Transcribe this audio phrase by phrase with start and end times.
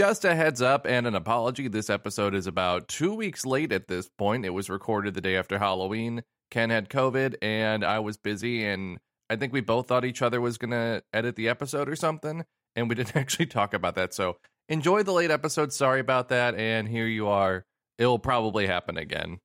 [0.00, 1.68] Just a heads up and an apology.
[1.68, 4.46] This episode is about two weeks late at this point.
[4.46, 6.22] It was recorded the day after Halloween.
[6.50, 8.96] Ken had COVID and I was busy, and
[9.28, 12.46] I think we both thought each other was going to edit the episode or something,
[12.74, 14.14] and we didn't actually talk about that.
[14.14, 14.38] So
[14.70, 15.70] enjoy the late episode.
[15.70, 16.54] Sorry about that.
[16.54, 17.66] And here you are.
[17.98, 19.40] It'll probably happen again.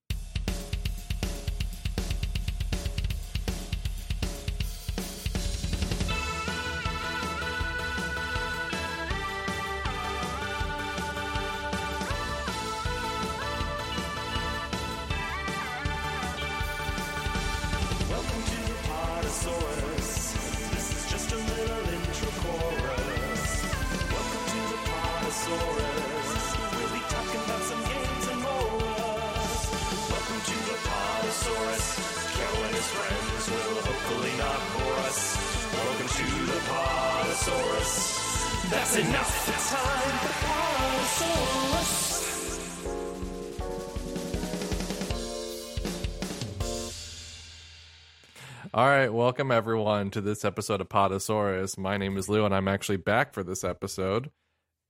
[49.36, 51.76] Welcome everyone to this episode of Podosaurus.
[51.76, 54.30] My name is Lou, and I'm actually back for this episode.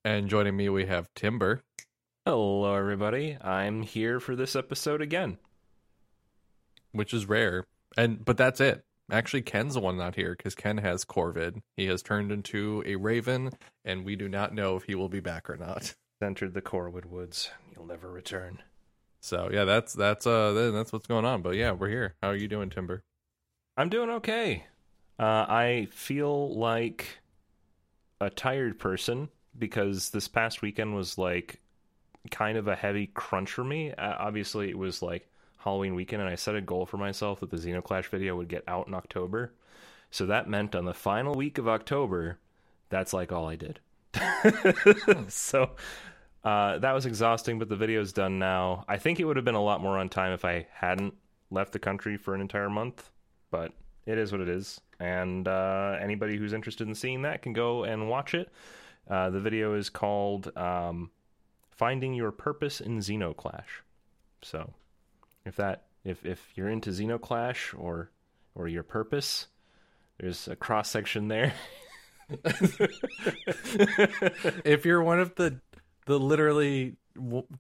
[0.05, 1.65] And joining me, we have Timber,
[2.25, 3.37] Hello, everybody.
[3.41, 5.39] I'm here for this episode again.
[6.93, 8.85] which is rare, and but that's it.
[9.11, 11.61] Actually, Ken's the one not here because Ken has Corvid.
[11.77, 13.51] He has turned into a raven,
[13.85, 15.97] and we do not know if he will be back or not.
[16.23, 17.51] Entered the Corwood Woods.
[17.75, 18.63] You'll never return.
[19.21, 21.43] So yeah, that's that's uh that's what's going on.
[21.43, 22.15] But yeah, we're here.
[22.23, 23.03] How are you doing, Timber?
[23.77, 24.65] I'm doing okay.
[25.19, 27.19] Uh, I feel like
[28.21, 31.61] a tired person because this past weekend was like
[32.31, 33.93] kind of a heavy crunch for me.
[33.93, 37.51] Uh, obviously, it was like Halloween weekend, and I set a goal for myself that
[37.51, 39.53] the Xenoclash video would get out in October.
[40.11, 42.39] So that meant on the final week of October,
[42.89, 43.81] that's like all I did.
[45.29, 45.71] so
[46.45, 48.85] uh, that was exhausting, but the video's done now.
[48.89, 51.15] I think it would have been a lot more on time if I hadn't
[51.51, 53.11] left the country for an entire month,
[53.57, 53.73] but
[54.05, 54.81] it is what it is.
[55.01, 58.51] And uh, anybody who's interested in seeing that can go and watch it.
[59.09, 61.11] Uh, the video is called um,
[61.71, 63.83] "Finding Your Purpose in Xenoclash."
[64.43, 64.75] So,
[65.45, 68.11] if that if if you're into Xenoclash or
[68.55, 69.47] or your purpose,
[70.19, 71.55] there's a cross section there.
[74.65, 75.61] if you're one of the
[76.07, 76.97] the literally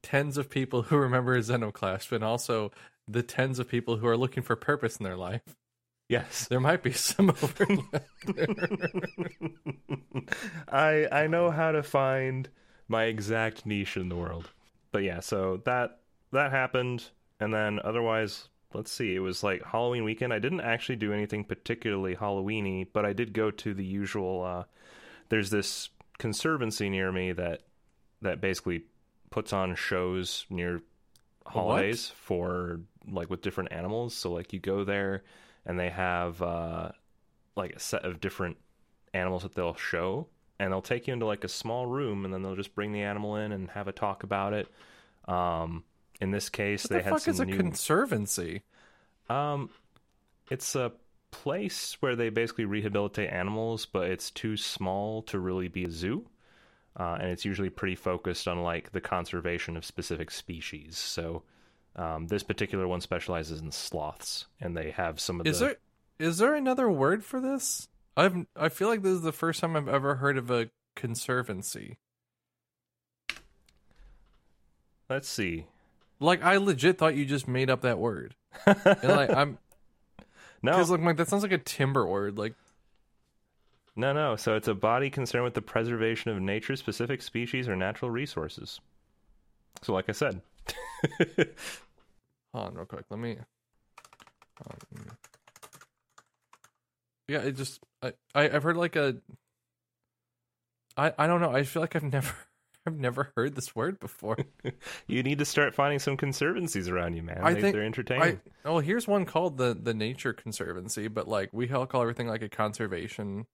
[0.02, 2.72] tens of people who remember Xenoclash, but also
[3.08, 5.42] the tens of people who are looking for purpose in their life,
[6.08, 8.48] yes, there might be some overlap there.
[10.68, 12.48] I I know how to find
[12.88, 14.50] my exact niche in the world.
[14.92, 16.00] But yeah, so that
[16.32, 17.04] that happened
[17.40, 20.32] and then otherwise let's see, it was like Halloween weekend.
[20.32, 24.64] I didn't actually do anything particularly Halloweeny, but I did go to the usual uh
[25.28, 25.88] there's this
[26.18, 27.62] conservancy near me that
[28.22, 28.84] that basically
[29.30, 30.80] puts on shows near
[31.44, 34.14] holidays for like with different animals.
[34.14, 35.22] So like you go there
[35.66, 36.90] and they have uh
[37.56, 38.56] like a set of different
[39.14, 40.28] animals that they'll show
[40.58, 43.02] and they'll take you into like a small room and then they'll just bring the
[43.02, 44.68] animal in and have a talk about it.
[45.26, 45.84] Um
[46.20, 48.62] in this case What they the had fuck some is a new conservancy?
[49.28, 49.70] um
[50.50, 50.92] it's a
[51.30, 56.28] place where they basically rehabilitate animals but it's too small to really be a zoo.
[56.98, 60.96] Uh, and it's usually pretty focused on like the conservation of specific species.
[60.98, 61.42] So
[61.96, 65.76] um, this particular one specializes in sloths and they have some of Is the there
[66.18, 67.88] is there another word for this?
[68.16, 71.98] I've I feel like this is the first time I've ever heard of a conservancy.
[75.08, 75.66] let's see
[76.20, 78.34] Like I legit thought you just made up that word.
[78.66, 79.58] And like I'm
[80.62, 82.38] no because like, like that sounds like a timber word.
[82.38, 82.54] Like
[83.94, 84.36] No, no.
[84.36, 88.80] So it's a body concerned with the preservation of nature specific species or natural resources.
[89.82, 90.40] So, like I said,
[92.56, 93.04] Hold on, real quick.
[93.10, 93.36] Let me.
[94.64, 95.06] Um,
[97.28, 99.16] yeah, it just I, I I've heard like a.
[100.96, 101.54] I I don't know.
[101.54, 102.34] I feel like I've never
[102.86, 104.38] I've never heard this word before.
[105.06, 107.40] you need to start finding some conservancies around you, man.
[107.42, 108.40] I they, think they're entertaining.
[108.64, 112.26] I oh here's one called the the Nature Conservancy, but like we all call everything
[112.26, 113.44] like a conservation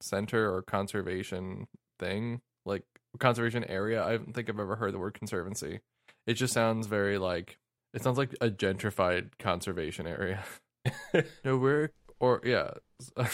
[0.00, 1.66] center or conservation
[1.98, 2.84] thing, like
[3.18, 4.02] conservation area.
[4.02, 5.80] I don't think I've ever heard the word conservancy.
[6.26, 7.58] It just sounds very like
[7.94, 10.44] it sounds like a gentrified conservation area.
[11.44, 12.70] no, we're or yeah.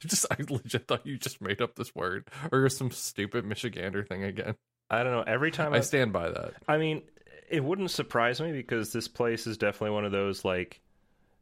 [0.00, 4.24] just I legit thought you just made up this word or some stupid Michigander thing
[4.24, 4.54] again.
[4.88, 5.24] I don't know.
[5.26, 6.54] Every time I I, stand by that.
[6.66, 7.02] I mean,
[7.48, 10.80] it wouldn't surprise me because this place is definitely one of those like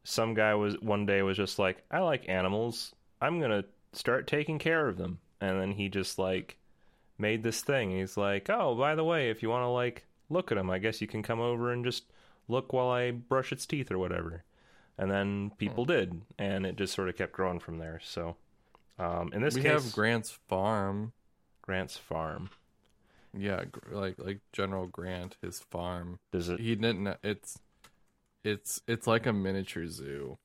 [0.05, 2.95] some guy was one day was just like, I like animals.
[3.21, 6.57] I'm gonna start taking care of them, and then he just like
[7.19, 7.91] made this thing.
[7.91, 10.79] He's like, "Oh, by the way, if you want to like look at him, I
[10.79, 12.05] guess you can come over and just
[12.49, 14.45] look while I brush its teeth or whatever."
[14.99, 18.01] And then people did, and it just sort of kept growing from there.
[18.03, 18.37] So,
[18.99, 21.13] um, in this we case, have Grant's farm.
[21.63, 22.51] Grant's farm.
[23.37, 26.19] Yeah, like like General Grant, his farm.
[26.33, 26.59] Does it?
[26.59, 27.17] He didn't.
[27.23, 27.61] It's
[28.43, 30.39] it's it's like a miniature zoo.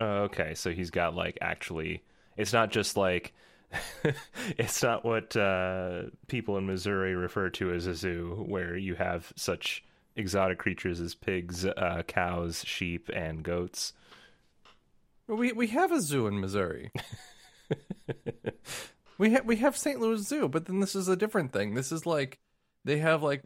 [0.00, 2.02] Okay, so he's got like actually.
[2.36, 3.34] It's not just like.
[4.58, 9.32] it's not what uh, people in Missouri refer to as a zoo, where you have
[9.34, 9.82] such
[10.16, 13.92] exotic creatures as pigs, uh, cows, sheep, and goats.
[15.28, 16.90] We we have a zoo in Missouri.
[19.18, 20.00] we have we have St.
[20.00, 21.74] Louis Zoo, but then this is a different thing.
[21.74, 22.38] This is like
[22.84, 23.42] they have like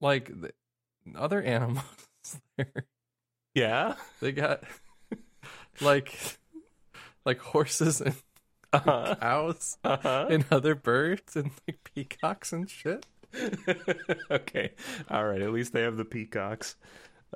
[0.00, 0.52] like the,
[1.16, 1.84] other animals
[2.56, 2.86] there.
[3.54, 3.94] Yeah.
[4.20, 4.64] They got
[5.80, 6.18] like
[7.24, 8.14] like horses and
[8.72, 9.14] Uh-huh.
[9.20, 10.26] cows Uh-huh.
[10.30, 13.04] and other birds and like peacocks and shit.
[14.30, 14.72] okay.
[15.10, 15.40] All right.
[15.42, 16.76] At least they have the peacocks.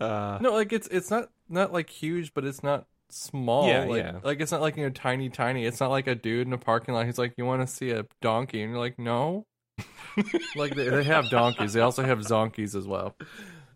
[0.01, 3.69] Uh, No, like it's it's not not like huge, but it's not small.
[3.69, 4.19] Yeah, like, yeah.
[4.23, 5.65] like it's not like you know tiny tiny.
[5.65, 7.07] It's not like a dude in a parking lot.
[7.07, 9.47] He's like, "You want to see a donkey?" And you're like, "No."
[10.57, 11.73] like they, they have donkeys.
[11.75, 13.15] They also have zonkies as well.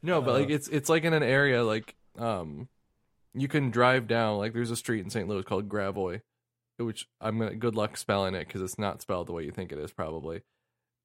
[0.02, 0.55] No, but like Uh.
[0.55, 2.69] it's it's like in an area like um
[3.34, 5.28] you can drive down like there's a street in St.
[5.28, 6.20] Louis called Gravois,
[6.78, 9.72] which I'm gonna good luck spelling it because it's not spelled the way you think
[9.72, 10.43] it is probably,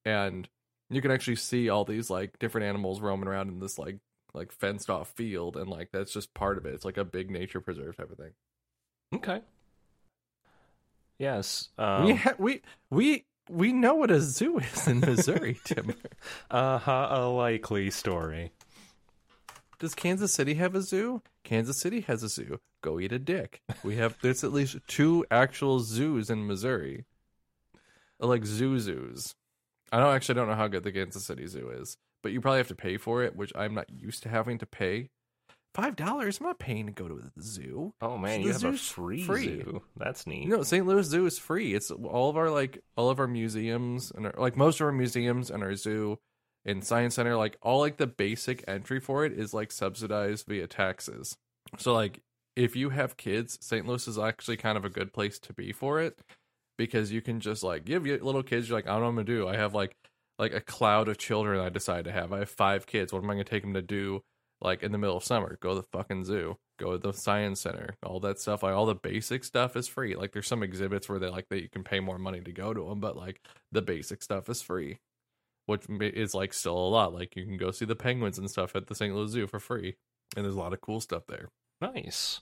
[0.04, 0.48] and
[0.90, 3.98] you can actually see all these like different animals roaming around in this like
[4.34, 6.74] like fenced off field and like that's just part of it.
[6.74, 8.32] It's like a big nature preserve type of thing.
[9.14, 9.40] okay.
[11.18, 11.70] Yes.
[11.78, 15.94] Um, we ha- we we we know what a zoo is in Missouri, Tim.
[16.50, 18.52] uh-huh, a likely story.
[19.78, 21.22] Does Kansas City have a zoo?
[21.44, 22.60] Kansas City has a zoo.
[22.82, 23.62] Go eat a dick.
[23.82, 27.04] We have there's at least two actual zoos in Missouri.
[28.20, 29.34] Uh, Like zoo zoos.
[29.92, 32.58] I don't actually don't know how good the Kansas City Zoo is, but you probably
[32.58, 35.10] have to pay for it, which I'm not used to having to pay.
[35.74, 36.38] Five dollars?
[36.40, 37.92] I'm not paying to go to the zoo.
[38.00, 39.44] Oh man, The you have a free, free.
[39.44, 39.82] zoo.
[39.96, 40.48] That's neat.
[40.48, 40.86] No, St.
[40.86, 41.74] Louis Zoo is free.
[41.74, 44.92] It's all of our like all of our museums and our, like most of our
[44.92, 46.18] museums and our zoo
[46.64, 50.66] and science center like all like the basic entry for it is like subsidized via
[50.66, 51.36] taxes.
[51.76, 52.22] So like
[52.56, 53.86] if you have kids, St.
[53.86, 56.18] Louis is actually kind of a good place to be for it
[56.76, 59.20] because you can just like give your little kids you're like I don't know what
[59.20, 59.48] I'm to do.
[59.48, 59.96] I have like
[60.38, 62.32] like a cloud of children I decide to have.
[62.32, 63.12] I have 5 kids.
[63.12, 64.22] What am I to take them to do
[64.60, 65.58] like in the middle of summer?
[65.60, 66.58] Go to the fucking zoo.
[66.78, 67.96] Go to the science center.
[68.02, 70.14] All that stuff, like all the basic stuff is free.
[70.14, 72.74] Like there's some exhibits where they like that you can pay more money to go
[72.74, 73.40] to them, but like
[73.72, 74.98] the basic stuff is free.
[75.64, 77.12] Which is like still a lot.
[77.12, 79.14] Like you can go see the penguins and stuff at the St.
[79.14, 79.96] Louis Zoo for free,
[80.36, 81.48] and there's a lot of cool stuff there.
[81.80, 82.40] Nice.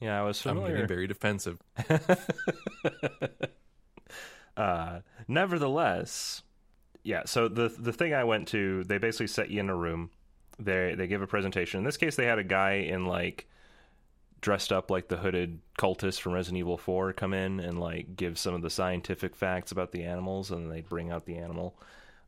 [0.00, 0.68] Yeah, I was familiar.
[0.68, 1.58] I'm getting very defensive.
[4.56, 6.42] uh, nevertheless,
[7.02, 7.22] yeah.
[7.26, 10.10] So the the thing I went to, they basically set you in a room.
[10.58, 11.78] They they give a presentation.
[11.78, 13.46] In this case, they had a guy in like
[14.40, 18.38] dressed up like the hooded cultist from Resident Evil Four come in and like give
[18.38, 21.76] some of the scientific facts about the animals, and they bring out the animal.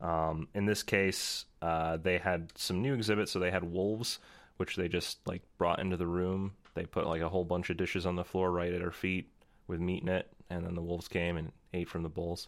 [0.01, 3.33] Um, in this case, uh, they had some new exhibits.
[3.33, 4.19] So they had wolves,
[4.57, 6.53] which they just like brought into the room.
[6.75, 9.31] They put like a whole bunch of dishes on the floor right at our feet
[9.67, 12.47] with meat in it, and then the wolves came and ate from the bowls.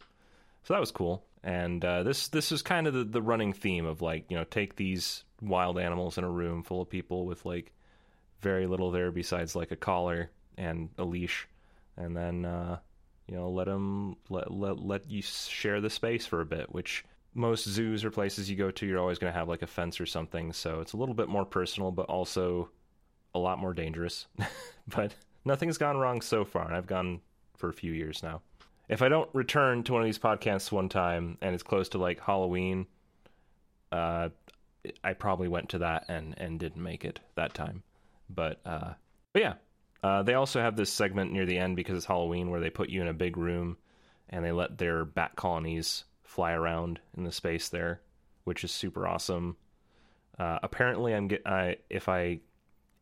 [0.65, 1.25] So that was cool.
[1.43, 4.45] And uh, this this is kind of the, the running theme of like you know
[4.45, 7.73] take these wild animals in a room full of people with like
[8.41, 11.47] very little there besides like a collar and a leash,
[11.97, 12.79] and then uh,
[13.29, 17.05] you know let them let let let you share the space for a bit, which
[17.33, 20.01] most zoos or places you go to, you're always going to have like a fence
[20.01, 20.53] or something.
[20.53, 22.71] So it's a little bit more personal, but also
[23.37, 24.27] a lot more dangerous.
[24.89, 25.15] but
[25.45, 27.21] nothing's gone wrong so far, and I've gone
[27.57, 28.43] for a few years now.
[28.89, 31.99] If I don't return to one of these podcasts one time and it's close to
[31.99, 32.87] like Halloween,
[33.91, 34.29] uh,
[35.03, 37.83] I probably went to that and and didn't make it that time.
[38.31, 38.93] But uh,
[39.33, 39.55] but yeah,
[40.03, 42.91] uh, they also have this segment near the end because it's Halloween where they put
[42.91, 43.77] you in a big room
[44.29, 48.01] and they let their bat colonies fly around in the space there,
[48.45, 49.57] which is super awesome.
[50.39, 52.41] Uh, apparently, I'm get I if I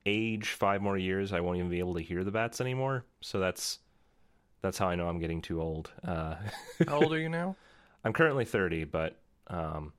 [0.07, 3.05] age five more years, I won't even be able to hear the bats anymore.
[3.21, 3.79] So that's
[4.65, 5.93] that's how I know I'm getting too old.
[6.07, 6.37] Uh,
[6.89, 7.55] How old are you now?
[8.03, 9.19] I'm currently 30, but
[9.49, 9.93] um,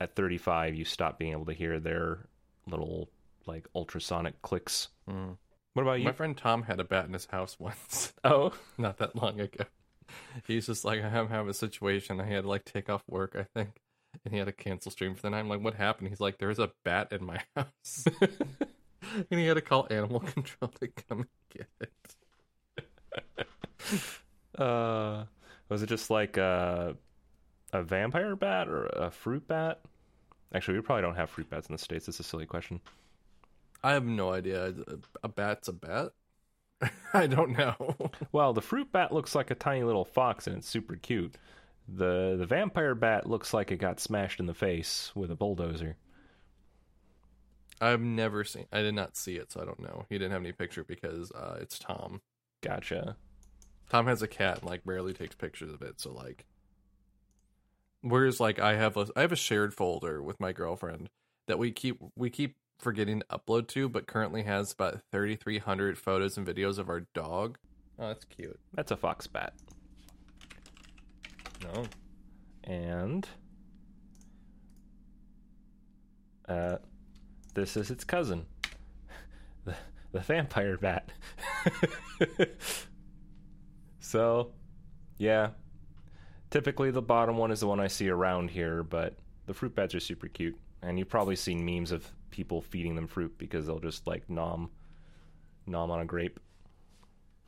[0.00, 2.26] at 35, you stop being able to hear their
[2.66, 3.10] little
[3.46, 4.88] like ultrasonic clicks.
[5.08, 5.36] Mm.
[5.74, 6.06] What about you?
[6.06, 9.64] My friend Tom had a bat in his house once, oh, not that long ago.
[10.46, 12.20] He's just like, I have a situation.
[12.20, 13.76] I had to like take off work, I think,
[14.24, 15.40] and he had to cancel stream for the night.
[15.40, 16.08] I'm like, what happened?
[16.08, 18.06] He's like, there's a bat in my house,
[19.30, 22.16] and he had to call animal control to come and get it.
[24.60, 25.24] uh,
[25.68, 26.92] was it just like uh,
[27.72, 29.80] a vampire bat or a fruit bat?
[30.54, 32.08] Actually, we probably don't have fruit bats in the states.
[32.08, 32.80] It's a silly question.
[33.82, 34.74] I have no idea.
[35.22, 36.12] A bat's a bat.
[37.14, 38.10] I don't know.
[38.32, 41.36] Well, the fruit bat looks like a tiny little fox and it's super cute.
[41.88, 45.96] The the vampire bat looks like it got smashed in the face with a bulldozer.
[47.80, 48.66] I've never seen.
[48.72, 50.04] I did not see it, so I don't know.
[50.08, 52.20] He didn't have any picture because uh, it's Tom.
[52.62, 53.16] Gotcha.
[53.88, 56.00] Tom has a cat and like rarely takes pictures of it.
[56.00, 56.44] So like,
[58.02, 61.08] whereas like I have a I have a shared folder with my girlfriend
[61.46, 65.58] that we keep we keep forgetting to upload to, but currently has about thirty three
[65.58, 67.58] hundred photos and videos of our dog.
[67.98, 68.58] Oh, that's cute.
[68.74, 69.54] That's a fox bat.
[71.62, 71.84] No,
[72.64, 73.28] And
[76.48, 76.76] uh
[77.50, 78.46] this is its cousin.
[79.66, 79.74] The
[80.12, 81.12] the vampire bat.
[84.00, 84.52] so,
[85.18, 85.50] yeah.
[86.48, 89.94] Typically the bottom one is the one I see around here, but the fruit bats
[89.94, 90.58] are super cute.
[90.82, 94.70] And you've probably seen memes of people feeding them fruit because they'll just like nom
[95.66, 96.40] nom on a grape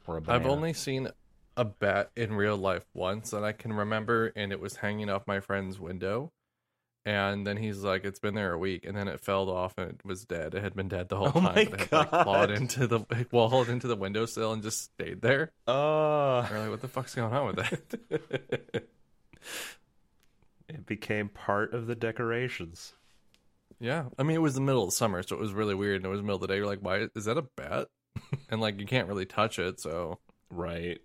[0.06, 0.44] or a banana.
[0.44, 1.08] I've only seen
[1.56, 5.26] a bat in real life once that I can remember, and it was hanging off
[5.26, 6.32] my friend's window.
[7.04, 9.90] And then he's like, "It's been there a week," and then it fell off and
[9.90, 10.54] it was dead.
[10.54, 11.42] It had been dead the whole Oh time.
[11.42, 13.00] my but it had, like, clawed into the
[13.32, 15.50] walled into the windowsill and just stayed there.
[15.66, 16.46] Oh.
[16.48, 18.84] We're like, "What the fuck's going on with that?"
[20.68, 22.94] it became part of the decorations.
[23.80, 25.96] yeah, I mean, it was the middle of summer, so it was really weird.
[25.96, 26.56] And it was the middle of the day.
[26.56, 27.88] You're like, "Why is that a bat?"
[28.50, 30.18] and like, you can't really touch it, so
[30.50, 31.00] Right.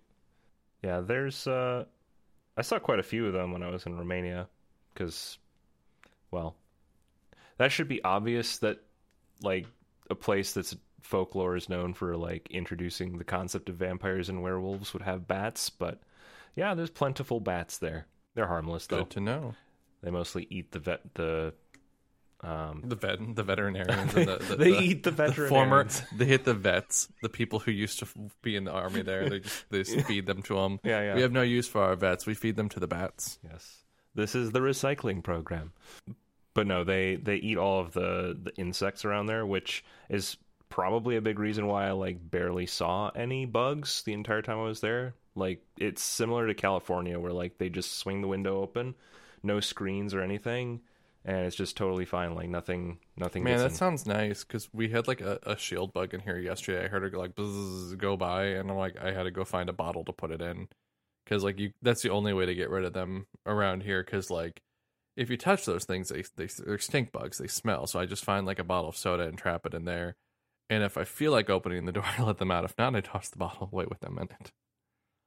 [0.82, 1.86] Yeah, there's uh
[2.56, 4.48] I saw quite a few of them when I was in Romania
[4.94, 5.38] cuz
[6.30, 6.56] well,
[7.58, 8.78] that should be obvious that
[9.42, 9.66] like
[10.10, 14.92] a place that's folklore is known for like introducing the concept of vampires and werewolves
[14.92, 16.00] would have bats, but
[16.56, 18.06] yeah, there's plentiful bats there.
[18.34, 18.98] They're harmless though.
[18.98, 19.54] good to know.
[20.02, 21.54] They mostly eat the vet the
[22.40, 26.00] um The vet, the veterinarians, and the, the, they the- eat the the veterinarians.
[26.00, 28.06] former they hit the vets the people who used to
[28.42, 31.14] be in the army there they just they just feed them to them Yeah, yeah.
[31.16, 33.78] we have no use for our vets we feed them to the bats Yes.
[34.18, 35.72] This is the recycling program.
[36.52, 40.36] But no, they they eat all of the the insects around there, which is
[40.68, 44.64] probably a big reason why I like barely saw any bugs the entire time I
[44.64, 45.14] was there.
[45.36, 48.96] Like it's similar to California where like they just swing the window open,
[49.44, 50.80] no screens or anything,
[51.24, 52.34] and it's just totally fine.
[52.34, 53.76] Like nothing nothing man that in.
[53.76, 57.04] sounds nice because we had like a, a shield bug in here yesterday i heard
[57.04, 60.04] it like buzz, go by and i'm like i had to go find a bottle
[60.04, 60.68] to put it in
[61.28, 64.30] because like you that's the only way to get rid of them around here because
[64.30, 64.62] like
[65.16, 68.24] if you touch those things they, they they're stink bugs they smell so i just
[68.24, 70.16] find like a bottle of soda and trap it in there
[70.70, 73.00] and if i feel like opening the door i let them out if not i
[73.00, 74.52] toss the bottle away with them in it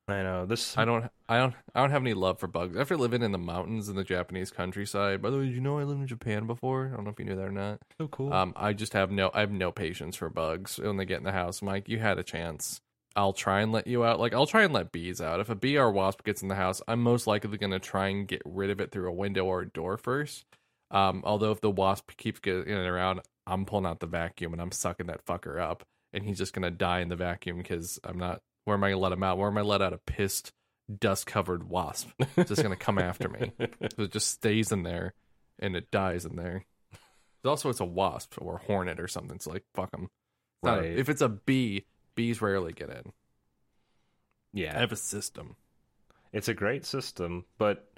[0.07, 0.45] I know.
[0.45, 2.75] This I don't, I don't, I don't have any love for bugs.
[2.75, 5.79] After living in the mountains in the Japanese countryside, by the way, did you know
[5.79, 6.89] I lived in Japan before?
[6.91, 7.79] I don't know if you knew that or not.
[7.99, 8.33] so cool.
[8.33, 11.23] Um, I just have no, I have no patience for bugs when they get in
[11.23, 11.61] the house.
[11.61, 12.81] Mike, you had a chance.
[13.15, 14.19] I'll try and let you out.
[14.19, 15.39] Like I'll try and let bees out.
[15.39, 18.07] If a bee or wasp gets in the house, I'm most likely going to try
[18.07, 20.45] and get rid of it through a window or a door first.
[20.91, 24.71] Um, although if the wasp keeps getting around, I'm pulling out the vacuum and I'm
[24.71, 28.41] sucking that fucker up, and he's just gonna die in the vacuum because I'm not.
[28.65, 29.37] Where am I gonna let him out?
[29.37, 30.51] Where am I let out a pissed,
[30.99, 32.09] dust covered wasp?
[32.37, 33.51] It's just gonna come after me.
[33.59, 33.67] So
[34.03, 35.13] it just stays in there,
[35.59, 36.65] and it dies in there.
[37.43, 39.39] Also, it's a wasp or a hornet or something.
[39.39, 40.09] So like, fuck them.
[40.63, 40.85] Right.
[40.85, 43.13] if it's a bee, bees rarely get in.
[44.53, 44.75] yeah.
[44.77, 45.55] I have a system.
[46.33, 47.89] It's a great system, but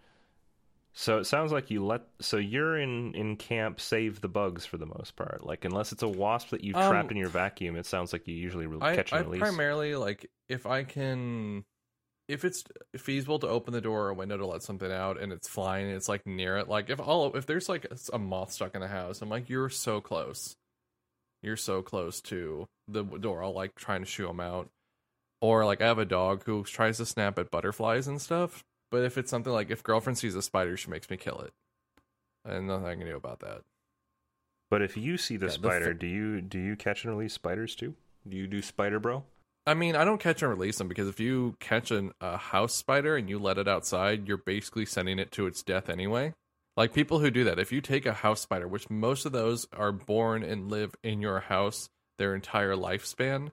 [0.93, 4.77] so it sounds like you let so you're in in camp save the bugs for
[4.77, 5.43] the most part.
[5.43, 8.27] Like unless it's a wasp that you've Um, trapped in your vacuum, it sounds like
[8.27, 9.39] you usually re- I, catch I and release.
[9.39, 11.65] primarily like if I can,
[12.27, 12.63] if it's
[12.98, 15.96] feasible to open the door or window to let something out and it's flying, and
[15.96, 16.70] it's like near it.
[16.70, 19.70] Like if all if there's like a moth stuck in the house, I'm like you're
[19.70, 20.55] so close,
[21.43, 23.43] you're so close to the door.
[23.43, 24.69] I'll like trying to shoo them out.
[25.41, 28.63] Or like I have a dog who tries to snap at butterflies and stuff.
[28.91, 31.51] But if it's something like if girlfriend sees a spider, she makes me kill it.
[32.45, 33.62] And nothing I can do about that.
[34.69, 37.13] but if you see the Yeah, the spider, f- do you do you catch and
[37.13, 37.95] release spiders too?
[38.27, 39.23] Do you do spider bro?
[39.65, 42.73] I mean, I don't catch and release them because if you catch an, a house
[42.73, 46.33] spider and you let it outside, you're basically sending it to its death anyway.
[46.75, 49.68] Like people who do that, if you take a house spider, which most of those
[49.77, 53.51] are born and live in your house their entire lifespan,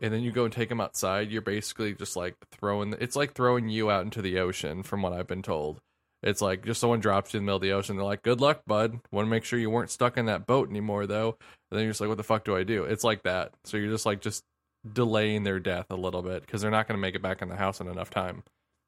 [0.00, 2.94] and then you go and take them outside, you're basically just like throwing.
[3.00, 5.80] It's like throwing you out into the ocean, from what I've been told.
[6.22, 7.96] It's like just someone drops you in the middle of the ocean.
[7.96, 8.98] They're like, "Good luck, bud.
[9.12, 11.36] Want to make sure you weren't stuck in that boat anymore, though."
[11.70, 13.52] And then you're just like, "What the fuck do I do?" It's like that.
[13.64, 14.42] So you're just like just
[14.90, 17.48] delaying their death a little bit because they're not going to make it back in
[17.48, 18.42] the house in enough time.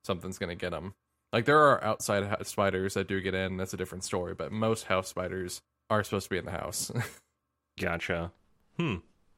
[0.04, 0.94] Something's going to get them.
[1.36, 3.58] Like there are outside spiders that do get in.
[3.58, 4.32] That's a different story.
[4.32, 6.90] But most house spiders are supposed to be in the house.
[7.78, 8.32] Gotcha.
[8.78, 8.94] Hmm.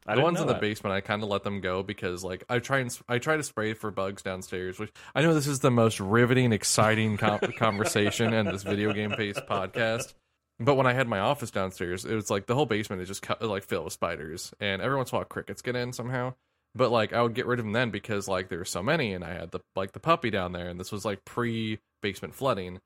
[0.07, 0.61] I the ones in the that.
[0.61, 3.43] basement, I kind of let them go because like I try and I try to
[3.43, 4.79] spray for bugs downstairs.
[4.79, 9.13] Which I know this is the most riveting, exciting com- conversation in this video game
[9.17, 10.15] based podcast.
[10.61, 13.23] But when I had my office downstairs, it was like the whole basement is just
[13.23, 16.35] cut, like filled with spiders, and every once in a while crickets get in somehow.
[16.77, 19.15] But like I would get rid of them then because like there were so many,
[19.15, 22.35] and I had the like the puppy down there, and this was like pre basement
[22.35, 22.81] flooding.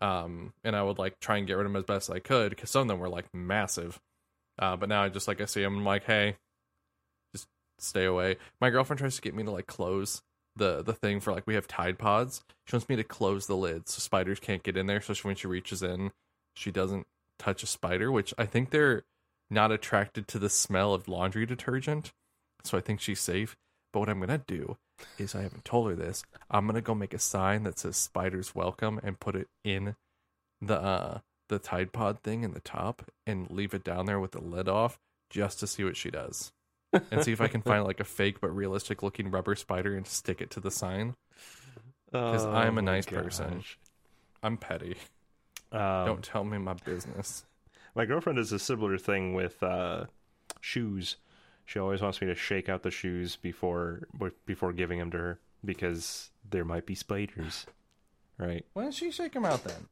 [0.00, 2.50] Um, and I would like try and get rid of them as best I could
[2.50, 4.00] because some of them were like massive.
[4.58, 6.36] Uh, but now I just like I see them, I'm like, hey,
[7.34, 7.46] just
[7.78, 8.36] stay away.
[8.60, 10.22] My girlfriend tries to get me to like close
[10.56, 12.42] the the thing for like we have Tide Pods.
[12.66, 15.00] She wants me to close the lid so spiders can't get in there.
[15.00, 16.12] So she, when she reaches in,
[16.54, 17.06] she doesn't
[17.38, 19.02] touch a spider, which I think they're
[19.50, 22.12] not attracted to the smell of laundry detergent.
[22.64, 23.56] So I think she's safe.
[23.92, 24.76] But what I'm gonna do
[25.18, 26.22] is I haven't told her this.
[26.50, 29.96] I'm gonna go make a sign that says "Spiders Welcome" and put it in
[30.60, 34.32] the uh, the Tide Pod thing in the top and leave it down there with
[34.32, 34.98] the lid off
[35.30, 36.52] just to see what she does
[37.10, 40.06] and see if I can find like a fake but realistic looking rubber spider and
[40.06, 41.14] stick it to the sign.
[42.12, 43.64] 'Cause I'm a Oh nice person.
[44.42, 44.96] I'm petty.
[45.72, 47.44] Um, Don't tell me my business.
[47.96, 50.04] My girlfriend does a similar thing with uh,
[50.60, 51.16] shoes.
[51.64, 54.08] She always wants me to shake out the shoes before
[54.46, 57.66] before giving them to her because there might be spiders.
[58.38, 58.64] Right.
[58.72, 59.88] Why don't she shake them out then?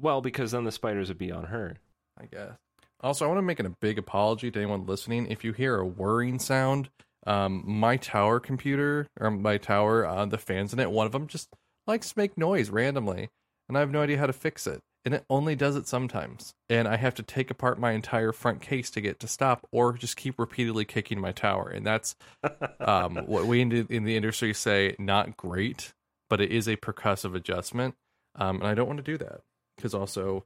[0.00, 1.76] Well, because then the spiders would be on her.
[2.18, 2.52] I guess.
[3.00, 5.26] Also, I want to make a big apology to anyone listening.
[5.26, 6.88] If you hear a whirring sound,
[7.26, 11.26] um, my tower computer or my tower, uh, the fans in it, one of them
[11.26, 11.48] just
[11.86, 13.28] likes to make noise randomly,
[13.68, 14.80] and I have no idea how to fix it.
[15.04, 18.60] And it only does it sometimes, and I have to take apart my entire front
[18.60, 22.14] case to get to stop, or just keep repeatedly kicking my tower, and that's
[22.80, 25.92] um, what we in the, industry say not great,
[26.30, 27.96] but it is a percussive adjustment,
[28.36, 29.40] um, and I don't want to do that
[29.76, 30.44] because also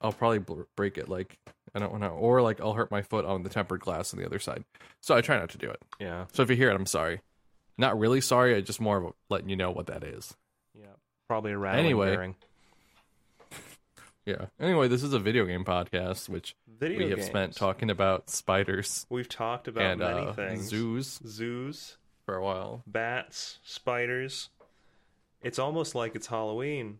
[0.00, 1.08] I'll probably bl- break it.
[1.08, 1.38] Like
[1.74, 4.20] I don't want to, or like I'll hurt my foot on the tempered glass on
[4.20, 4.64] the other side.
[5.00, 5.80] So I try not to do it.
[5.98, 6.26] Yeah.
[6.32, 7.20] So if you hear it, I'm sorry.
[7.78, 8.54] Not really sorry.
[8.56, 10.34] I just more of a, letting you know what that is.
[10.78, 10.86] Yeah.
[11.28, 12.10] Probably a rattling Anyway.
[12.10, 12.36] bearing.
[14.26, 14.46] Yeah.
[14.60, 17.28] Anyway, this is a video game podcast, which Video we have games.
[17.30, 20.64] spent talking about spiders We've talked about and many uh, things.
[20.68, 22.82] zoos Zoos, for a while.
[22.86, 24.50] bats, spiders.
[25.42, 26.98] It's almost like it's Halloween.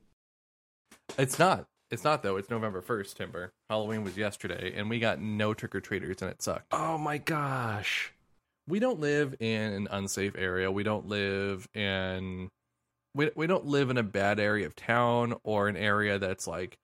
[1.19, 1.67] It's not.
[1.91, 2.37] It's not though.
[2.37, 3.17] It's November first.
[3.17, 3.53] Timber.
[3.69, 6.73] Halloween was yesterday, and we got no trick or treaters, and it sucked.
[6.73, 8.13] Oh my gosh.
[8.67, 10.71] we don't live in an unsafe area.
[10.71, 12.49] We don't live in
[13.15, 16.79] we we don't live in a bad area of town or an area that's like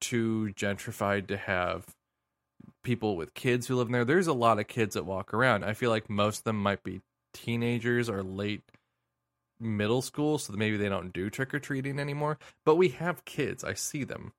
[0.00, 1.86] too gentrified to have
[2.82, 4.04] people with kids who live in there.
[4.04, 5.64] There's a lot of kids that walk around.
[5.64, 7.00] I feel like most of them might be
[7.34, 8.62] teenagers or late
[9.58, 12.38] middle school, so maybe they don't do trick or treating anymore.
[12.64, 13.64] But we have kids.
[13.64, 14.32] I see them.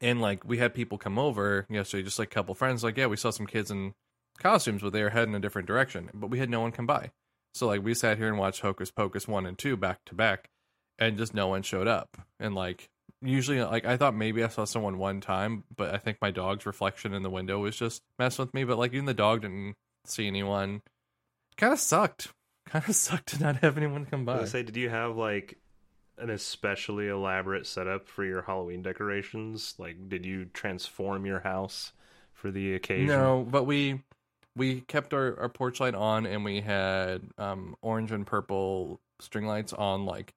[0.00, 3.06] And like we had people come over yesterday, just like a couple friends, like, yeah,
[3.06, 3.94] we saw some kids in
[4.38, 6.10] costumes, but they were heading a different direction.
[6.12, 7.12] But we had no one come by.
[7.54, 10.50] So like we sat here and watched Hocus Pocus one and two back to back,
[10.98, 12.18] and just no one showed up.
[12.38, 12.90] And like
[13.22, 16.66] usually, like I thought maybe I saw someone one time, but I think my dog's
[16.66, 18.64] reflection in the window was just messing with me.
[18.64, 19.74] But like even the dog didn't
[20.04, 20.82] see anyone.
[21.56, 22.28] Kind of sucked.
[22.66, 24.32] Kind of sucked to not have anyone come I by.
[24.32, 25.58] was gonna say, did you have like
[26.18, 29.74] an especially elaborate setup for your Halloween decorations?
[29.78, 31.92] Like, did you transform your house
[32.32, 33.08] for the occasion?
[33.08, 34.02] No, but we
[34.54, 39.46] we kept our, our porch light on and we had um orange and purple string
[39.46, 40.32] lights on like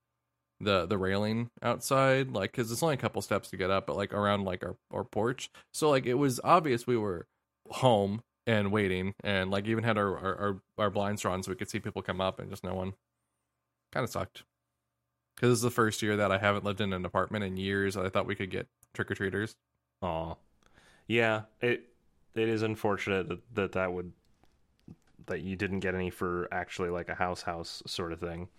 [0.61, 3.95] the the railing outside like because it's only a couple steps to get up but
[3.95, 5.49] like around like our, our porch.
[5.73, 7.27] So like it was obvious we were
[7.69, 11.55] home and waiting and like even had our our, our, our blinds drawn so we
[11.55, 12.93] could see people come up and just no one
[13.91, 14.43] kind of sucked.
[15.35, 17.95] Because this is the first year that i haven't lived in an apartment in years
[17.95, 19.55] i thought we could get trick-or-treaters.
[20.01, 20.37] Oh
[21.07, 21.89] Yeah, it
[22.35, 24.11] it is unfortunate that, that that would
[25.27, 28.49] that you didn't get any for actually like a house house sort of thing.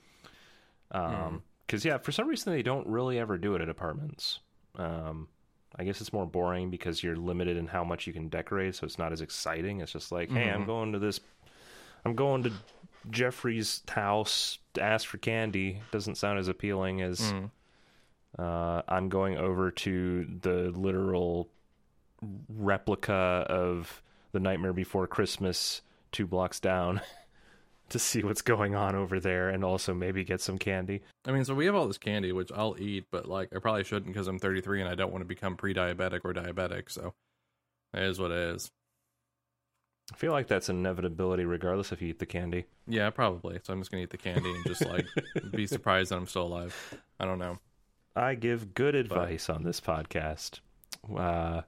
[0.93, 4.41] Um, because yeah, for some reason they don't really ever do it at apartments.
[4.77, 5.29] Um,
[5.77, 8.85] I guess it's more boring because you're limited in how much you can decorate, so
[8.87, 9.81] it's not as exciting.
[9.81, 10.67] It's just like, hey, I'm Mhm.
[10.67, 11.21] going to this,
[12.05, 12.53] I'm going to
[13.09, 15.77] Jeffrey's house to ask for candy.
[15.77, 17.51] It doesn't sound as appealing as Mm.
[18.37, 21.49] uh, I'm going over to the literal
[22.49, 23.13] replica
[23.49, 24.03] of
[24.33, 27.01] the Nightmare Before Christmas two blocks down
[27.91, 31.03] to see what's going on over there and also maybe get some candy.
[31.27, 33.85] I mean, so we have all this candy, which I'll eat, but like I probably
[33.85, 36.91] shouldn't because I'm 33 and I don't want to become pre-diabetic or diabetic.
[36.91, 37.15] So
[37.93, 38.71] it is what it is.
[40.13, 42.65] I feel like that's an inevitability regardless if you eat the candy.
[42.89, 43.61] Yeah, probably.
[43.63, 45.07] So I'm just gonna eat the candy and just like
[45.53, 46.97] be surprised that I'm still alive.
[47.21, 47.59] I don't know.
[48.17, 50.61] I give good advice on this podcast.
[51.17, 51.63] Uh,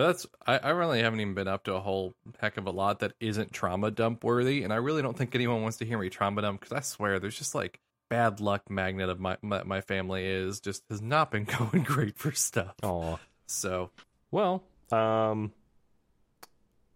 [0.00, 2.70] But that's I, I really haven't even been up to a whole heck of a
[2.70, 5.98] lot that isn't trauma dump worthy, and I really don't think anyone wants to hear
[5.98, 9.62] me trauma dump because I swear there's just like bad luck magnet of my, my
[9.62, 12.76] my family is just has not been going great for stuff.
[12.82, 13.18] aw.
[13.46, 13.90] So
[14.30, 15.52] Well, um,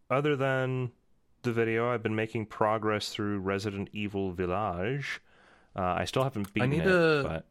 [0.09, 0.90] other than
[1.43, 5.21] the video, I've been making progress through Resident Evil Village.
[5.77, 7.45] Uh, I still haven't beaten need it, to- but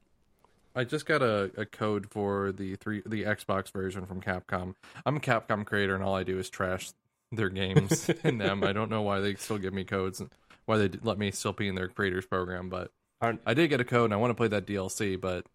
[0.76, 4.76] I just got a, a code for the three the Xbox version from Capcom.
[5.06, 6.92] I'm a Capcom creator, and all I do is trash
[7.32, 8.64] their games in them.
[8.64, 10.30] I don't know why they still give me codes, and
[10.66, 13.82] why they let me still be in their creators program, but Aren't- I did get
[13.82, 15.46] a code, and I want to play that DLC, but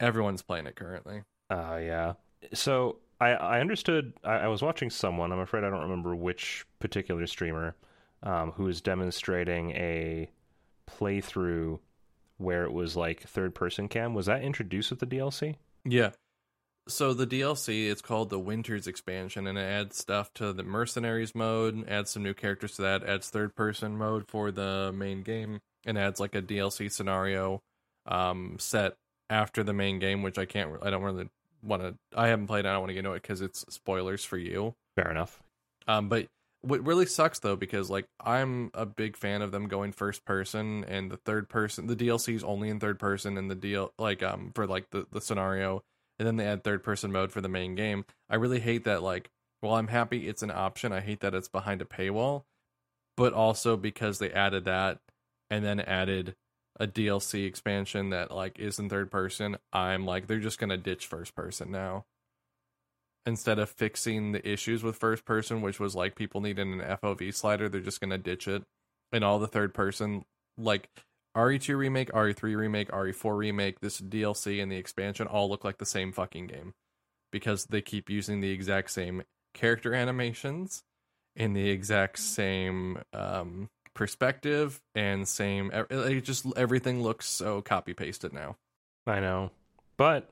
[0.00, 1.22] everyone's playing it currently.
[1.50, 2.14] uh, yeah.
[2.52, 4.12] So I I understood.
[4.24, 5.32] I, I was watching someone.
[5.32, 7.74] I'm afraid I don't remember which particular streamer,
[8.22, 10.30] um, who was demonstrating a
[10.90, 11.78] playthrough
[12.38, 14.14] where it was like third person cam.
[14.14, 15.56] Was that introduced with the DLC?
[15.84, 16.10] Yeah.
[16.88, 21.34] So the DLC, it's called the Winters expansion, and it adds stuff to the Mercenaries
[21.34, 25.60] mode, adds some new characters to that, adds third person mode for the main game,
[25.84, 27.60] and adds like a DLC scenario
[28.06, 28.94] um, set
[29.28, 31.28] after the main game, which I can't, I don't really
[31.62, 33.66] want to, I haven't played, it, I don't want to get into it because it's
[33.68, 34.74] spoilers for you.
[34.96, 35.42] Fair enough.
[35.86, 36.28] Um, but
[36.62, 40.84] what really sucks though, because like I'm a big fan of them going first person,
[40.84, 44.22] and the third person, the DLC is only in third person, and the deal like
[44.22, 45.82] um for like the the scenario,
[46.18, 48.04] and then they add third person mode for the main game.
[48.28, 49.02] I really hate that.
[49.02, 49.30] Like,
[49.62, 50.92] well, I'm happy it's an option.
[50.92, 52.44] I hate that it's behind a paywall,
[53.16, 54.98] but also because they added that,
[55.50, 56.34] and then added
[56.80, 59.58] a DLC expansion that like is in third person.
[59.72, 62.04] I'm like, they're just gonna ditch first person now
[63.26, 67.34] instead of fixing the issues with first person, which was like people needed an FOV
[67.34, 68.64] slider, they're just gonna ditch it.
[69.12, 70.24] And all the third person,
[70.56, 70.88] like
[71.36, 75.86] RE2 remake, RE3 remake, RE4 remake, this DLC and the expansion all look like the
[75.86, 76.74] same fucking game
[77.30, 79.22] because they keep using the exact same
[79.54, 80.82] character animations
[81.36, 85.70] in the exact same um, perspective and same.
[85.72, 88.56] It just everything looks so copy pasted now.
[89.06, 89.50] I know.
[89.96, 90.30] But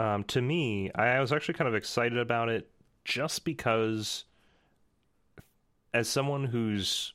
[0.00, 2.70] um, to me, I was actually kind of excited about it
[3.04, 4.24] just because,
[5.92, 7.12] as someone who's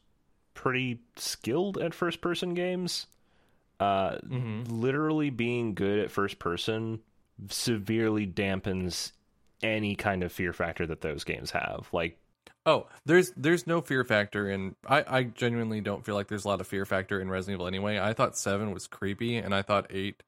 [0.53, 3.07] pretty skilled at first person games,
[3.79, 4.17] uh,
[4.69, 6.99] literally being good at first person
[7.49, 9.13] severely dampens
[9.63, 11.87] any kind of fear factor that those games have.
[11.91, 12.19] Like,
[12.67, 16.47] Oh, there's there's no fear factor in I, I genuinely don't feel like there's a
[16.47, 17.99] lot of fear factor in Resident Evil anyway.
[17.99, 20.23] I thought seven was creepy and I thought eight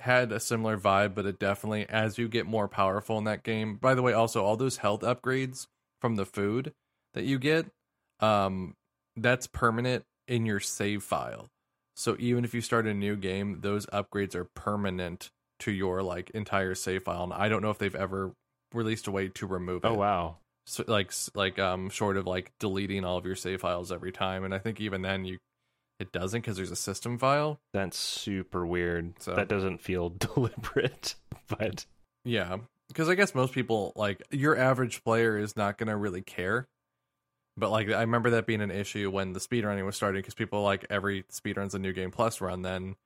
[0.00, 3.76] had a similar vibe, but it definitely as you get more powerful in that game.
[3.76, 5.66] By the way, also all those health upgrades
[6.00, 6.72] from the food
[7.14, 7.66] that you get,
[8.20, 8.74] um,
[9.16, 11.46] that's permanent in your save file.
[11.96, 15.30] So even if you start a new game, those upgrades are permanent
[15.60, 17.24] to your like entire save file.
[17.24, 18.32] And I don't know if they've ever
[18.72, 22.52] released a way to remove it oh wow, so, like like um short of like
[22.60, 25.38] deleting all of your save files every time and i think even then you
[26.00, 27.58] it doesn't because there's a system file.
[27.72, 29.14] That's super weird.
[29.20, 31.14] So- That doesn't feel deliberate,
[31.48, 31.86] but
[32.24, 32.58] yeah
[32.88, 36.66] because i guess most people like your average player is not gonna really care.
[37.56, 40.62] But like i remember that being an issue when the speedrunning was starting because people
[40.62, 42.96] like every speedrun's a new game plus run then.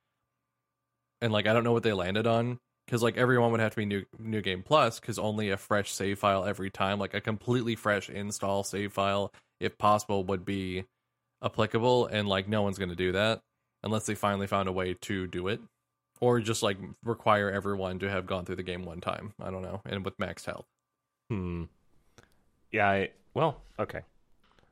[1.21, 3.77] And like i don't know what they landed on because like everyone would have to
[3.77, 7.21] be new new game plus because only a fresh save file every time like a
[7.21, 10.83] completely fresh install save file if possible would be
[11.43, 13.41] applicable and like no one's going to do that
[13.83, 15.59] unless they finally found a way to do it
[16.21, 19.61] or just like require everyone to have gone through the game one time i don't
[19.61, 20.65] know and with max health
[21.29, 21.63] Hmm.
[22.71, 24.01] Yeah, I well, okay.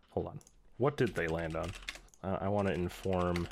[0.10, 0.40] Hold on.
[0.78, 1.72] What did they land on?
[2.24, 3.48] Uh, I want to inform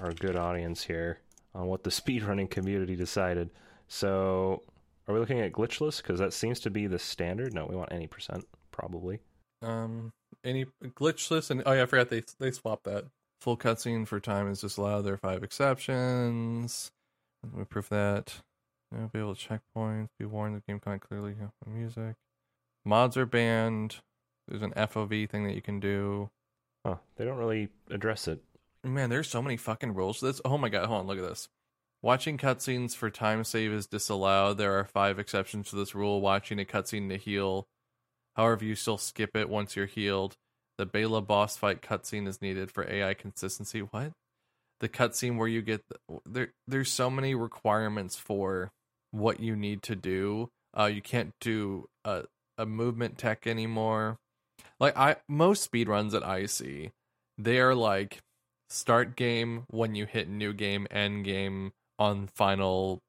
[0.00, 1.18] our good audience here
[1.54, 3.50] on what the speedrunning community decided.
[3.88, 4.62] So,
[5.08, 6.02] are we looking at glitchless?
[6.02, 7.54] Because that seems to be the standard.
[7.54, 9.20] No, we want any percent, probably.
[9.62, 10.12] um
[10.44, 13.04] any glitchless and oh yeah i forgot they they swapped that
[13.40, 16.90] full cutscene for time is disallowed there are five exceptions
[17.42, 18.40] let me prove that
[18.92, 22.16] You'll be able to checkpoints be warned the game can't clearly hear the music
[22.84, 23.96] mods are banned
[24.48, 26.30] there's an fov thing that you can do
[26.84, 26.96] Huh?
[27.16, 28.42] They don't really address it.
[28.82, 30.40] Man, there's so many fucking rules to this.
[30.44, 31.48] Oh my god, hold on, look at this.
[32.02, 34.56] Watching cutscenes for time save is disallowed.
[34.56, 36.22] There are five exceptions to this rule.
[36.22, 37.66] Watching a cutscene to heal.
[38.36, 40.36] However, you still skip it once you're healed.
[40.78, 43.80] The Bela boss fight cutscene is needed for AI consistency.
[43.80, 44.12] What?
[44.80, 48.70] The cutscene where you get the, there there's so many requirements for
[49.10, 50.48] what you need to do.
[50.76, 52.24] Uh you can't do a
[52.56, 54.16] a movement tech anymore.
[54.78, 56.90] Like I most speed runs that I see,
[57.36, 58.20] they are like
[58.70, 63.00] start game when you hit new game, end game on final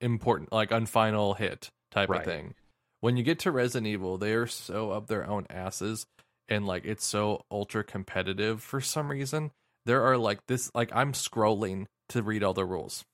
[0.00, 2.20] important like on final hit type Right.
[2.20, 2.54] of thing.
[3.00, 6.06] When you get to Resident Evil, they are so up their own asses
[6.48, 9.50] and like it's so ultra competitive for some reason.
[9.86, 13.04] There are like this like I'm scrolling to read all the rules.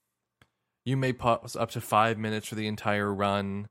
[0.85, 3.68] You may pause up to five minutes for the entire run.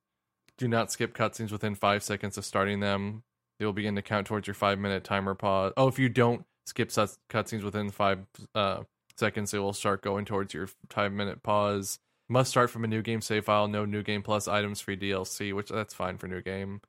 [0.58, 3.24] Do not skip cutscenes within five seconds of starting them.
[3.60, 5.74] They will begin to count towards your five minute timer pause.
[5.78, 8.20] Oh, if you don't skip cutscenes within five
[8.56, 8.84] uh,
[9.18, 12.00] seconds, it will start going towards your five minute pause.
[12.30, 13.68] Must start from a new game save file.
[13.68, 16.82] No new game plus items free DLC, which that's fine for new game.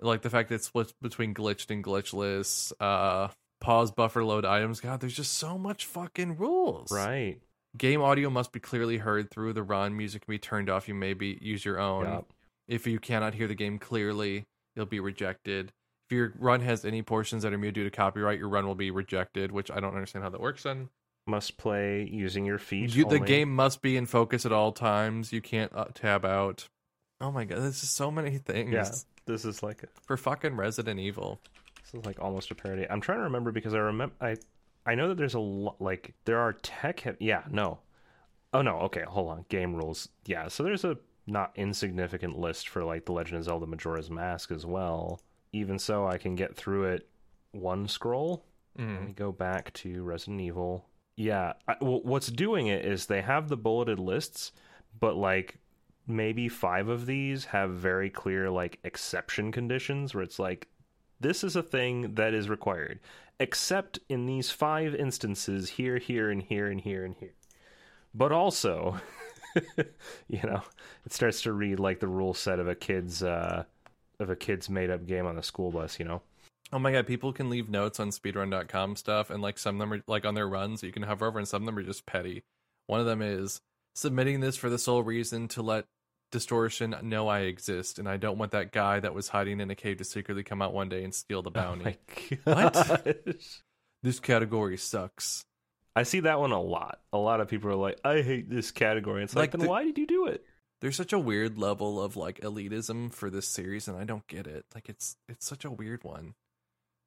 [0.00, 2.72] Like the fact that it splits between glitched and glitchless.
[2.80, 3.28] Uh,
[3.60, 4.80] pause buffer load items.
[4.80, 6.92] God, there's just so much fucking rules.
[6.92, 7.40] Right.
[7.76, 9.96] Game audio must be clearly heard through the run.
[9.96, 10.86] Music can be turned off.
[10.86, 12.04] You may be use your own.
[12.04, 12.32] Yup.
[12.68, 14.44] If you cannot hear the game clearly,
[14.76, 15.72] you'll be rejected.
[16.08, 18.74] If your run has any portions that are muted due to copyright, your run will
[18.74, 20.88] be rejected, which I don't understand how that works then.
[21.26, 22.94] Must play using your feet.
[22.94, 25.32] You, the game must be in focus at all times.
[25.32, 26.66] You can't uh, tab out.
[27.20, 28.90] Oh my god, there's just so many things Yeah.
[29.26, 31.40] This is like for fucking Resident Evil.
[31.82, 32.86] This is like almost a parody.
[32.90, 34.36] I'm trying to remember because I remember I
[34.84, 37.78] I know that there's a lot like there are tech hev- yeah, no.
[38.52, 39.46] Oh no, okay, hold on.
[39.48, 40.10] Game rules.
[40.26, 44.50] Yeah, so there's a not insignificant list for like The Legend of Zelda Majora's Mask
[44.50, 45.22] as well.
[45.54, 47.08] Even so, I can get through it
[47.52, 48.44] one scroll.
[48.76, 49.06] Let Mm.
[49.06, 50.84] me go back to Resident Evil.
[51.16, 54.52] Yeah, what's doing it is they have the bulleted lists,
[54.98, 55.58] but like
[56.06, 60.68] maybe five of these have very clear like exception conditions where it's like
[61.20, 63.00] this is a thing that is required,
[63.38, 67.34] except in these five instances here, here, and here, and here, and here.
[68.12, 69.00] But also,
[70.28, 70.62] you know,
[71.06, 73.64] it starts to read like the rule set of a kid's uh,
[74.18, 75.98] of a kid's made up game on the school bus.
[75.98, 76.22] You know,
[76.74, 79.92] Oh my god, people can leave notes on speedrun.com stuff, and like some of them
[79.92, 82.04] are like on their runs, you can hover over, and some of them are just
[82.04, 82.42] petty.
[82.88, 83.60] One of them is
[83.94, 85.84] submitting this for the sole reason to let
[86.32, 89.76] Distortion know I exist, and I don't want that guy that was hiding in a
[89.76, 91.96] cave to secretly come out one day and steal the oh bounty.
[92.42, 92.74] What?
[92.74, 93.36] What?
[94.02, 95.44] this category sucks.
[95.94, 96.98] I see that one a lot.
[97.12, 99.68] A lot of people are like, "I hate this category." It's like, Like then the-
[99.68, 100.44] why did you do it?
[100.80, 104.48] There's such a weird level of like elitism for this series, and I don't get
[104.48, 104.64] it.
[104.74, 106.34] Like it's it's such a weird one.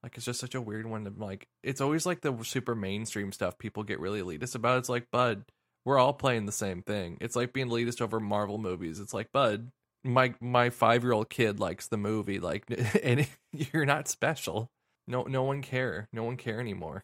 [0.07, 1.49] Like it's just such a weird one to like.
[1.63, 4.77] It's always like the super mainstream stuff people get really elitist about.
[4.77, 5.43] It's like, bud,
[5.83, 7.17] we're all playing the same thing.
[7.19, 9.01] It's like being elitist over Marvel movies.
[9.01, 9.69] It's like, bud,
[10.05, 12.39] my my five year old kid likes the movie.
[12.39, 12.63] Like,
[13.03, 14.71] and you're not special.
[15.09, 16.07] No, no one care.
[16.13, 17.03] No one care anymore.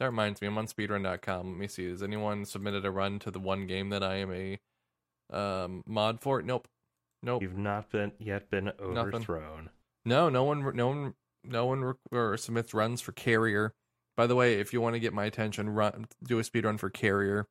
[0.00, 1.50] That reminds me, I'm on speedrun.com.
[1.50, 1.88] Let me see.
[1.88, 4.58] Has anyone submitted a run to the one game that I am a
[5.32, 6.42] um mod for?
[6.42, 6.66] Nope.
[7.22, 7.42] Nope.
[7.42, 9.70] You've not been yet been overthrown.
[10.04, 13.72] No, no one, no one, no one or submits runs for Carrier.
[14.16, 16.78] By the way, if you want to get my attention, run do a speed run
[16.78, 17.46] for Carrier.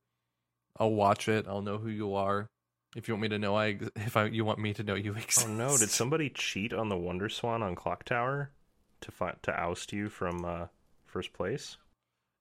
[0.78, 1.46] I'll watch it.
[1.48, 2.50] I'll know who you are.
[2.96, 4.96] If you want me to know, I ex- if I you want me to know
[4.96, 5.48] you exist.
[5.50, 5.78] Oh no!
[5.78, 8.52] Did somebody cheat on the Wonder Swan on Clock Tower
[9.02, 10.68] to fi- to oust you from uh,
[11.06, 11.78] first place?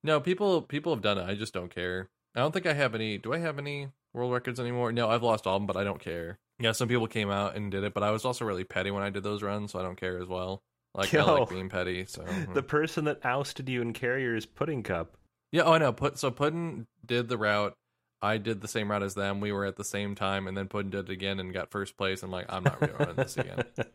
[0.03, 1.25] No, people people have done it.
[1.25, 2.09] I just don't care.
[2.35, 3.17] I don't think I have any.
[3.17, 4.91] Do I have any world records anymore?
[4.91, 6.39] No, I've lost all of them, but I don't care.
[6.59, 9.03] Yeah, some people came out and did it, but I was also really petty when
[9.03, 10.61] I did those runs, so I don't care as well.
[10.95, 12.05] Like I like being petty.
[12.05, 15.17] So The person that ousted you in Carrier is Pudding Cup.
[15.51, 17.73] Yeah, oh no, put so Puddin did the route.
[18.21, 19.39] I did the same route as them.
[19.39, 21.95] We were at the same time, and then Puddin did it again and got first
[21.97, 22.21] place.
[22.21, 23.63] I'm like, I'm not running this again.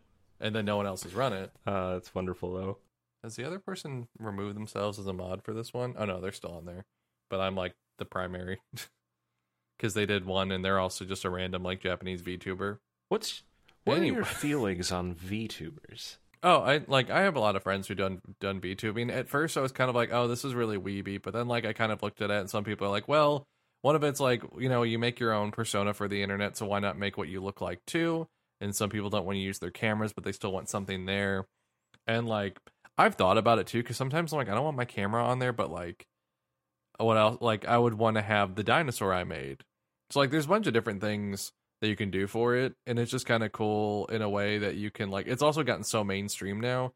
[0.41, 1.53] And then no one else has run it.
[1.67, 2.79] Uh, that's wonderful though.
[3.23, 5.95] Has the other person removed themselves as a mod for this one?
[5.97, 6.85] Oh no, they're still on there.
[7.31, 8.61] But I'm like the primary
[9.79, 12.79] because they did one, and they're also just a random like Japanese VTuber.
[13.09, 13.43] What's
[13.85, 16.17] what are your feelings on VTubers?
[16.45, 19.11] Oh, I like I have a lot of friends who done done VTubing.
[19.11, 21.65] At first, I was kind of like, oh, this is really weeby, but then like
[21.65, 23.47] I kind of looked at it, and some people are like, well,
[23.81, 26.67] one of it's like you know you make your own persona for the internet, so
[26.67, 28.29] why not make what you look like too?
[28.61, 31.47] And some people don't want to use their cameras, but they still want something there.
[32.07, 32.59] And like
[32.99, 35.39] I've thought about it too, because sometimes I'm like, I don't want my camera on
[35.39, 36.07] there, but like
[36.99, 37.39] what else?
[37.41, 39.63] Like I would want to have the dinosaur I made.
[40.11, 42.99] So like there's a bunch of different things that you can do for it and
[42.99, 45.85] it's just kind of cool in a way that you can like it's also gotten
[45.85, 46.93] so mainstream now.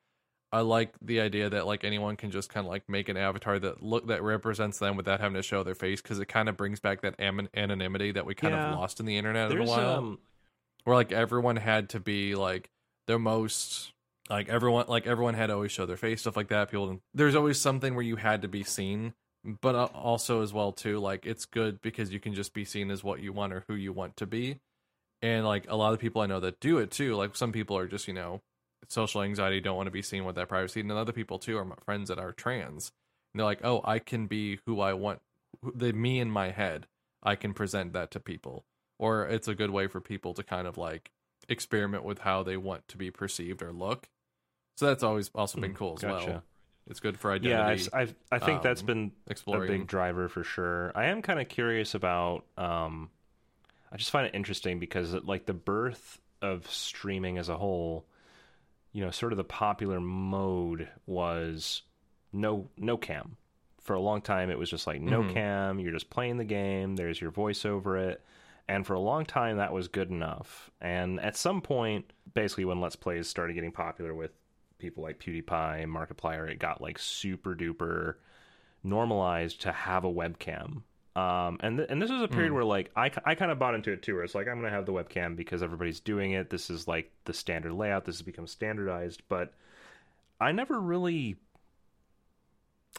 [0.50, 3.58] I like the idea that like anyone can just kind of like make an avatar
[3.58, 6.56] that look that represents them without having to show their face because it kind of
[6.56, 8.72] brings back that am- anonymity that we kind Yeah.
[8.72, 9.98] of lost in the internet in a while.
[9.98, 10.18] um
[10.84, 12.70] where like everyone had to be like
[13.06, 13.92] the most
[14.30, 16.70] like everyone like everyone had to always show their face stuff like that.
[16.70, 19.12] People there's always something where you had to be seen
[19.62, 22.90] but uh, also as well too like it's good because you can just be seen
[22.90, 24.60] as what you want or who you want to be
[25.22, 27.76] and like a lot of people i know that do it too like some people
[27.76, 28.40] are just you know
[28.88, 30.80] social anxiety, don't want to be seen with that privacy.
[30.80, 32.92] And then other people too are my friends that are trans.
[33.32, 35.20] And they're like, oh, I can be who I want,
[35.74, 36.86] the me in my head.
[37.22, 38.64] I can present that to people,
[38.98, 41.10] or it's a good way for people to kind of like
[41.48, 44.08] experiment with how they want to be perceived or look.
[44.76, 46.30] So that's always also been Hmm, cool as gotcha.
[46.30, 46.44] well.
[46.86, 49.64] It's good for Yeah, identity I've, I've, I think that's been exploring.
[49.64, 50.92] a big driver for sure.
[50.94, 52.44] I am kind of curious about.
[52.56, 53.10] Um,
[53.92, 58.06] I just find it interesting because like the birth of streaming as a whole,
[58.92, 61.82] you know, sort of the popular mode was
[62.32, 63.36] no no cam.
[63.82, 65.32] For a long time, it was just like no Mhm.
[65.32, 65.78] cam.
[65.80, 66.96] You're just playing the game.
[66.96, 68.22] There's your voice over it.
[68.68, 70.70] And for a long time, that was good enough.
[70.78, 74.32] And at some point, basically, when Let's Plays started getting popular with
[74.76, 78.16] people like PewDiePie and Markiplier, it got like super duper
[78.84, 80.82] normalized to have a webcam.
[81.18, 83.74] Um, and th- and this was a period where like I, I kind of bought
[83.74, 86.50] into it too, where it's like I'm gonna have the webcam because everybody's doing it.
[86.50, 88.04] This is like the standard layout.
[88.04, 89.54] This has become standardized, but
[90.40, 91.36] I never really.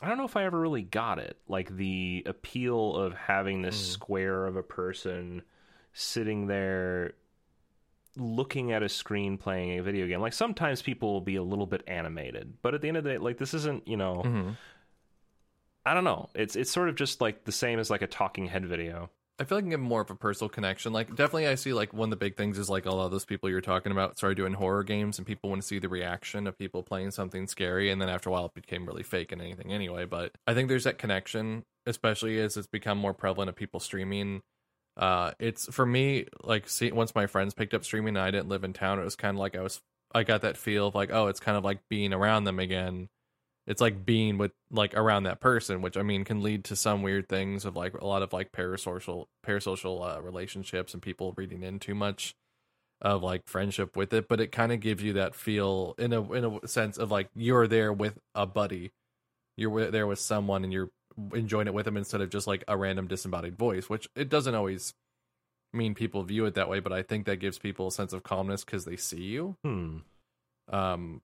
[0.01, 1.37] I don't know if I ever really got it.
[1.47, 3.91] Like the appeal of having this Mm.
[3.93, 5.41] square of a person
[5.93, 7.13] sitting there
[8.15, 10.19] looking at a screen playing a video game.
[10.21, 13.11] Like sometimes people will be a little bit animated, but at the end of the
[13.11, 14.55] day, like this isn't, you know, Mhm.
[15.89, 16.29] I don't know.
[16.35, 19.09] It's it's sort of just like the same as like a talking head video.
[19.39, 20.93] I feel like I can get more of a personal connection.
[20.93, 23.11] Like, definitely, I see like one of the big things is like a lot of
[23.11, 25.89] those people you're talking about started doing horror games, and people want to see the
[25.89, 29.31] reaction of people playing something scary, and then after a while, it became really fake
[29.31, 30.05] and anything anyway.
[30.05, 34.43] But I think there's that connection, especially as it's become more prevalent of people streaming.
[34.95, 38.49] Uh, it's for me like see once my friends picked up streaming and I didn't
[38.49, 39.81] live in town, it was kind of like I was
[40.13, 43.09] I got that feel of like oh, it's kind of like being around them again
[43.69, 47.01] it's like being with like around that person which i mean can lead to some
[47.01, 51.63] weird things of like a lot of like parasocial parasocial uh, relationships and people reading
[51.63, 52.35] in too much
[53.01, 54.27] of like friendship with it.
[54.27, 57.29] But it kind of gives you that feel in a in a sense of like
[57.35, 58.91] you're there with a buddy.
[59.57, 60.89] You're there with someone and you're
[61.33, 64.55] enjoying it with them instead of just like a random disembodied voice which it doesn't
[64.55, 64.93] always
[65.73, 68.23] mean people view it that way but i think that gives people a sense of
[68.23, 69.55] calmness because they see you.
[69.63, 69.97] Hmm.
[70.69, 71.21] um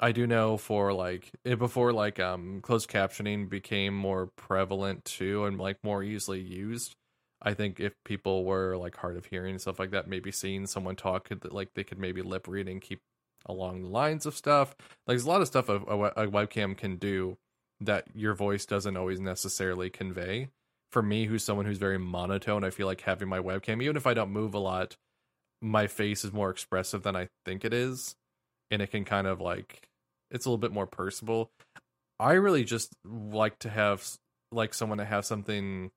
[0.00, 5.44] i do know for like eh, before like um closed captioning became more prevalent too
[5.44, 6.94] and like more easily used
[7.42, 10.66] i think if people were like hard of hearing and stuff like that maybe seeing
[10.66, 13.00] someone talk like they could maybe lip read and keep
[13.46, 14.74] along the lines of stuff.
[15.06, 17.38] Like there's a lot of stuff a, a, a webcam can do
[17.80, 20.48] that your voice doesn't always necessarily convey.
[20.92, 24.08] For me who's someone who's very monotone i feel like having my webcam even if
[24.08, 24.96] i don't move a lot
[25.62, 28.16] my face is more expressive than i think it is.
[28.72, 29.88] And it can kind of like
[30.30, 31.50] it's a little bit more personable.
[32.18, 34.06] I really just like to have
[34.52, 35.90] like someone to have something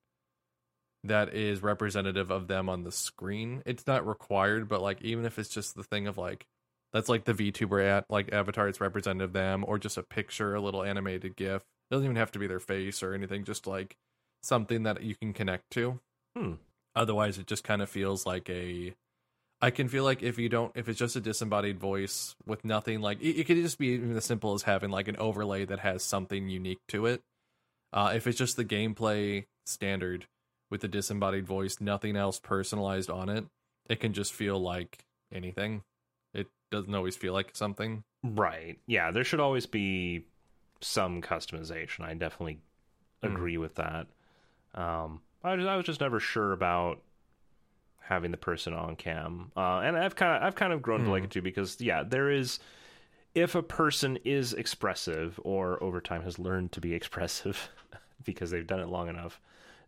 [1.04, 3.62] that is representative of them on the screen.
[3.66, 6.46] It's not required, but like even if it's just the thing of like
[6.92, 10.54] that's like the VTuber at like avatar, it's representative of them, or just a picture,
[10.54, 11.62] a little animated GIF.
[11.62, 13.96] It doesn't even have to be their face or anything, just like
[14.42, 16.00] something that you can connect to.
[16.36, 16.52] Hmm.
[16.96, 18.94] Otherwise, it just kind of feels like a
[19.60, 23.00] I can feel like if you don't, if it's just a disembodied voice with nothing
[23.00, 25.80] like it, it could just be even as simple as having like an overlay that
[25.80, 27.22] has something unique to it.
[27.92, 30.26] Uh, if it's just the gameplay standard
[30.70, 33.46] with the disembodied voice, nothing else personalized on it,
[33.88, 34.98] it can just feel like
[35.32, 35.82] anything.
[36.34, 38.02] It doesn't always feel like something.
[38.22, 38.78] Right.
[38.86, 40.26] Yeah, there should always be
[40.80, 42.00] some customization.
[42.04, 42.58] I definitely
[43.22, 43.28] Hmm.
[43.28, 44.08] agree with that.
[44.74, 47.00] Um, I, I was just never sure about
[48.08, 51.10] having the person on cam, uh, and I've kind of I've kind of grown to
[51.10, 51.24] like Hmm.
[51.24, 52.58] it too because yeah, there is
[53.34, 57.68] if a person is expressive or over time has learned to be expressive
[58.24, 59.40] because they've done it long enough,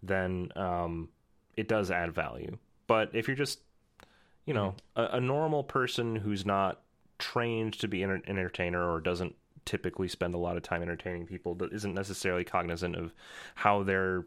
[0.02, 1.09] then um,
[1.57, 2.59] it does add value.
[2.87, 3.61] But if you're just
[4.46, 6.81] you know a, a normal person who's not
[7.18, 11.55] trained to be an entertainer or doesn't typically spend a lot of time entertaining people
[11.57, 13.12] that isn't necessarily cognizant of
[13.57, 14.24] how their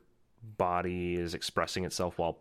[0.57, 2.39] body is expressing itself while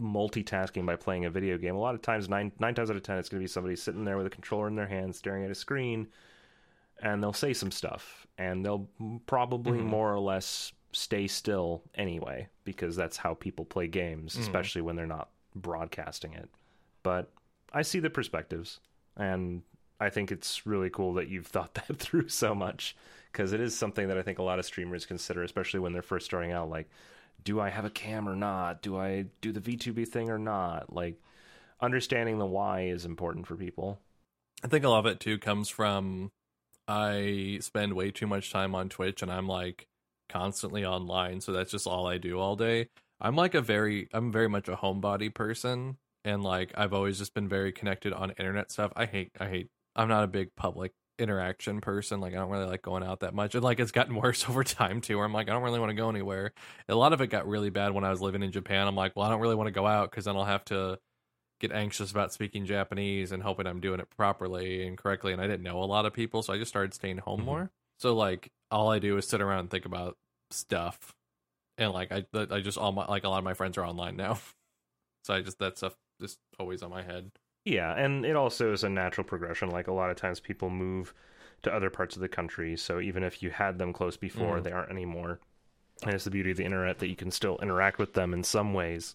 [0.00, 1.74] multitasking by playing a video game.
[1.74, 3.76] A lot of times, nine nine times out of ten, it's going to be somebody
[3.76, 6.08] sitting there with a controller in their hand, staring at a screen,
[7.02, 8.88] and they'll say some stuff, and they'll
[9.26, 9.84] probably Mhm.
[9.86, 14.40] more or less stay still anyway, because that's how people play games, Mhm.
[14.40, 16.48] especially when they're not broadcasting it.
[17.02, 17.30] But
[17.72, 18.80] I see the perspectives,
[19.16, 19.62] and
[20.00, 22.96] I think it's really cool that you've thought that through so much
[23.30, 26.02] because it is something that I think a lot of streamers consider, especially when they're
[26.02, 26.68] first starting out.
[26.68, 26.88] Like,
[27.44, 28.82] do I have a cam or not?
[28.82, 30.92] Do I do the VTuber thing or not?
[30.92, 31.16] Like,
[31.82, 33.98] understanding the why is important for people.
[34.64, 36.30] I think a lot of it too comes from
[36.86, 39.86] I spend way too much time on Twitch and I'm like
[40.28, 42.88] constantly online, so that's just all I do all day.
[43.20, 47.34] I'm like a very I'm very much a homebody person and like I've always just
[47.34, 48.92] been very connected on internet stuff.
[48.94, 52.20] I hate I hate I'm not a big public interaction person.
[52.20, 53.54] Like I don't really like going out that much.
[53.54, 55.90] And like it's gotten worse over time too, where I'm like, I don't really want
[55.90, 56.52] to go anywhere.
[56.88, 58.86] A lot of it got really bad when I was living in Japan.
[58.86, 60.98] I'm like, well, I don't really want to go out because then I'll have to
[61.60, 65.32] get anxious about speaking Japanese and hoping I'm doing it properly and correctly.
[65.32, 67.44] And I didn't know a lot of people, so I just started staying home Mhm.
[67.44, 67.70] more.
[67.98, 70.18] So like all I do is sit around and think about
[70.50, 71.14] stuff.
[71.78, 74.16] And like I I just all my like a lot of my friends are online
[74.16, 74.38] now.
[75.24, 77.32] So I just that stuff just always on my head.
[77.64, 79.70] Yeah, and it also is a natural progression.
[79.70, 81.14] Like a lot of times people move
[81.62, 84.64] to other parts of the country, so even if you had them close before, Mhm.
[84.64, 85.38] they aren't anymore.
[86.04, 88.42] And it's the beauty of the internet that you can still interact with them in
[88.42, 89.14] some ways.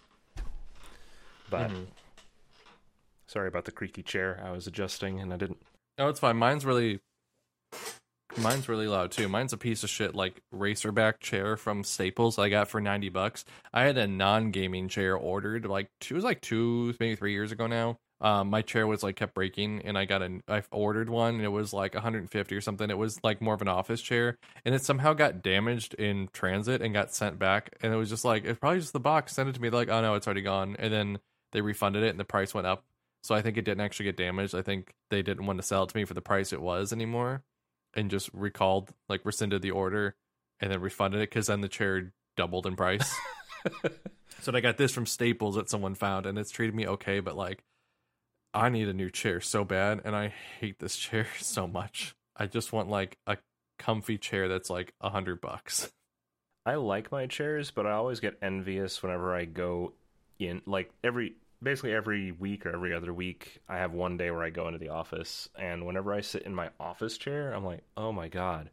[1.50, 1.88] But Mhm.
[3.28, 4.42] sorry about the creaky chair.
[4.44, 5.62] I was adjusting and I didn't.
[5.98, 6.38] No, it's fine.
[6.38, 7.00] Mine's really
[8.38, 9.28] mine's really loud too.
[9.28, 13.44] Mine's a piece of shit like racerback chair from Staples I got for 90 bucks.
[13.74, 17.68] I had a non-gaming chair ordered like it was like 2 maybe 3 years ago
[17.68, 17.98] now.
[18.20, 21.44] Um my chair was like kept breaking and I got an I ordered one and
[21.44, 22.90] it was like 150 or something.
[22.90, 26.82] It was like more of an office chair and it somehow got damaged in transit
[26.82, 29.50] and got sent back and it was just like it's probably just the box sent
[29.50, 31.20] it to me like oh no it's already gone and then
[31.52, 32.84] they refunded it and the price went up
[33.28, 34.56] so I think it didn't actually get damaged.
[34.56, 36.94] I think they didn't want to sell it to me for the price it was
[36.94, 37.44] anymore,
[37.94, 40.16] and just recalled, like rescinded the order,
[40.62, 43.14] and then refunded it because then the chair doubled in price.
[44.42, 47.20] so I got this from Staples that someone found, and it's treated me okay.
[47.20, 47.64] But like,
[48.54, 52.16] I need a new chair so bad, and I hate this chair so much.
[52.36, 53.38] I just want like a
[53.80, 55.92] comfy chair that's like a hundred bucks.
[56.66, 59.94] I like my chairs, but I always get envious whenever I go
[60.38, 60.62] in.
[60.66, 64.50] Like every, basically every week or every other week, I have one day where I
[64.50, 68.12] go into the office, and whenever I sit in my office chair, I'm like, oh
[68.12, 68.70] my god,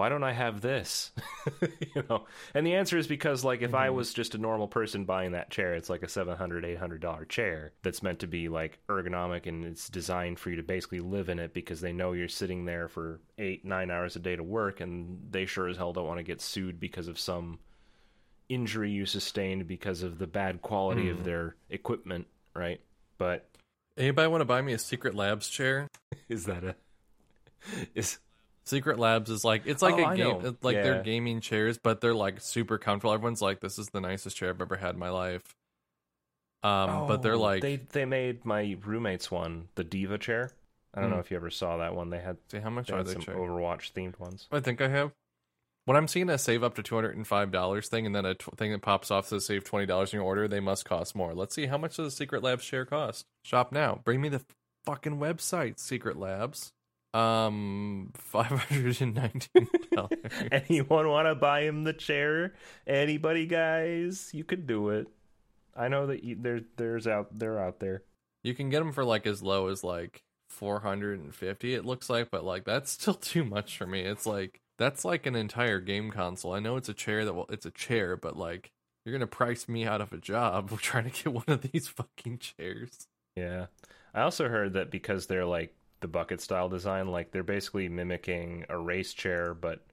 [0.00, 1.12] why don't I have this?
[1.60, 2.24] you know,
[2.54, 3.94] and the answer is because like if I Mhm.
[3.96, 7.72] was just a normal person buying that chair, it's like a 700 800 dollar chair
[7.82, 11.38] that's meant to be like ergonomic and it's designed for you to basically live in
[11.38, 14.80] it because they know you're sitting there for eight nine hours a day to work
[14.80, 17.58] and they sure as hell don't want to get sued because of some
[18.48, 21.24] injury you sustained because of the bad quality of Mhm.
[21.24, 22.80] their equipment right
[23.18, 23.50] but
[23.98, 25.86] Anybody want to buy me a Secret Labs chair?
[26.30, 26.74] is that a
[27.94, 28.18] is
[28.70, 30.56] Secret Labs is like it's like Oh, a I game, know.
[30.62, 30.82] like Yeah.
[30.84, 33.12] they're gaming chairs, but they're like super comfortable.
[33.12, 35.42] Everyone's like, "This is the nicest chair I've ever had in my life."
[36.62, 40.50] Um, but they're Oh, like, they they made my roommate's one the diva chair
[40.92, 41.14] i don't Hmm.
[41.16, 43.12] know if you ever saw that one they had, see how much they are they?
[43.14, 43.34] some chair?
[43.34, 45.12] overwatch themed ones I think I have.
[45.86, 48.26] When I'm seeing a save up to two hundred and five dollars thing, and then
[48.26, 51.16] a thing that pops off says save twenty dollars in your order, they must cost
[51.16, 51.32] more.
[51.34, 53.24] Let's see how much does the Secret Labs chair cost.
[53.42, 54.00] Shop now.
[54.04, 54.44] Bring me the
[54.84, 56.72] fucking website, Secret Labs.
[57.12, 60.18] Um, five hundred and nineteen dollars.
[60.52, 62.54] Anyone want to buy him the chair?
[62.86, 64.30] Anybody, guys?
[64.32, 65.08] You could do it.
[65.76, 68.02] I know that you, there, there's out, they're out there.
[68.42, 72.44] You can get them for like as low as like 450 it looks like, but
[72.44, 74.00] like that's still too much for me.
[74.02, 76.52] It's like that's like an entire game console.
[76.52, 78.70] I know it's a chair that will it's a chair, but like
[79.04, 81.88] you're going to price me out of a job trying to get one of these
[81.88, 83.06] fucking chairs.
[83.36, 83.66] Yeah.
[84.12, 88.64] I also heard that because they're like the bucket style design, like they're basically mimicking
[88.68, 89.84] a race chair, but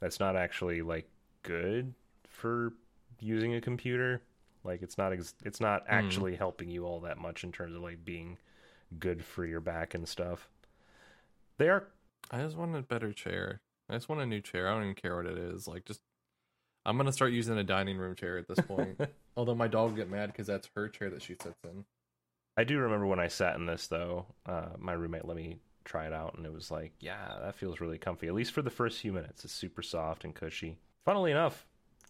[0.00, 1.08] that's not actually like
[1.42, 1.94] good
[2.28, 2.72] for
[3.20, 4.22] using a computer.
[4.62, 5.94] Like it's not ex- it's not hmm.
[5.94, 8.38] actually helping you all that much in terms of like being
[8.98, 10.48] good for your back and stuff.
[11.58, 11.88] They are
[12.30, 13.60] I just want a better chair.
[13.88, 14.68] I just want a new chair.
[14.68, 15.68] I don't even care what it is.
[15.68, 16.00] Like just
[16.86, 19.00] I'm to start using a dining room chair at this point.
[19.36, 21.84] Although my dog will get mad cuz that's her chair that she sits in.
[22.56, 24.26] I do remember when I sat in this though.
[24.46, 27.80] Uh, my roommate let me try it out, and it was like, yeah, that feels
[27.80, 28.26] really comfy.
[28.26, 30.78] At least for the first few minutes, it's super soft and cushy.
[31.04, 31.66] Funnily enough,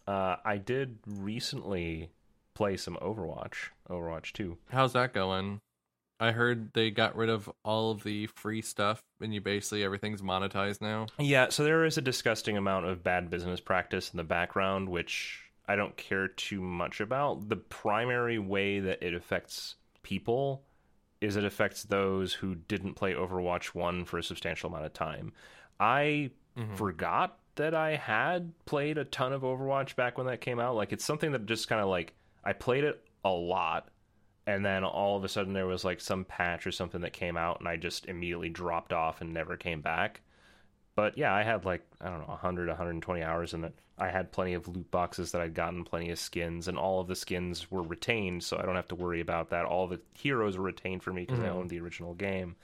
[0.06, 2.10] uh, I did recently
[2.54, 4.58] play some Overwatch, Overwatch Two.
[4.70, 5.60] How's that going?
[6.20, 10.22] I heard they got rid of all of the free stuff and you basically everything's
[10.22, 11.06] monetized now.
[11.18, 15.40] Yeah, so there is a disgusting amount of bad business practice in the background, which
[15.66, 17.48] I don't care too much about.
[17.48, 19.74] The primary way that it affects
[20.04, 20.62] people
[21.20, 25.32] is it affects those who didn't play Overwatch 1 for a substantial amount of time.
[25.80, 26.76] I Mhm.
[26.76, 30.74] forgot that I had played a ton of Overwatch back when that came out.
[30.76, 33.88] Like it's something that just kind of like I played it a lot
[34.46, 37.36] and then all of a sudden there was like some patch or something that came
[37.36, 40.20] out and I just immediately dropped off and never came back.
[40.96, 43.74] But yeah, I had like I don't know 100 120 hours in it.
[43.98, 47.06] I had plenty of loot boxes that I'd gotten, plenty of skins, and all of
[47.06, 49.64] the skins were retained, so I don't have to worry about that.
[49.66, 51.52] All the heroes were retained for me because I Mhm.
[51.52, 52.56] owned the original game.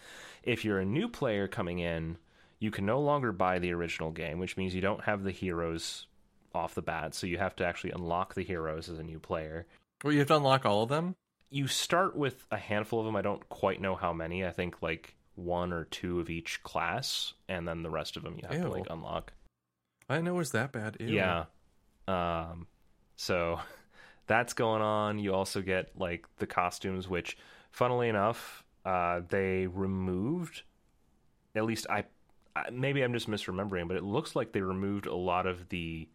[0.43, 2.19] If you're a new player coming in,
[2.59, 6.07] you can no longer buy the original game, which means you don't have the heroes
[6.53, 9.67] off the bat, so you have to actually unlock the heroes as a new player.
[10.03, 11.15] Well, you have to unlock all of them.
[11.49, 13.17] You start with a handful of them.
[13.17, 14.45] I don't quite know how many.
[14.45, 18.37] I think like one or two of each class, and then the rest of them
[18.37, 19.33] you have to like unlock.
[20.09, 20.97] I didn't know it was that bad.
[21.01, 21.09] Ew.
[21.09, 21.45] Yeah.
[22.09, 22.67] Um
[23.17, 23.61] so
[24.27, 25.19] that's going on.
[25.19, 27.37] You also get like the costumes which
[27.71, 30.63] funnily enough, uh they removed
[31.55, 32.05] at least I
[32.57, 36.09] I- maybe I'm just misremembering, but it looks like they removed a lot of the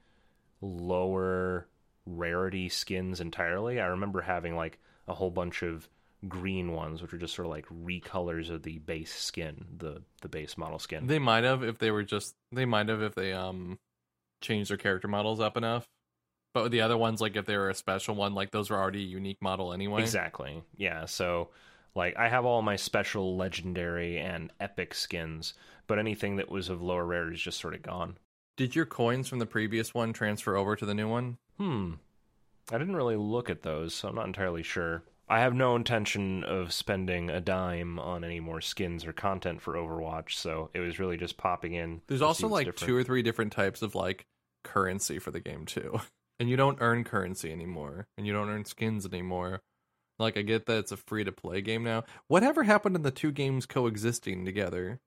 [0.61, 1.67] lower
[2.05, 3.79] rarity skins entirely.
[3.79, 5.87] I remember having like a whole bunch of
[6.27, 10.29] green ones which are just sort of like recolors of the base skin, the the
[10.29, 11.07] base model skin.
[11.07, 13.79] They might have if they were just they might have if they um
[14.41, 15.87] changed their character models up enough.
[16.53, 18.77] But with the other ones, like if they were a special one, like those were
[18.77, 20.01] already a unique model anyway.
[20.01, 20.63] Exactly.
[20.77, 21.03] Yeah.
[21.05, 21.49] So,
[21.95, 25.53] like, I have all my special, legendary, and epic skins,
[25.85, 28.15] but anything that was of lower rarity is just sort of gone.
[28.55, 31.37] Did your coins from the previous one transfer over to the new one?
[31.59, 31.95] Hmm.
[32.71, 35.03] I didn't really look at those, so I'm not entirely sure.
[35.27, 39.73] I have no intention of spending a dime on any more skins or content for
[39.73, 42.01] Overwatch, so it was really just popping in.
[42.07, 42.87] There's also like different.
[42.87, 44.25] two or three different types of like
[44.63, 45.99] currency for the game too.
[46.37, 48.07] And you don't earn currency anymore.
[48.17, 49.61] And you don't earn skins anymore.
[50.19, 52.03] Like I get that it's a free to play game now.
[52.27, 54.99] Whatever happened in the two games coexisting together?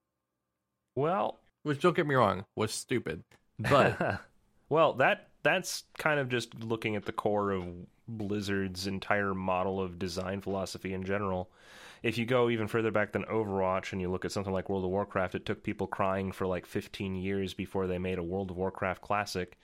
[0.96, 3.24] Well, Which don't get me wrong, was stupid.
[3.58, 4.22] But
[4.70, 7.64] well, that that's kind of just looking at the core of
[8.08, 11.50] Blizzard's entire model of design philosophy in general.
[12.02, 14.84] If you go even further back than Overwatch and you look at something like World
[14.84, 18.50] of Warcraft, it took people crying for like 15 years before they made a World
[18.50, 19.58] of Warcraft classic.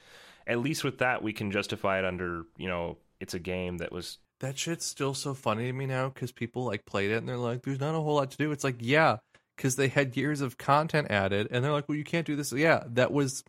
[0.47, 3.93] At least with that, we can justify it under, you know, it's a game that
[3.93, 7.29] was that shit's still so funny to me now because people like played it and
[7.29, 8.53] they're like, there's not a whole lot to do.
[8.53, 9.19] It's like, yeah,
[9.57, 12.53] because they had years of content added and they're like, well, you can't do this.
[12.53, 13.45] Yeah, that was,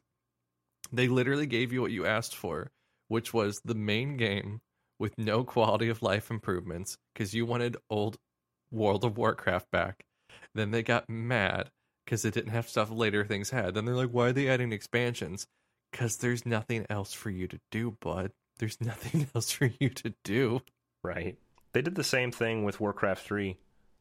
[0.94, 2.72] they literally gave you what you asked for,
[3.08, 4.62] which was the main game
[5.00, 8.18] with no quality of life improvements because you wanted old
[8.72, 10.06] World of Warcraft back.
[10.54, 11.70] Then they got mad
[12.06, 13.74] because it didn't have stuff later things had.
[13.74, 15.48] Then they're like, why are they adding expansions?
[15.92, 18.32] Because there's nothing else for you to do, bud.
[18.58, 20.62] There's nothing else for you to do.
[21.04, 21.38] Right.
[21.74, 23.58] They did the same thing with Warcraft 3.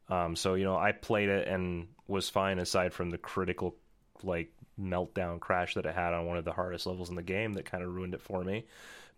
[0.08, 3.74] Um, so, you know, I played it and was fine aside from the critical,
[4.22, 7.54] like, meltdown crash that it had on one of the hardest levels in the game
[7.54, 8.64] that kind of ruined it for me.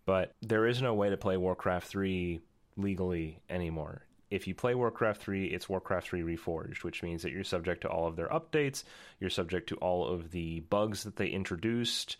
[0.07, 2.39] But there is no way to play Warcraft 3
[2.77, 4.03] legally anymore.
[4.31, 7.89] If you play Warcraft 3, it's Warcraft 3 Reforged, which means that you're subject to
[7.89, 8.85] all of their updates,
[9.19, 12.15] you're subject to all of the bugs that they introduced,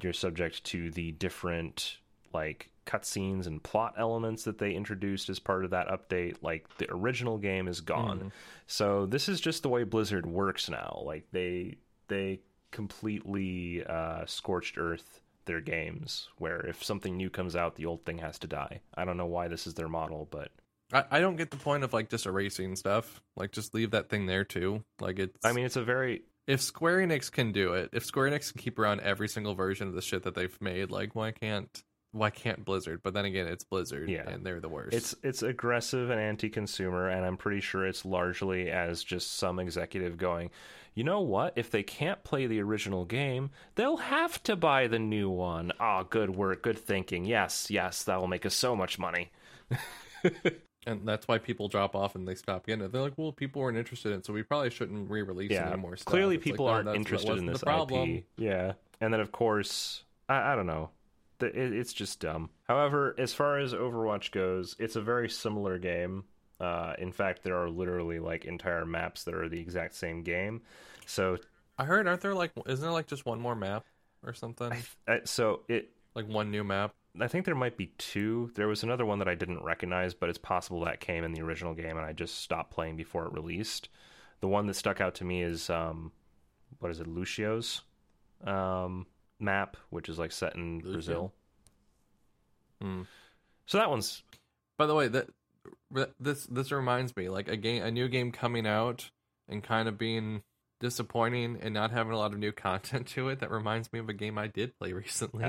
[0.00, 1.98] you're subject to the different
[2.32, 6.36] like cutscenes and plot elements that they introduced as part of that update.
[6.42, 8.32] Like the original game is gone.
[8.68, 11.02] So this is just the way Blizzard works now.
[11.04, 17.76] Like they they completely uh, scorched earth their games where if something new comes out
[17.76, 18.80] the old thing has to die.
[18.94, 20.50] I don't know why this is their model, but
[20.92, 23.22] I, I don't get the point of like just erasing stuff.
[23.36, 24.84] Like just leave that thing there too.
[25.00, 28.30] Like it's I mean it's a very if Square Enix can do it, if Square
[28.30, 31.32] Enix can keep around every single version of the shit that they've made, like why
[31.32, 31.82] can't
[32.16, 33.00] why can't Blizzard?
[33.02, 34.28] But then again, it's Blizzard, Yeah.
[34.28, 34.94] and they're the worst.
[34.96, 40.16] It's it's aggressive and anti-consumer, and I'm pretty sure it's largely as just some executive
[40.16, 40.50] going,
[40.94, 41.52] you know what?
[41.56, 45.72] If they can't play the original game, they'll have to buy the new one.
[45.78, 47.24] Ah, good work, good thinking.
[47.24, 49.30] Yes, yes, that will make us so much money.
[50.86, 52.92] and that's why people drop off and they stop getting it.
[52.92, 55.76] They're like, well, people weren't interested in, it, so we probably shouldn't re-release Yeah, any
[55.76, 56.06] more stuff.
[56.10, 58.08] clearly like, people no, aren't that interested in this problem.
[58.10, 58.24] IP.
[58.38, 60.90] Yeah, and then of course, I, I don't know.
[61.40, 62.50] It's just dumb.
[62.64, 66.24] However, as far as Overwatch goes, it's a very similar game.
[66.58, 70.62] Uh, in fact, there are literally like entire maps that are the exact same game.
[71.04, 71.38] So,
[71.78, 73.84] I heard, aren't there like, isn't there like just one more map
[74.24, 74.72] or something?
[75.08, 76.94] I, so it like one new map.
[77.20, 78.50] I think there might be two.
[78.54, 81.42] There was another one that I didn't recognize, but it's possible that came in the
[81.42, 83.88] original game and I just stopped playing before it released.
[84.40, 86.12] The one that stuck out to me is um,
[86.78, 87.82] what is it, Lucio's
[88.44, 89.06] um,
[89.38, 90.92] map, which is like set in Lucio?
[90.92, 91.32] Brazil.
[92.80, 93.02] Hmm.
[93.66, 94.22] So that one's
[94.78, 95.28] By the way, that
[96.20, 99.10] this this reminds me like a game, a new game coming out
[99.48, 100.42] and kind of being
[100.80, 103.40] disappointing and not having a lot of new content to it.
[103.40, 105.44] That reminds me of a game I did play recently.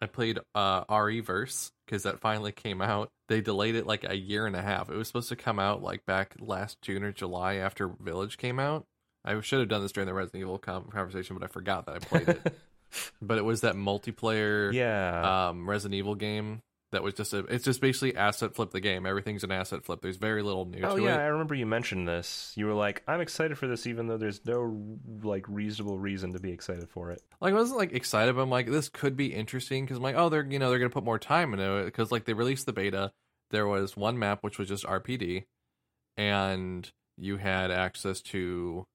[0.00, 3.10] I played uh RE-Verse because that finally came out.
[3.28, 4.90] They delayed it like a year and a half.
[4.90, 8.60] It was supposed to come out like back last June or July after Village came
[8.60, 8.86] out.
[9.24, 11.98] I should have done this during the Resident Evil conversation, but I forgot that I
[11.98, 12.58] played it.
[13.22, 15.48] but it was that multiplayer yeah.
[15.48, 19.04] um Resident Evil game that was just a it's just basically asset flip the game.
[19.04, 20.00] Everything's an asset flip.
[20.00, 21.18] There's very little new oh to yeah, it.
[21.18, 22.52] I remember you mentioned this.
[22.56, 26.40] You were like, "I'm excited for this, even though there's no like reasonable reason to
[26.40, 29.34] be excited for it." Like I wasn't like excited, but I'm like this could be
[29.34, 31.84] interesting because I'm like, oh, they're you know they're gonna put more time into it
[31.86, 33.12] because like they released the beta.
[33.50, 35.44] There was one map which was just RPD,
[36.16, 38.86] and you had access to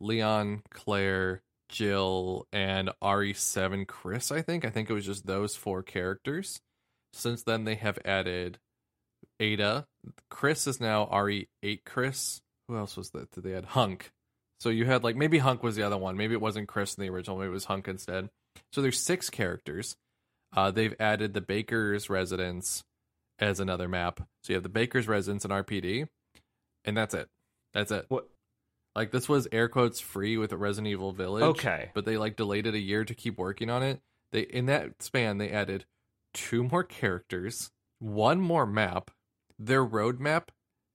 [0.00, 4.64] Leon, Claire, Jill, and RE7 Chris, I think.
[4.64, 6.60] I think it was just those four characters.
[7.12, 8.58] Since then, they have added
[9.38, 9.86] Ada.
[10.30, 12.40] Chris is now RE8 Chris.
[12.68, 13.30] Who else was that?
[13.32, 14.10] Did they add Hunk?
[14.60, 16.16] So you had like maybe Hunk was the other one.
[16.16, 17.38] Maybe it wasn't Chris in the original.
[17.38, 18.28] Maybe it was Hunk instead.
[18.72, 19.96] So there's six characters.
[20.54, 22.84] Uh, they've added the Baker's residence
[23.38, 24.20] as another map.
[24.42, 26.08] So you have the Baker's residence in RPD,
[26.84, 27.28] and that's it.
[27.72, 28.06] That's it.
[28.08, 28.28] What?
[28.94, 31.44] Like this was air quotes free with a Resident Evil Village.
[31.44, 31.90] Okay.
[31.94, 34.00] But they like delayed it a year to keep working on it.
[34.32, 35.84] They in that span they added
[36.34, 39.10] two more characters, one more map.
[39.58, 40.48] Their roadmap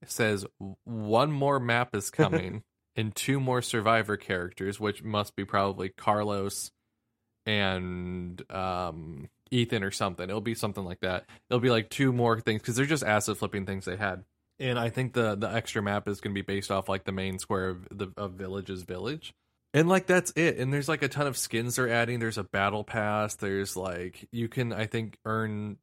[0.05, 0.45] says
[0.83, 2.63] one more map is coming
[2.95, 6.71] and two more survivor characters, which must be probably Carlos
[7.45, 10.27] and um Ethan or something.
[10.27, 11.25] It'll be something like that.
[11.49, 14.23] It'll be like two more things because they're just asset flipping things they had.
[14.59, 17.11] And I think the the extra map is going to be based off like the
[17.11, 19.33] main square of the of Village's village.
[19.73, 20.57] And like that's it.
[20.57, 22.19] And there's like a ton of skins they're adding.
[22.19, 23.35] There's a battle pass.
[23.35, 25.77] There's like you can I think earn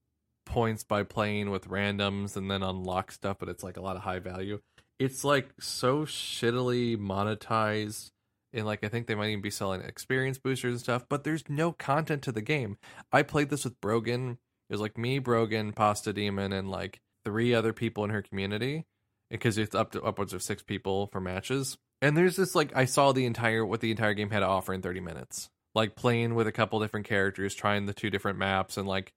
[0.46, 4.02] points by playing with randoms and then unlock stuff, but it's like a lot of
[4.02, 4.60] high value.
[4.98, 8.10] It's like so shittily monetized
[8.52, 11.48] and like I think they might even be selling experience boosters and stuff, but there's
[11.48, 12.78] no content to the game.
[13.12, 14.38] I played this with Brogan.
[14.68, 18.84] It was like me, Brogan, Pasta Demon, and like three other people in her community
[19.30, 21.78] because it's up to upwards of six people for matches.
[22.00, 24.72] And there's this like I saw the entire what the entire game had to offer
[24.74, 25.48] in 30 minutes.
[25.74, 29.12] Like playing with a couple different characters, trying the two different maps and like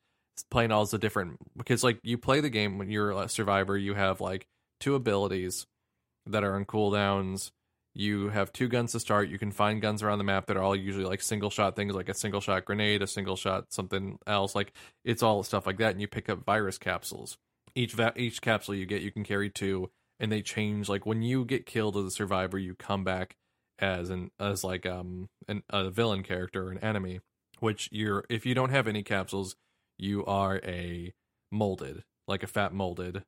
[0.50, 3.94] playing all the different because like you play the game when you're a survivor, you
[3.94, 4.48] have like
[4.80, 5.66] two abilities
[6.26, 7.52] that are on cooldowns.
[7.98, 9.30] You have two guns to start.
[9.30, 11.96] You can find guns around the map that are all usually like single shot things,
[11.96, 14.54] like a single shot grenade, a single shot something else.
[14.54, 14.74] Like
[15.06, 17.38] it's all stuff like that, and you pick up virus capsules.
[17.76, 20.88] Each va- each capsule you get, you can carry two, and they change.
[20.90, 23.36] Like when you get killed as a survivor, you come back
[23.80, 27.20] as an as like um an, a villain character or an enemy.
[27.60, 29.56] Which you're if you don't have any capsules,
[29.98, 31.14] you are a
[31.52, 33.24] molded, like a fat molded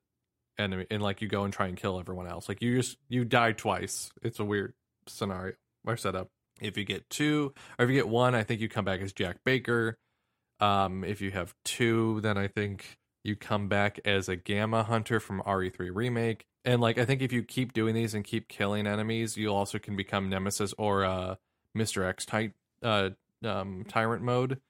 [0.58, 3.24] enemy and like you go and try and kill everyone else like you just you
[3.24, 4.74] die twice it's a weird
[5.06, 5.54] scenario
[5.86, 6.28] or setup
[6.60, 9.12] if you get two or if you get one i think you come back as
[9.12, 9.96] jack baker
[10.60, 12.98] um if you have two then i think
[13.28, 16.46] you come back as a gamma hunter from re3 remake.
[16.64, 19.78] And like i think if you keep doing these and keep killing enemies you also
[19.78, 21.36] can become nemesis or uh
[21.76, 23.10] mr x type uh
[23.44, 24.60] um tyrant mode.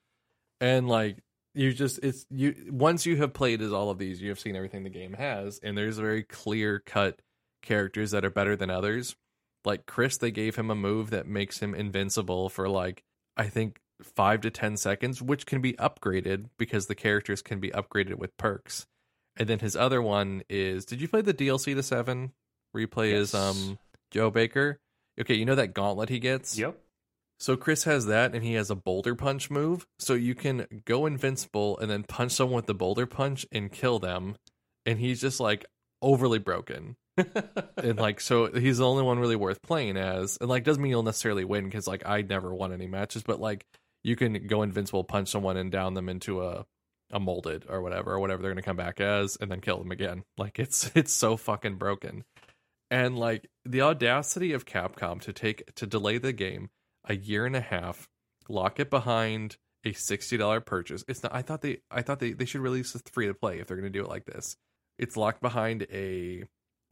[0.61, 1.18] And like
[1.54, 4.56] you just it's you once you have played as all of these you have seen
[4.56, 5.59] everything the game has.
[5.62, 7.20] And there's very clear cut
[7.62, 9.16] characters that are better than others.
[9.64, 13.02] Like chris they gave him a move that makes him invincible for like
[13.36, 17.70] i think five to ten seconds which can be upgraded because the characters can be
[17.70, 18.86] upgraded with perks
[19.36, 22.32] and then his other one is did you play the dlc to seven
[22.72, 23.78] where you play as um
[24.12, 24.78] joe baker
[25.20, 26.78] okay you know that gauntlet he gets Yep.
[27.40, 29.86] so Chris has that, and he has a boulder punch move.
[30.01, 33.99] So you can go invincible and then punch someone with the boulder punch and kill
[34.01, 34.34] them.
[34.86, 35.64] And he's just like
[36.03, 36.96] overly broken.
[37.76, 40.36] and like, so he's the only one really worth playing as.
[40.40, 43.40] And like, doesn't mean you'll necessarily win because like I never won any matches, but
[43.40, 43.64] like
[44.03, 46.64] you can go invincible, punch someone, and down them into a
[47.11, 49.90] a molded or whatever or whatever they're gonna come back as, and then kill them
[49.90, 50.24] again.
[50.38, 52.24] Like it's it's so fucking broken.
[52.90, 56.70] And like the audacity of Capcom to take to delay the game
[57.05, 58.09] a year and a half,
[58.49, 61.05] lock it behind a sixty dollar purchase.
[61.09, 61.34] It's not.
[61.34, 61.78] I thought they.
[61.90, 62.32] I thought they.
[62.32, 64.57] They should release it free to play if they're to do it like this.
[64.99, 66.44] It's locked behind a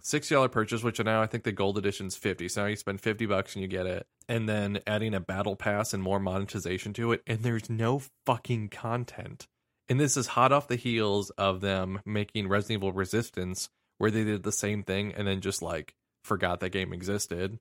[0.07, 2.49] sixty dollar purchase, which now I think the gold edition's fifty.
[2.49, 5.57] So now you spend fifty bucks and you get it, and then adding a battle
[5.57, 9.47] pass and more monetization to it, and there's no fucking content.
[9.89, 14.25] And this is hot off the heels of them making Resident Evil Resistance, where they
[14.25, 15.95] did the same thing and then just like
[16.25, 17.59] forgot that game existed.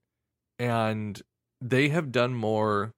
[0.57, 1.21] And
[1.61, 2.93] they have done more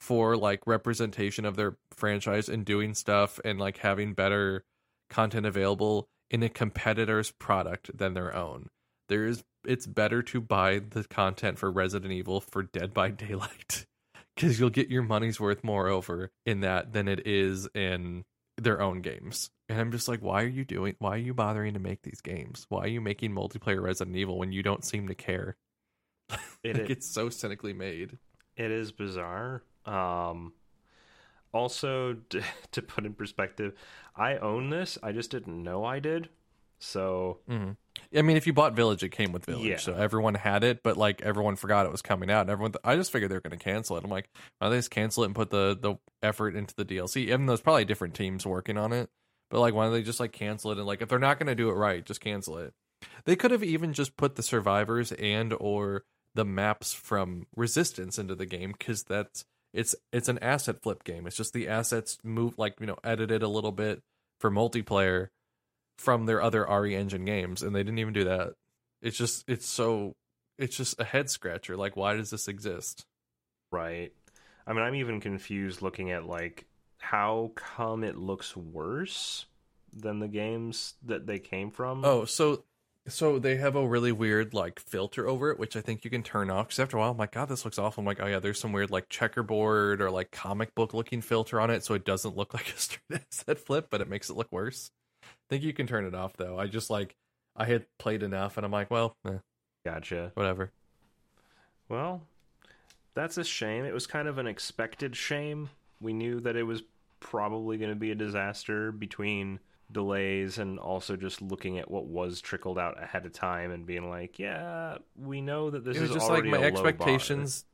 [0.00, 4.64] for like representation of their franchise and doing stuff and like having better
[5.10, 8.68] content available in a competitor's product than their own.
[9.08, 13.86] There is it's better to buy the content for Resident Evil for Dead by Daylight
[14.36, 18.24] cuz you'll get your money's worth moreover in that than it is in
[18.56, 19.50] their own games.
[19.68, 22.20] And I'm just like why are you doing why are you bothering to make these
[22.20, 22.66] games?
[22.68, 25.56] Why are you making multiplayer Resident Evil when you don't seem to care?
[26.64, 28.18] It like it's so cynically made.
[28.56, 29.62] It is bizarre.
[29.86, 30.52] Um,
[31.52, 32.16] also,
[32.72, 33.74] to put in perspective,
[34.14, 34.98] I own this.
[35.02, 36.28] I just didn't know I did.
[36.78, 37.70] So hmm
[38.16, 39.76] I mean, if you bought Village, it came with Village, Yeah.
[39.78, 40.82] so everyone had it.
[40.84, 42.72] But like everyone forgot it was coming out, and everyone.
[42.84, 44.04] I just figured they were going to cancel it.
[44.04, 46.84] I'm like, why don't they just cancel it and put the the effort into the
[46.84, 47.22] DLC?
[47.22, 49.10] Even though there's probably different teams working on it,
[49.50, 51.48] but like, why don't they just like cancel it and like if they're not going
[51.48, 52.72] to do it right, just cancel it.
[53.24, 56.04] They could have even just put the survivors and or
[56.34, 61.26] the maps from Resistance into the game because that's it's it's an asset flip game.
[61.26, 64.02] It's just the assets move like you know edited a little bit
[64.40, 65.28] for multiplayer
[65.98, 68.54] from their other RE Engine games, and they didn't even do that.
[69.02, 70.14] It's just it's so
[70.56, 71.76] it's just a head scratcher.
[71.76, 73.04] Like, why does this exist?
[73.70, 74.12] Right.
[74.66, 76.66] I mean, I'm even confused looking at like
[76.98, 79.46] how come it looks worse
[79.92, 82.04] than the games that they came from.
[82.04, 82.64] Oh, so
[83.06, 86.22] so they have a really weird like filter over it, which I think you can
[86.22, 86.68] turn off.
[86.68, 88.02] Because after a while, I'm like, God, this looks awful.
[88.02, 91.60] I'm like, oh yeah, there's some weird like checkerboard or like comic book looking filter
[91.60, 94.36] on it, so it doesn't look like a straight asset flip, but it makes it
[94.36, 94.90] look worse.
[95.48, 96.58] Think you can turn it off though.
[96.58, 97.16] I just like
[97.56, 99.38] I had played enough, and I'm like, well, eh,
[99.84, 100.32] gotcha.
[100.34, 100.72] whatever.
[101.88, 102.22] Well,
[103.14, 103.84] that's a shame.
[103.84, 105.70] It was kind of an expected shame.
[106.00, 106.82] We knew that it was
[107.20, 109.58] probably going to be a disaster between
[109.90, 114.08] delays and also just looking at what was trickled out ahead of time and being
[114.08, 117.64] like, yeah, we know that this it was is just like my expectations.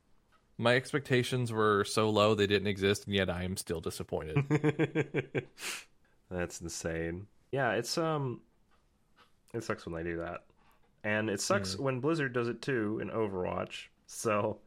[0.57, 5.45] My expectations were so low they didn't exist, and yet I am still disappointed.
[6.31, 7.27] That's insane.
[7.55, 8.41] Yeah, it's um
[9.53, 10.43] it sucks when they do that.
[11.05, 13.87] And it sucks when Blizzard does it too in Overwatch.
[14.07, 14.57] So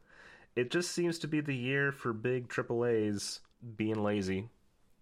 [0.55, 3.41] it just seems to be the year for big AAAs
[3.77, 4.49] being lazy.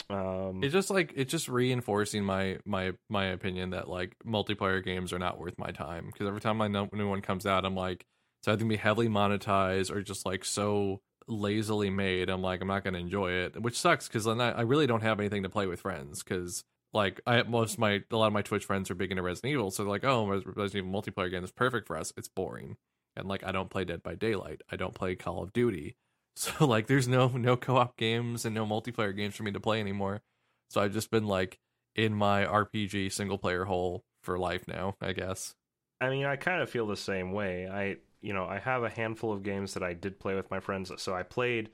[0.09, 5.13] Um it's just like it's just reinforcing my my my opinion that like multiplayer games
[5.13, 8.05] are not worth my time because every time know new one comes out, I'm like
[8.41, 12.27] it's either gonna be heavily monetized or just like so lazily made.
[12.27, 15.03] I'm like I'm not gonna enjoy it, which sucks because then I, I really don't
[15.03, 18.41] have anything to play with friends because like I most my a lot of my
[18.41, 21.31] Twitch friends are big into Resident Evil, so they're like oh Res- Resident Evil multiplayer
[21.31, 22.13] game is perfect for us.
[22.17, 22.77] It's boring
[23.15, 25.95] and like I don't play Dead by Daylight, I don't play Call of Duty.
[26.39, 29.79] So like there's no no co-op games and no multiplayer games for me to play
[29.79, 30.21] anymore.
[30.69, 31.57] So I've just been like
[31.95, 35.55] in my RPG single player hole for life now, I guess.
[35.99, 37.67] I mean, I kind of feel the same way.
[37.67, 40.59] I, you know, I have a handful of games that I did play with my
[40.59, 40.91] friends.
[40.97, 41.69] So I played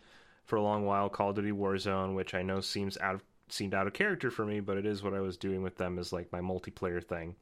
[0.46, 3.74] for a long while Call of Duty Warzone, which I know seems out of seemed
[3.74, 6.14] out of character for me, but it is what I was doing with them as
[6.14, 7.36] like my multiplayer thing.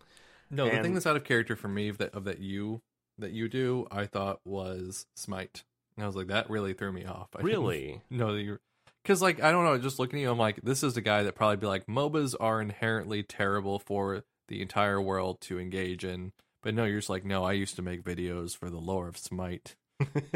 [0.49, 2.81] No, the thing that's out of character for me of that of that you
[3.17, 5.63] that you do, I thought was Smite.
[5.95, 7.29] And I was like, that really threw me off.
[7.35, 8.01] I Really?
[8.09, 8.59] No, you're
[9.03, 11.23] because like I don't know, just looking at you, I'm like, this is a guy
[11.23, 16.33] that probably be like, MOBAs are inherently terrible for the entire world to engage in.
[16.61, 19.17] But no, you're just like, no, I used to make videos for the lore of
[19.17, 19.75] Smite.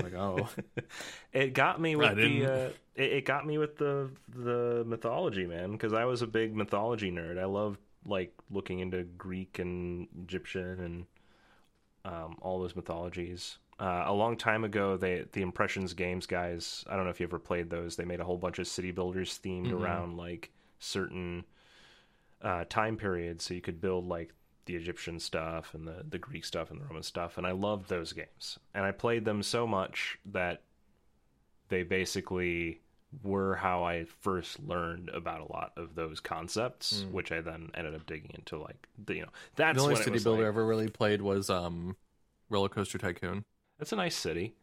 [0.01, 0.49] Like, oh,
[1.33, 5.71] it got me with the uh, it, it got me with the the mythology man
[5.71, 7.39] because i was a big mythology nerd.
[7.39, 11.05] I loved like looking into greek and egyptian and
[12.05, 13.57] um, all those mythologies.
[13.79, 17.25] Uh, a long time ago they the impressions games guys i don't know if you
[17.25, 19.73] ever played those they made a whole bunch of city builders themed Mhm.
[19.73, 20.49] around like
[20.79, 21.43] certain
[22.41, 24.33] uh, time periods so you could build like
[24.65, 27.87] the Egyptian stuff and the, the Greek stuff and the Roman stuff, and I loved
[27.89, 28.57] those games.
[28.73, 30.61] And I played them so much that
[31.69, 32.81] they basically
[33.23, 37.11] were how I first learned about a lot of those concepts, Mm.
[37.11, 38.57] which I then ended up digging into.
[38.57, 41.49] Like the, you know, that's the only city builder I like, ever really played was
[41.49, 41.95] um,
[42.49, 43.45] Roller Coaster Tycoon.
[43.79, 44.55] That's a nice city.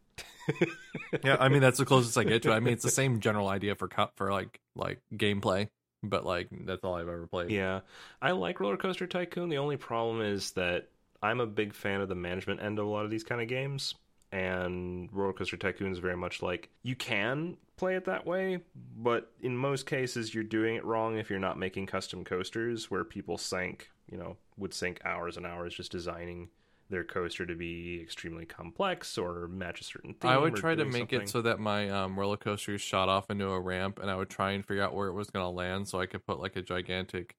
[1.25, 2.51] yeah, I mean that's the closest I get to.
[2.51, 2.55] it.
[2.55, 5.69] I mean it's the same general idea for for like like gameplay,
[6.03, 7.51] but like that's all I've ever played.
[7.51, 7.81] Yeah,
[8.21, 9.49] I like Roller Coaster Tycoon.
[9.49, 10.89] The only problem is that
[11.23, 13.49] I'm a big fan of the management end of a lot of these kind of
[13.49, 13.95] games,
[14.31, 18.61] and Roller Coaster Tycoon is very much like you can play it that way,
[18.97, 23.05] but in most cases you're doing it wrong if you're not making custom coasters where
[23.05, 26.49] people sank, you know, would sink hours and hours just designing
[26.93, 30.31] their coaster to be extremely complex or match a certain theme.
[30.31, 31.23] I would try to make something.
[31.23, 34.31] it so that my um, roller coaster shot off into a ramp, and I would
[34.31, 36.57] try and figure out where it was going to land, so I could put like
[36.57, 37.35] a gigantic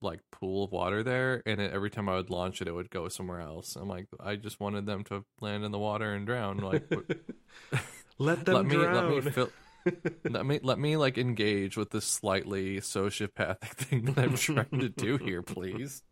[0.00, 2.90] like pool of water there, and it, every time I would launch it, it would
[2.90, 3.76] go somewhere else.
[3.76, 6.58] I'm like, I just wanted them to land in the water and drown.
[6.58, 6.90] Like,
[8.18, 9.48] let them let me let me drown.
[10.28, 14.88] let me let me like engage with this slightly sociopathic thing that I'm trying to
[14.88, 16.02] do here, please.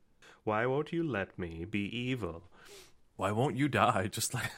[0.45, 2.45] Why won't you let me be evil?
[3.17, 4.07] Why won't you die?
[4.11, 4.51] Just like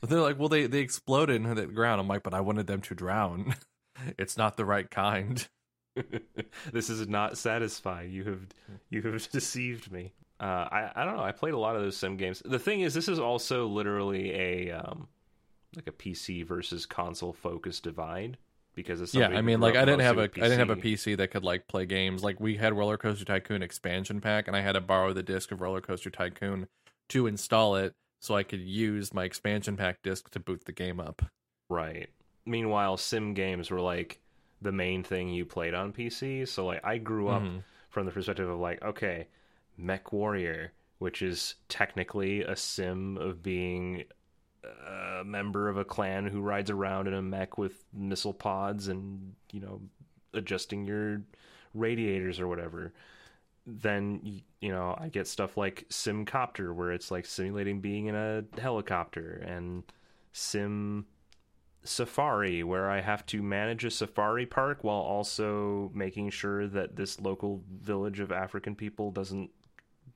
[0.00, 2.00] but they're like, well, they they exploded into the ground.
[2.00, 3.54] I'm like, but I wanted them to drown.
[4.18, 5.46] It's not the right kind.
[6.72, 8.10] this is not satisfying.
[8.10, 8.40] You have
[8.90, 10.12] you have deceived me.
[10.40, 11.22] Uh, I I don't know.
[11.22, 12.42] I played a lot of those sim games.
[12.44, 15.06] The thing is, this is also literally a um,
[15.76, 18.36] like a PC versus console focused divide
[18.74, 20.80] because it's Yeah, I mean, like I didn't have a mostly I didn't have a
[20.80, 22.22] PC that could like play games.
[22.22, 25.52] Like we had Roller Coaster Tycoon expansion pack, and I had to borrow the disc
[25.52, 26.66] of Roller Coaster Tycoon
[27.10, 31.00] to install it, so I could use my expansion pack disc to boot the game
[31.00, 31.22] up.
[31.68, 32.10] Right.
[32.46, 34.20] Meanwhile, sim games were like
[34.60, 36.46] the main thing you played on PC.
[36.46, 37.62] So like I grew up Mhm.
[37.90, 39.28] from the perspective of like, okay,
[39.76, 44.04] Mech Warrior, which is technically a sim of being
[45.20, 49.34] a member of a clan who rides around in a mech with missile pods and
[49.52, 49.80] you know
[50.32, 51.22] adjusting your
[51.74, 52.92] radiators or whatever
[53.66, 58.44] then you know i get stuff like simcopter where it's like simulating being in a
[58.60, 59.82] helicopter and
[60.32, 61.06] sim
[61.82, 67.20] safari where i have to manage a safari park while also making sure that this
[67.20, 69.50] local village of african people doesn't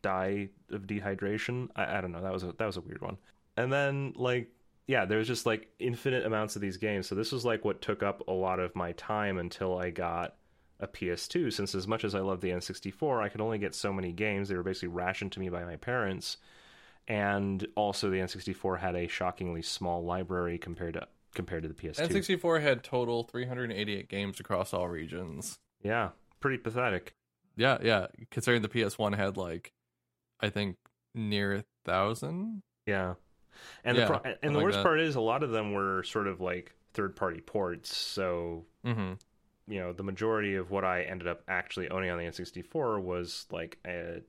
[0.03, 1.68] die of dehydration.
[1.74, 2.22] I, I don't know.
[2.22, 3.18] That was a that was a weird one
[3.59, 4.48] and then like
[4.86, 7.06] yeah there was just like infinite amounts of these games.
[7.06, 10.36] So this was like what took up a lot of my time until i got
[10.80, 13.92] a ps2 since as much as i love the n64 i could only get so
[13.92, 14.48] many games.
[14.48, 16.38] They were basically rationed to me by my parents.
[17.06, 22.09] And also the n64 had a shockingly small library compared to compared to the ps2
[22.09, 25.59] N64 had total 388 games across all regions.
[25.82, 27.14] yeah pretty pathetic.
[27.56, 28.06] Yeah, yeah.
[28.30, 29.72] Considering the PS1 had like,
[30.40, 30.76] I think
[31.14, 32.62] near a thousand.
[32.86, 33.14] Yeah,
[33.84, 34.82] and Yeah, the pro- and the like worst that.
[34.82, 37.96] part is a lot of them were sort of like third party ports.
[37.96, 39.12] So Mm-hmm.
[39.66, 43.46] you know the majority of what I ended up actually owning on the N64 was
[43.50, 44.20] like uh,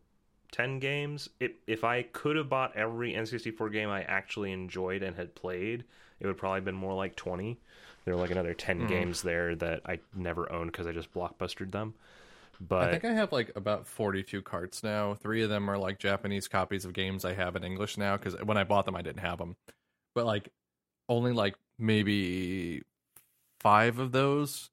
[0.52, 1.30] ten games.
[1.40, 5.84] It, if I could have bought every N64 game I actually enjoyed and had played,
[6.20, 7.60] it would probably have been more like twenty.
[8.06, 8.88] There were like another ten Hmm.
[8.88, 11.94] games there that I never owned because I just blockbustered them.
[12.60, 15.14] But I think I have like about 42 carts now.
[15.14, 18.36] Three of them are like Japanese copies of games I have in English now because
[18.44, 19.56] when I bought them, I didn't have them.
[20.14, 20.50] But like,
[21.08, 22.84] only like maybe
[23.62, 24.70] five of those,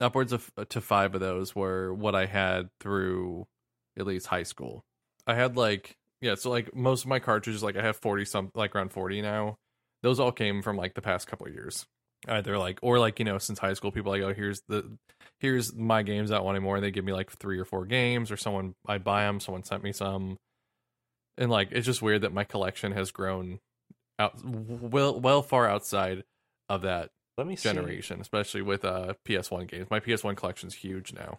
[0.00, 3.46] upwards of uh, to five of those were what I had through
[3.98, 4.84] at least high school.
[5.26, 8.50] I had like, yeah, so like most of my cartridges, like I have 40 some,
[8.54, 9.58] like around 40 now.
[10.02, 11.86] Those all came from like the past couple of years.
[12.26, 14.98] Either like, or like, you know, since high school, people like, oh, here's the,
[15.38, 16.76] here's my games I want anymore.
[16.76, 19.62] And they give me like three or four games, or someone I buy them, someone
[19.62, 20.38] sent me some,
[21.38, 23.60] and like it's just weird that my collection has grown
[24.18, 26.24] out well well far outside
[26.68, 27.68] of that let me see.
[27.68, 29.86] generation, especially with uh PS1 games.
[29.90, 31.38] My PS1 collection's huge now.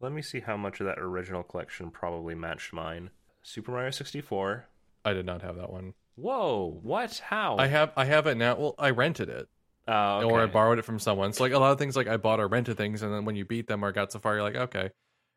[0.00, 3.10] Let me see how much of that original collection probably matched mine.
[3.42, 4.66] Super Mario 64.
[5.04, 5.94] I did not have that one.
[6.16, 7.22] Whoa, what?
[7.26, 7.56] How?
[7.58, 8.56] I have I have it now.
[8.56, 9.48] Well, I rented it
[9.88, 11.32] Oh, or I borrowed it from someone.
[11.32, 13.36] So like a lot of things like I bought or rented things, and then when
[13.36, 14.90] you beat them or got so far, you're like okay,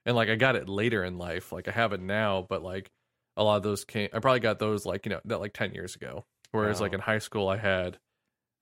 [0.05, 1.51] and like I got it later in life.
[1.51, 2.89] Like I have it now, but like
[3.37, 4.09] a lot of those came.
[4.13, 6.25] I probably got those like you know that like ten years ago.
[6.51, 6.95] Whereas like Oh.
[6.95, 7.97] in high school, I had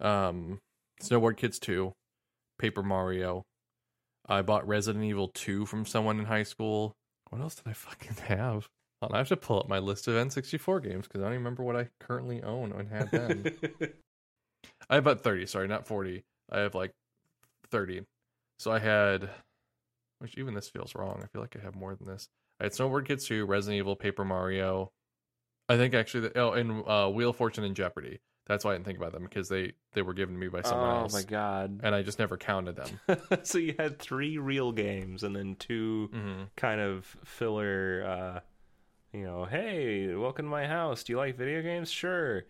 [0.02, 0.60] um
[1.02, 1.94] Snowboard Kids two,
[2.60, 3.44] Paper Mario.
[4.28, 6.94] I bought Resident Evil two from someone in high school.
[7.30, 8.68] What else did I fucking have?
[9.02, 11.64] I have to pull up my list of N64 games because I don't even remember
[11.64, 13.54] what I currently own and had then.
[14.90, 16.24] I have about 30, sorry, not 40.
[16.52, 16.92] I have like
[17.70, 18.04] 30.
[18.60, 19.30] So I had,
[20.20, 21.22] which even this feels wrong.
[21.24, 22.30] I feel like I have more than this.
[22.60, 24.92] I had Snowboard Kids 2, Resident Evil, Paper Mario.
[25.70, 28.20] I think actually, the, oh, and uh, Wheel of Fortune and Jeopardy.
[28.48, 30.62] That's why I didn't think about them because they they were given to me by
[30.62, 31.80] someone oh else, Oh my god.
[31.84, 33.00] and I just never counted them.
[33.44, 38.40] so you had three real games and then two hmm kind of filler uh
[39.14, 41.04] you know, hey, welcome to my house.
[41.04, 41.90] Do you like video games?
[41.92, 42.46] Sure.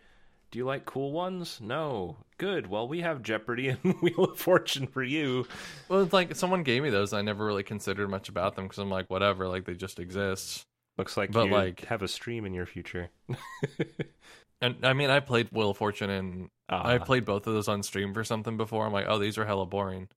[0.51, 1.59] Do you like cool ones?
[1.61, 2.17] No.
[2.37, 2.67] Good.
[2.67, 5.45] Well, we have Jeopardy and Wheel of Fortune for you.
[5.89, 7.11] Well, it's like someone gave me those.
[7.13, 10.63] I never really considered much about them because I'm like, whatever, like they just exist.
[10.97, 13.09] Looks like But, you like- have a stream in your future.
[14.59, 17.03] And I mean, I played Wheel of Fortune and I Ah.
[17.05, 18.87] played both of those on stream for something before.
[18.87, 20.07] I'm like, oh, these are hella boring.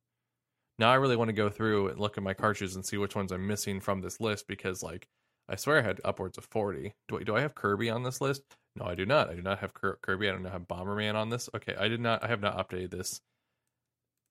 [0.78, 3.14] Now I really want to go through and look at my cartridges and see which
[3.14, 5.09] ones I'm missing from this list because, like,
[5.51, 6.94] I swear I had upwards of 40.
[7.09, 8.42] Do I, do I have Kirby on this list?
[8.76, 9.28] No, I do not.
[9.28, 10.28] I do not have Kirby.
[10.28, 11.51] I don't have Bomberman on this.
[11.57, 12.22] Okay, I did not.
[12.22, 13.20] I have not updated this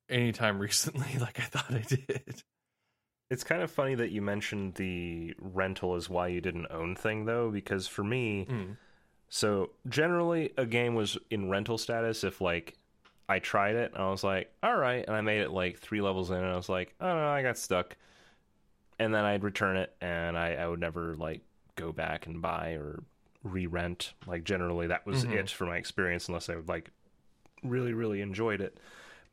[0.10, 2.44] anytime recently like I thought I did.
[3.30, 7.26] It's kind of funny that you mentioned the rental is why you didn't own thing
[7.26, 8.78] though, because for me, Mm.
[9.28, 12.76] so generally a game was in rental status if like
[13.28, 16.02] I tried it and I was like, all right, and I made it like three
[16.02, 17.96] levels in and I was like, I don't know, I got stuck.
[19.00, 21.42] And then I'd return it and I, I would never like
[21.76, 23.02] go back and buy or
[23.44, 24.14] re rent.
[24.28, 25.34] Like generally that was Mhm.
[25.34, 26.92] it for my experience unless I would like
[27.64, 28.80] really, really enjoyed it.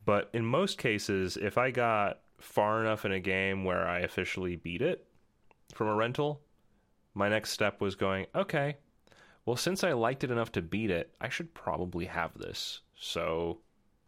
[0.05, 4.57] But in most cases, if I got far enough in a game where I officially
[4.57, 5.07] beat it
[5.75, 6.41] from a rental,
[7.15, 8.77] my next step was going, okay,
[9.45, 12.81] well, since I liked it enough to beat it, I should probably have this.
[12.99, 13.61] So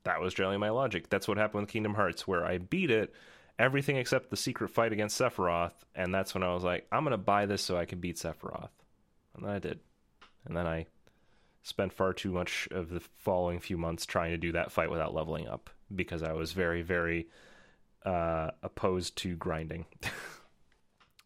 [0.05, 1.09] that was generally my logic.
[1.09, 3.13] That's what happened with Kingdom Hearts, where I beat it,
[3.59, 7.13] everything except the secret fight against Sephiroth, and that's when I was like, I'm going
[7.13, 8.71] to buy this so I can beat Sephiroth.
[9.35, 9.81] And then I did.
[10.47, 10.87] And then I
[11.63, 15.15] spent far too much of the following few months trying to do that fight without
[15.15, 17.29] leveling up because I was very, very
[18.07, 19.85] uh, opposed to grinding.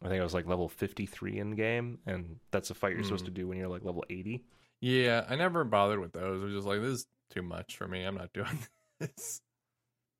[0.01, 3.23] I think I was like level 53 in game, and that's a fight you're supposed
[3.23, 3.27] Mm.
[3.27, 4.43] to do when you're like level 80.
[4.81, 6.41] Yeah, I never bothered with those.
[6.41, 8.03] I was just like, this is too much for me.
[8.03, 8.59] I'm not doing
[8.99, 9.39] this.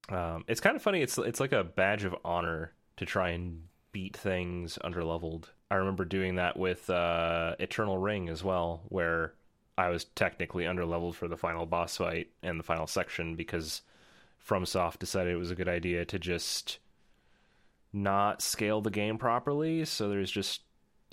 [0.09, 1.01] Um, it's kind of funny.
[1.01, 5.51] It's it's like a badge of honor to try and beat things under leveled.
[5.71, 9.33] I remember doing that with uh, Eternal Ring as well, where
[9.77, 13.81] I was technically under leveled for the final boss fight and the final section because
[14.45, 16.79] FromSoft decided it was a good idea to just
[17.91, 19.85] not scale the game properly.
[19.85, 20.61] So there's just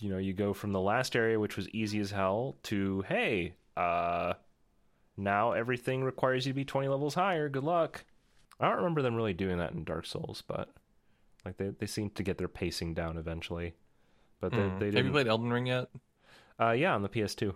[0.00, 3.54] you know you go from the last area which was easy as hell to hey
[3.76, 4.32] uh
[5.16, 8.04] now everything requires you to be 20 levels higher good luck
[8.60, 10.68] I don't remember them really doing that in Dark Souls, but
[11.44, 13.74] like they they seem to get their pacing down eventually.
[14.40, 14.78] But they, Mm.
[14.78, 15.88] they Have you played Elden Ring yet?
[16.60, 17.54] uh, yeah, on the PS2.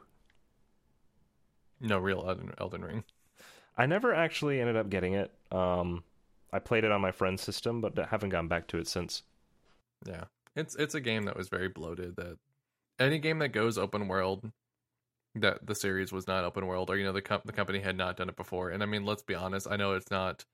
[1.81, 3.05] No, real Elden, Elden Ring.
[3.77, 5.33] I never actually ended up getting it.
[5.51, 6.05] Um,
[6.53, 9.23] I played it on my friend's system, but haven't gone back to it since.
[10.07, 10.25] Yeah,
[10.55, 12.17] it's it's a game that was very bloated.
[12.17, 12.39] That
[12.99, 14.51] any game that goes open world,
[15.35, 17.97] that the series was not open world, or you know the com- the company had
[17.97, 18.71] not done it before.
[18.71, 19.67] And I mean, let's be honest.
[19.69, 20.45] I know it's not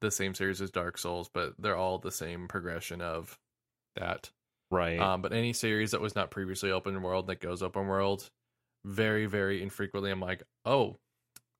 [0.00, 3.38] the same series as Dark Souls, but they're all the same progression of
[3.96, 4.30] that.
[4.70, 4.98] Right.
[4.98, 8.30] Um, but any series that was not previously open world that goes open world,
[8.84, 10.96] very very infrequently, I'm like, oh,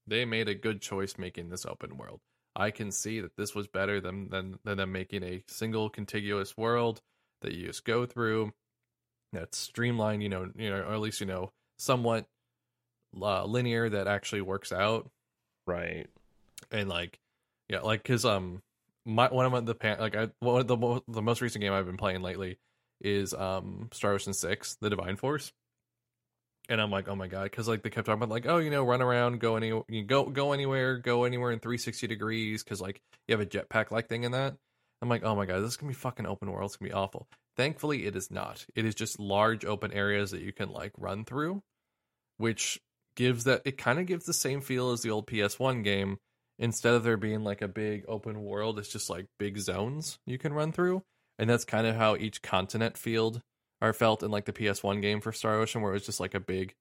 [0.07, 2.21] they made a good choice making this open world.
[2.55, 6.57] I can see that this was better than than than them making a single contiguous
[6.57, 7.01] world
[7.43, 8.53] that you just go through.
[9.33, 12.27] That's streamlined, you know, you know, or at least you know somewhat
[13.21, 15.11] uh, linear that actually works out
[15.67, 16.07] right.
[16.71, 17.19] and like
[17.69, 18.63] yeah like because um
[19.05, 21.87] my one of the pan- like i one of the the most recent game i've
[21.87, 22.59] been playing lately
[23.01, 25.53] is um star ocean 6 the divine force.
[26.71, 28.69] And i'm like oh my god because like they kept talking about like oh you
[28.69, 32.81] know run around go any you go go anywhere go anywhere in 360 degrees because
[32.81, 34.55] like you have a jetpack like thing in that.
[35.01, 36.95] I'm like oh my god this is gonna be fucking open world it's gonna be
[36.95, 37.27] awful.
[37.57, 38.67] Thankfully it is not.
[38.75, 41.63] It is just large open areas that you can like run through
[42.37, 42.79] which
[43.17, 46.19] gives that it kind of gives the same feel as the old ps1 game
[46.59, 50.39] instead of there being like a big open world, it's just like big zones you
[50.39, 51.03] can run through.
[51.39, 53.43] And that's kind of how each continent field
[53.81, 56.35] are felt in like the PS1 game for Star Ocean, where it was just like
[56.35, 56.75] a big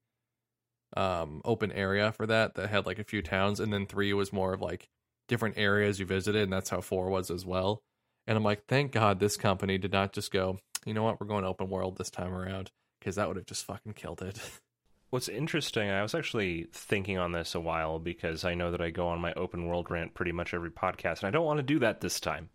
[0.96, 4.34] um open area for that that had like a few towns, and then three was
[4.34, 4.88] more of like
[5.28, 7.82] different areas you visited, and that's how four was as well.
[8.26, 11.28] And I'm like, thank God this company did not just go, you know what, we're
[11.28, 14.40] going open world this time around, because that would have just fucking killed it.
[15.10, 18.90] What's interesting, I was actually thinking on this a while because I know that I
[18.90, 21.64] go on my open world rant pretty much every podcast, and I don't want to
[21.64, 22.50] do that this time.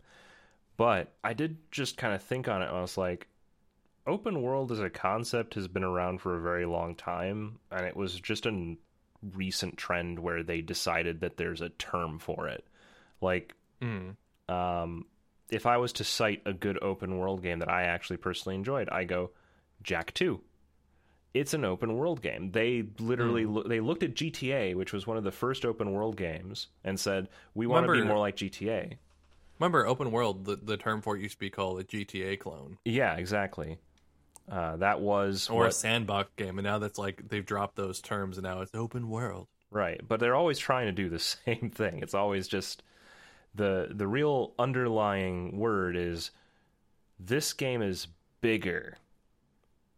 [0.77, 2.67] But I did just kind of think on it.
[2.67, 3.27] And I was like,
[4.05, 7.95] open world as a concept has been around for a very long time, and it
[7.95, 8.75] was just a
[9.35, 12.65] recent trend where they decided that there's a term for it.
[13.19, 14.15] Like, mm.
[14.47, 15.05] um,
[15.49, 18.89] if I was to cite a good open world game that I actually personally enjoyed,
[18.89, 19.31] I go
[19.81, 20.41] Jak 2.
[21.33, 22.51] It's an open world game.
[22.51, 23.53] They literally Hmm.
[23.55, 26.99] loo- they looked at GTA, which was one of the first open world games, and
[26.99, 28.97] said, "We want to be more like GTA."
[29.59, 32.77] Remember, open world, the, the term for it used to be called a GTA clone.
[32.85, 33.77] Yeah, exactly.
[34.51, 38.37] Uh, that was or a sandbox game, and now that's like they've dropped those terms,
[38.37, 39.47] and now it's open world.
[39.71, 41.99] Right, but they're always trying to do the same thing.
[42.03, 42.83] It's always just
[43.55, 46.31] the the real underlying word is
[47.19, 48.07] this game is
[48.41, 48.97] bigger.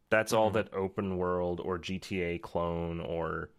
[0.09, 0.53] That's all Mhm.
[0.53, 3.49] that open world or GTA clone or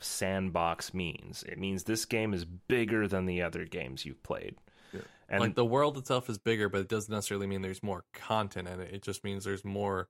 [0.00, 1.42] sandbox means.
[1.44, 4.56] It means this game is bigger than the other games you've played.
[4.92, 5.02] Yeah.
[5.28, 8.66] And like the world itself is bigger, but it doesn't necessarily mean there's more content
[8.68, 8.92] in it.
[8.92, 10.08] It just means there's more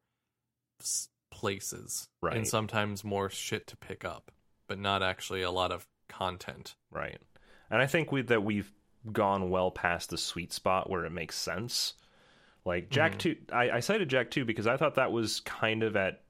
[1.31, 2.37] places, Right.
[2.37, 4.31] And sometimes more shit to pick up,
[4.67, 6.77] but not actually a lot of content.
[6.91, 7.21] Right.
[7.71, 8.73] And I think we that we've
[9.13, 11.95] gone well past the sweet spot where it makes sense.
[12.65, 13.19] Like Jak Mhm.
[13.19, 16.23] 2 I, I cited Jak 2 because I thought that was kind of at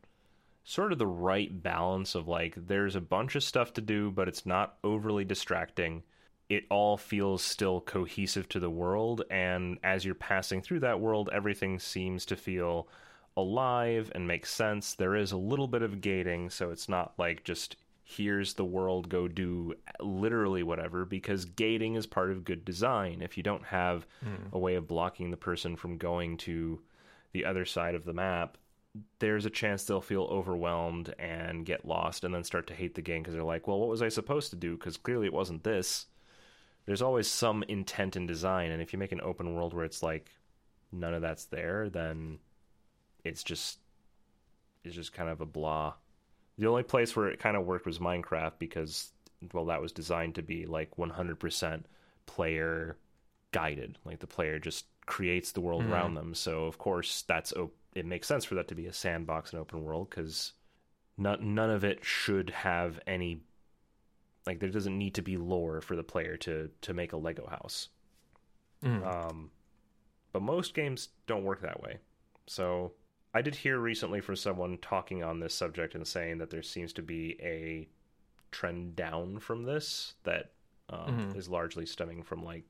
[0.64, 4.28] sort of the right balance of like there's a bunch of stuff to do, but
[4.28, 6.02] it's not overly distracting.
[6.48, 11.30] It all feels still cohesive to the world, and as you're passing through that world,
[11.32, 12.88] everything seems to feel
[13.36, 14.94] alive and make sense.
[14.94, 17.76] There is a little bit of gating, so it's not like just
[18.16, 23.22] here's the world, go do literally whatever, because gating is part of good design.
[23.22, 24.48] If you don't have hmm.
[24.52, 26.80] a way of blocking the person from going to
[27.32, 28.58] the other side of the map,
[29.18, 33.02] there's a chance they'll feel overwhelmed and get lost and then start to hate the
[33.02, 34.76] game because they're like, well, what was I supposed to do?
[34.76, 36.06] Because clearly it wasn't this.
[36.84, 40.02] There's always some intent in design, and if you make an open world where it's
[40.02, 40.30] like
[40.90, 42.38] none of that's there, then
[43.24, 43.78] it's just
[44.84, 45.94] it's just kind of a blah.
[46.58, 49.12] The only place where it kind of worked was Minecraft because
[49.52, 51.84] well, that was designed to be like 100%
[52.26, 52.96] player
[53.52, 53.98] guided.
[54.04, 55.90] Like the player just creates the world Mhm.
[55.90, 56.34] around them.
[56.34, 59.60] So of course that's o- it makes sense for that to be a sandbox and
[59.60, 60.52] open world because
[61.16, 63.42] none none of it should have any
[64.46, 67.46] like there doesn't need to be lore for the player to to make a Lego
[67.46, 67.88] house.
[68.82, 69.02] Mhm.
[69.04, 69.50] Um,
[70.32, 71.98] but most games don't work that way.
[72.46, 72.92] So
[73.34, 76.92] I did hear recently from someone talking on this subject and saying that there seems
[76.94, 77.88] to be a
[78.50, 80.52] trend down from this that
[80.90, 81.36] um, Mhm.
[81.36, 82.64] is largely stemming from like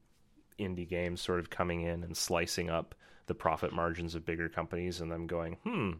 [0.58, 2.94] indie games sort of coming in and slicing up
[3.26, 5.92] the profit margins of bigger companies and them going, hmm,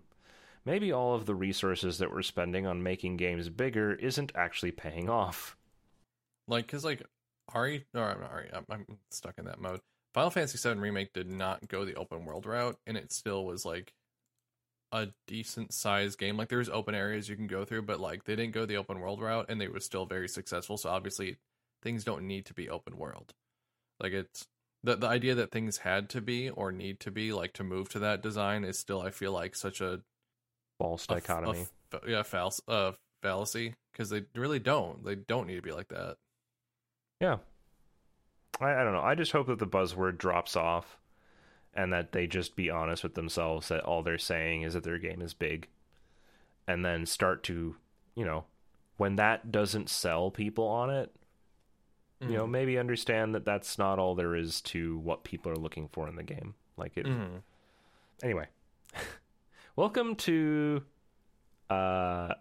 [0.64, 5.08] maybe all of the resources that we're spending on making games bigger isn't actually paying
[5.08, 5.56] off.
[6.46, 7.02] like because like
[7.54, 9.80] Ari or I'm not Ari, I'm, I'm stuck in that mode.
[10.14, 13.64] Final Fantasy VII remake did not go the open world route, and it still was
[13.64, 13.92] like
[14.92, 16.36] a decent sized game.
[16.36, 19.00] Like there's open areas you can go through, but like they didn't go the open
[19.00, 20.76] world route, and they were still very successful.
[20.76, 21.38] So obviously,
[21.82, 23.32] things don't need to be open world.
[23.98, 24.46] Like it's
[24.84, 27.88] the the idea that things had to be or need to be like to move
[27.90, 30.00] to that design is still I feel like such a
[30.78, 31.66] False a f- a dichotomy.
[31.92, 35.04] f- yeah, fal- uh, fallacy because they really don't.
[35.04, 36.16] They don't need to be like that.
[37.20, 37.38] Yeah.
[38.60, 39.02] I, I don't know.
[39.02, 40.98] I just hope that the buzzword drops off
[41.74, 44.98] and that they just be honest with themselves that all they're saying is that their
[44.98, 45.68] game is big
[46.66, 47.76] and then start to,
[48.14, 48.44] you know,
[48.98, 51.14] when that doesn't sell people on it,
[52.20, 52.50] you know, Mhm.
[52.50, 56.14] maybe understand that that's not all there is to what people are looking for in
[56.16, 56.54] the game.
[56.76, 57.42] Like it Mhm.
[58.22, 58.46] anyway.
[59.76, 60.84] Welcome to
[61.70, 62.34] uh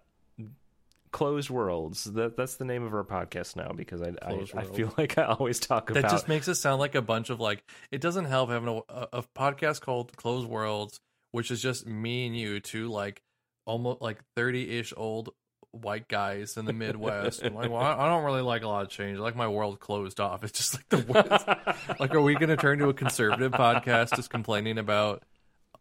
[1.12, 2.06] Closed Worlds.
[2.06, 5.24] That that's the name of our podcast now because I I, I feel like I
[5.24, 7.64] always talk about That just makes it sound like a bunch of like.
[7.92, 11.00] It doesn't help having a, a, podcast called Closed Worlds,
[11.32, 13.22] which is just me and you, two like
[13.66, 15.34] almost like thirty-ish old
[15.72, 17.44] white guys in the Midwest.
[17.44, 19.18] Like, well, I, I don't really like a lot of change.
[19.18, 20.44] I like my world closed off.
[20.44, 22.00] It's just like the worst.
[22.00, 25.24] like, are we going to turn to a conservative podcast just complaining about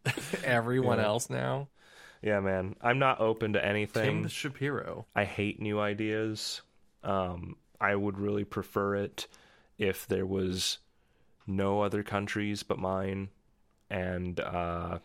[0.44, 1.06] everyone Yeah.
[1.06, 1.68] else now?
[2.22, 2.76] Yeah, man.
[2.82, 4.22] I'm not open to anything.
[4.22, 5.06] Tim Shapiro.
[5.14, 6.62] I hate new ideas.
[7.02, 9.26] Um, I would really prefer it
[9.78, 10.78] if there was
[11.46, 13.30] no other countries but mine,
[13.88, 14.98] and uh,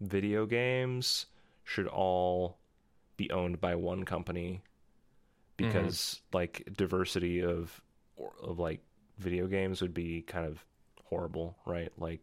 [0.00, 1.26] video games
[1.64, 2.58] should all
[3.16, 4.62] be owned by one company
[5.56, 7.82] because like diversity of
[8.40, 8.80] of like
[9.18, 10.64] video games would be kind of
[11.04, 11.90] horrible, right?
[11.98, 12.20] Like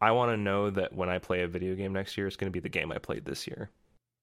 [0.00, 2.50] I want to know that when I play a video game next year, it's going
[2.50, 3.70] to be the game I played this year.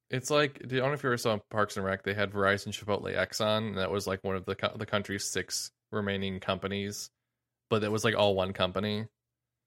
[0.10, 2.04] It's like I don't know if you ever saw Parks and Rec.
[2.04, 5.26] They had Verizon, Chipotle, Exxon, and that was like one of the co- the country's
[5.26, 7.10] six remaining companies,
[7.70, 9.08] but it was like all one company.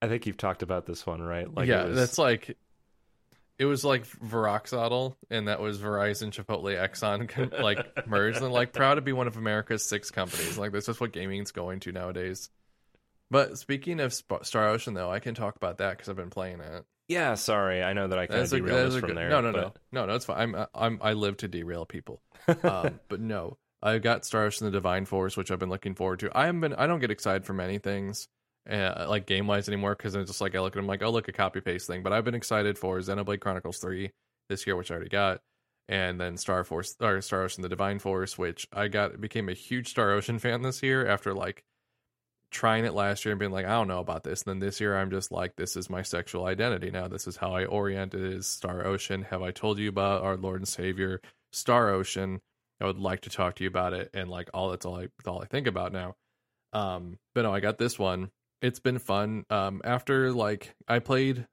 [0.01, 1.53] I think you've talked about this one, right?
[1.53, 2.57] Like yeah, was- that's like
[3.59, 8.95] it was like Veroxodal, and that was Verizon, Chipotle, Exxon like merged, and like proud
[8.95, 10.57] to be one of America's six companies.
[10.57, 12.49] Like that's just what gaming's going to nowadays.
[13.31, 16.31] But speaking of Sp- Star Ocean, though, I can talk about that because I've been
[16.31, 16.85] playing it.
[17.09, 17.35] yeah.
[17.35, 19.29] Sorry, I know that I kind of That's a, derailed that's us from good, there.
[19.29, 20.15] no, no, no, but- no, no.
[20.15, 20.55] It's fine.
[20.55, 22.23] I'm, I'm, I live to derail people.
[22.63, 26.21] um, but no, I got Star Ocean: The Divine Force, which I've been looking forward
[26.21, 26.31] to.
[26.37, 26.75] I haven't been.
[26.75, 28.27] I don't get excited for many things,
[28.71, 31.11] uh, like game wise anymore, because it's just like I look at them like, oh,
[31.11, 32.03] look a copy paste thing.
[32.03, 34.11] But I've been excited for Xenoblade Chronicles Three
[34.49, 35.41] this year, which I already got,
[35.89, 39.55] and then Star Force or Star Ocean: The Divine Force, which I got became a
[39.55, 41.63] huge Star Ocean fan this year after like
[42.51, 44.43] trying it last year and being like, I don't know about this.
[44.43, 47.09] And then this year, I'm just like, this is my sexual identity now.
[47.09, 49.23] This is how I orient it is Star Ocean.
[49.23, 51.21] Have I told you about our Lord and Savior,
[51.53, 52.41] Star Ocean?
[52.81, 54.11] I would like to talk to you about it.
[54.15, 56.15] And like, all that's all I, that's all I think about now.
[56.73, 58.31] Um, but no, I got this one.
[58.63, 59.45] It's been fun.
[59.51, 61.47] Um, after like, I played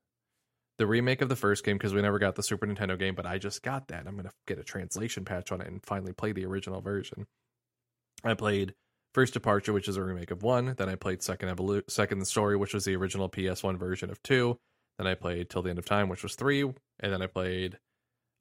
[0.78, 3.26] the remake of the first game because we never got the Super Nintendo game, but
[3.26, 4.06] I just got that.
[4.08, 7.28] I'm going to get a translation patch on it and finally play the original version.
[8.24, 8.74] I played
[9.16, 10.76] First Departure, which is a remake of one.
[10.78, 14.60] Then I played Second Evolu- Second Story, which was the original PS1 version of two.
[14.98, 17.80] Then I played Till the End of Time, which was three, and then I played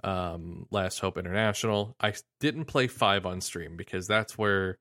[0.02, 1.94] um, Last Hope International.
[2.01, 4.78] I didn't play five on stream because that's where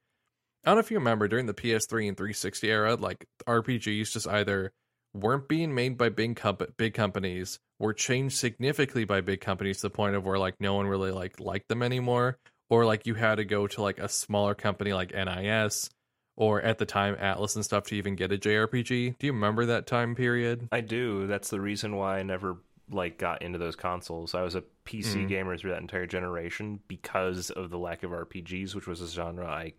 [0.65, 4.27] I don't know if you remember during the PS3 and 360 era, like RPGs just
[4.27, 4.71] either
[5.13, 9.83] weren't being made by big comp- big companies, were changed significantly by big companies to
[9.83, 13.13] the point of where like no one really like liked them anymore, or like you
[13.15, 15.89] had to go to like a smaller company like NIS
[16.35, 19.17] or at the time Atlus and stuff to even get a JRPG.
[19.19, 20.67] Do you remember that time period?
[20.71, 21.27] I do.
[21.27, 22.57] That's the reason why I never
[22.89, 24.33] like got into those consoles.
[24.35, 25.27] I was a PC Mhm.
[25.29, 29.45] gamer through that entire generation because of the lack of RPGs, which was a genre
[29.47, 29.73] I,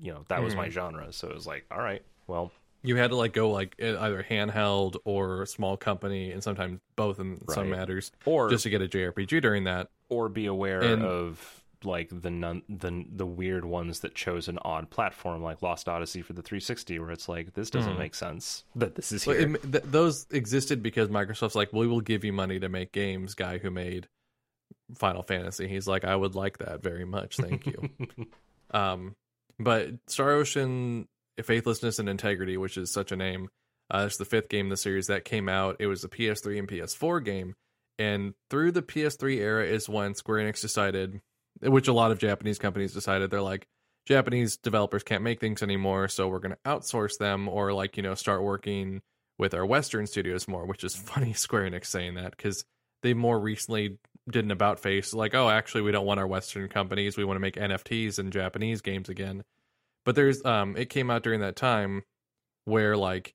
[0.00, 1.12] you know, that was my genre.
[1.12, 2.50] So it was like, all right, well,
[2.82, 7.40] You had to like go like either handheld or small company, and sometimes both in
[7.48, 9.88] some matters, or just to get a JRPG during that.
[10.10, 14.58] or be aware And- of like the nun, the the weird ones that chose an
[14.62, 18.64] odd platform like Lost Odyssey for the 360 where it's like this doesn't make sense
[18.76, 19.54] that this is here.
[19.54, 23.34] it, th- those existed because Microsoft's like, we will give you money to make games.
[23.34, 24.08] Guy who made
[24.96, 27.36] Final Fantasy, he's like, I would like that very much.
[27.36, 27.90] Thank you.
[28.70, 29.14] um,
[29.58, 31.08] but Star Ocean,
[31.42, 33.48] Faithlessness and Integrity, which is such a name,
[33.90, 35.76] uh, it's the fifth game in the series that came out.
[35.78, 37.54] It was a PS3 and PS4 game,
[37.98, 41.20] and through the PS3 era is when Square Enix decided,
[41.60, 43.66] which a lot of Japanese companies decided, they're like,
[44.06, 48.02] Japanese developers can't make things anymore, so we're going to outsource them or like, you
[48.02, 49.00] know, start working
[49.38, 52.64] with our Western studios more, which is funny Square Enix saying that because
[53.02, 53.98] they more recently
[54.30, 57.16] did an about face like, oh, actually, we don't want our Western companies.
[57.16, 59.42] We want to make NFTs and Japanese games again.
[60.04, 62.02] But there's, um, it came out during that time
[62.64, 63.34] where like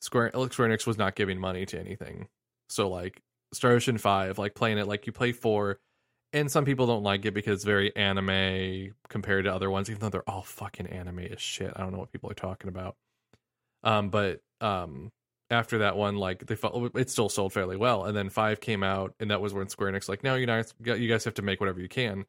[0.00, 2.28] Square, Square Enix was not giving money to anything.
[2.70, 3.20] So like
[3.52, 5.78] Star Ocean 5, like playing it, like you play 4,
[6.32, 10.00] and some people don't like it because it's very anime compared to other ones, even
[10.00, 11.72] though they're all fucking anime as shit.
[11.74, 12.96] I don't know what people are talking about.
[13.82, 15.10] Um, but um,
[15.50, 18.82] after that one, like they felt it still sold fairly well, and then five came
[18.82, 21.42] out, and that was when Square Enix like, no, you guys, you guys have to
[21.42, 22.26] make whatever you can.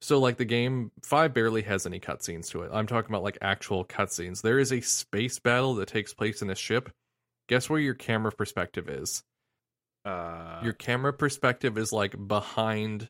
[0.00, 2.70] So like the game five barely has any cutscenes to it.
[2.72, 4.42] I'm talking about like actual cutscenes.
[4.42, 6.90] There is a space battle that takes place in a ship.
[7.48, 9.22] Guess where your camera perspective is?
[10.04, 13.08] uh, your camera perspective is like behind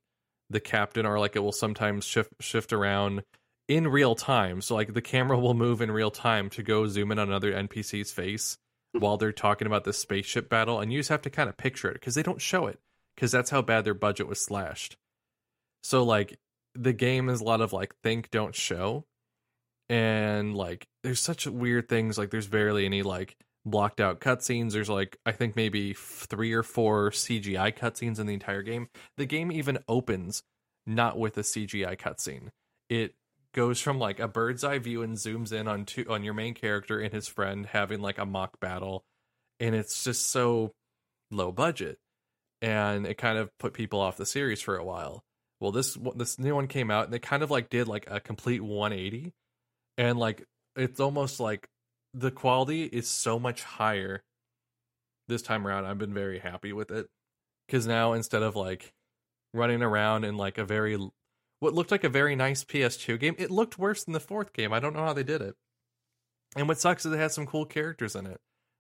[0.50, 3.22] the captain or like it will sometimes shift shift around
[3.68, 4.60] in real time.
[4.60, 7.52] So like the camera will move in real time to go zoom in on another
[7.52, 8.56] npc's face
[8.92, 11.88] while they're talking about the spaceship battle and you just have to kind of picture
[11.88, 12.78] it because they don't show it
[13.14, 14.96] because that's how bad their budget was slashed.
[15.82, 16.38] So like
[16.74, 19.04] the game is a lot of like think don't show
[19.88, 24.72] and like there's such weird things like there's barely any like blocked out cutscenes.
[24.72, 28.88] There's like I think maybe three or four CGI cutscenes in the entire game.
[29.16, 30.42] The game even opens
[30.86, 32.48] not with a CGI cutscene.
[32.88, 33.14] It
[33.54, 36.54] goes from like a bird's eye view and zooms in on two on your main
[36.54, 39.04] character and his friend having like a mock battle,
[39.60, 40.72] and it's just so
[41.30, 41.98] low budget,
[42.60, 45.22] and it kind of put people off the series for a while.
[45.60, 48.20] Well, this this new one came out and they kind of like did like a
[48.20, 49.32] complete 180,
[49.96, 50.44] and like
[50.76, 51.68] it's almost like
[52.14, 54.22] the quality is so much higher
[55.28, 55.84] this time around.
[55.84, 57.08] I've been very happy with it
[57.66, 58.92] because now instead of like
[59.52, 60.96] running around in like a very
[61.60, 64.72] what looked like a very nice PS2 game, it looked worse than the fourth game.
[64.72, 65.54] I don't know how they did it.
[66.56, 68.38] And what sucks is it has some cool characters in it,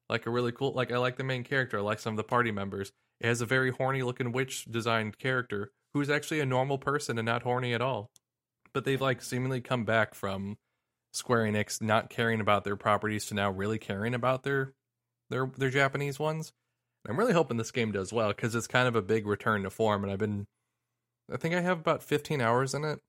[0.08, 1.78] like a really cool like I like the main character.
[1.78, 2.92] I like some of the party members.
[3.20, 7.26] It has a very horny looking witch designed character who's actually a normal person and
[7.26, 8.10] not horny at all.
[8.72, 10.56] But they've like seemingly come back from
[11.14, 14.72] Square Enix not caring about their properties to now really caring about their
[15.30, 16.52] their their Japanese ones.
[17.08, 19.70] I'm really hoping this game does well because it's kind of a big return to
[19.70, 20.46] form, and I've been,
[21.30, 23.00] I think I have about 15 hours in it.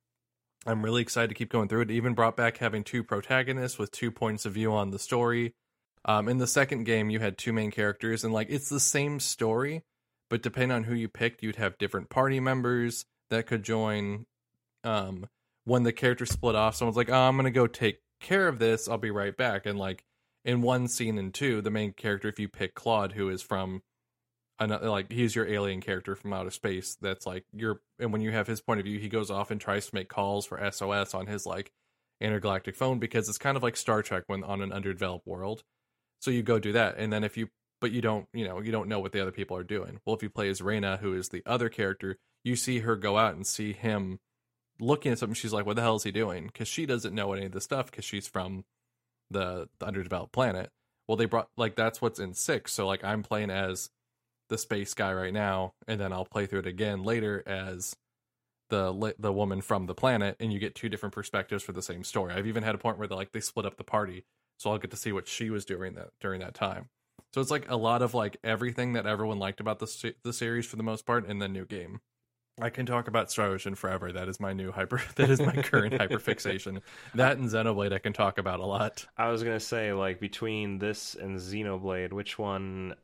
[0.65, 1.91] I'm really excited to keep going through it.
[1.91, 5.53] it even brought back having two protagonists with two points of view on the story.
[6.03, 9.19] Um, in the second game, you had two main characters, and like it's the same
[9.19, 9.83] story,
[10.29, 14.25] but depending on who you picked, you'd have different party members that could join.
[14.83, 15.27] Um,
[15.65, 18.87] when the characters split off, someone's like, "Oh, I'm gonna go take care of this.
[18.87, 20.03] I'll be right back." And like
[20.45, 23.81] in one scene and two, the main character, if you pick Claude, who is from
[24.59, 26.95] another, like he's your alien character from outer space.
[27.01, 29.59] That's like your, and when you have his point of view, he goes off and
[29.59, 31.71] tries to make calls for SOS on his like
[32.21, 35.63] intergalactic phone because it's kind of like Star Trek when on an underdeveloped world.
[36.21, 37.49] So you go do that, and then if you,
[37.81, 39.99] but you don't, you know, you don't know what the other people are doing.
[40.05, 43.17] Well, if you play as Reyna, who is the other character, you see her go
[43.17, 44.19] out and see him
[44.79, 45.35] looking at something.
[45.35, 47.63] She's like, "What the hell is he doing?" Because she doesn't know any of this
[47.63, 48.65] stuff because she's from
[49.29, 50.71] the, the underdeveloped planet.
[51.07, 52.73] Well, they brought like that's what's in six.
[52.73, 53.89] So like I'm playing as
[54.49, 57.95] the space guy right now, and then I'll play through it again later as
[58.69, 62.03] the the woman from the planet, and you get two different perspectives for the same
[62.03, 62.33] story.
[62.33, 64.25] I've even had a point where they like they split up the party,
[64.57, 66.89] so I'll get to see what she was doing that during that time.
[67.33, 70.65] So it's like a lot of like everything that everyone liked about the the series
[70.65, 71.99] for the most part in the new game.
[72.61, 74.13] I can talk about Star Ocean forever.
[74.13, 75.01] That is my new hyper.
[75.15, 76.81] That is my current hyperfixation.
[77.13, 79.05] That and Xenoblade I can talk about a lot.
[79.17, 82.95] I was gonna say like between this and Xenoblade, which one,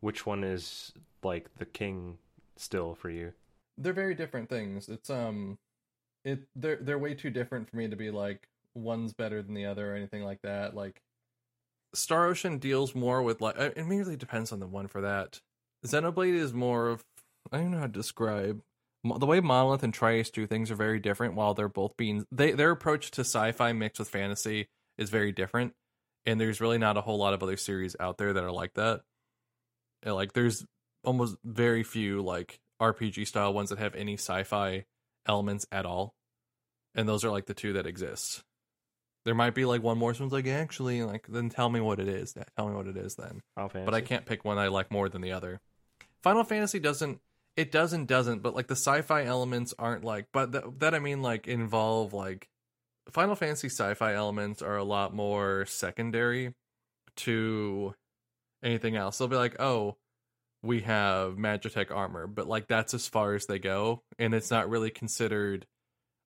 [0.00, 0.92] which one is
[1.24, 2.18] like the king
[2.56, 3.32] still for you?
[3.76, 4.88] They're very different things.
[4.88, 5.58] It's um,
[6.24, 9.66] it they're they're way too different for me to be like one's better than the
[9.66, 10.76] other or anything like that.
[10.76, 11.02] Like
[11.92, 15.40] Star Ocean deals more with like it really depends on the one for that.
[15.84, 17.04] Xenoblade is more of
[17.50, 18.75] I don't know how to describe Mo-
[19.18, 21.34] the way Monolith and tri-Ace do things are very different.
[21.34, 24.68] While they're both being they their approach to sci-fi mixed with fantasy
[24.98, 25.74] is very different,
[26.24, 28.74] and there's really not a whole lot of other series out there that are like
[28.74, 29.02] that.
[30.02, 30.64] And, like there's
[31.04, 34.84] almost very few like RPG style ones that have any sci-fi
[35.26, 36.14] elements at all.
[36.96, 38.42] and those are like the two that exist.
[39.24, 40.14] There might be like one more.
[40.14, 42.34] Someone's like, actually, like then tell me what it is.
[42.56, 43.42] Tell me what it is then.
[43.84, 45.60] But I can't pick one I like more than the other.
[46.22, 47.20] Final Fantasy doesn't.
[47.56, 48.42] It doesn't doesn't.
[48.42, 50.26] But like the sci-fi elements aren't like.
[50.32, 52.48] But th- that I mean like involve like
[53.10, 56.54] Final Fantasy sci-fi elements are a lot more secondary
[57.16, 57.94] to
[58.62, 59.18] anything else.
[59.18, 59.96] They'll be like, oh,
[60.62, 64.68] we have Magitech armor, but like that's as far as they go, and it's not
[64.68, 65.66] really considered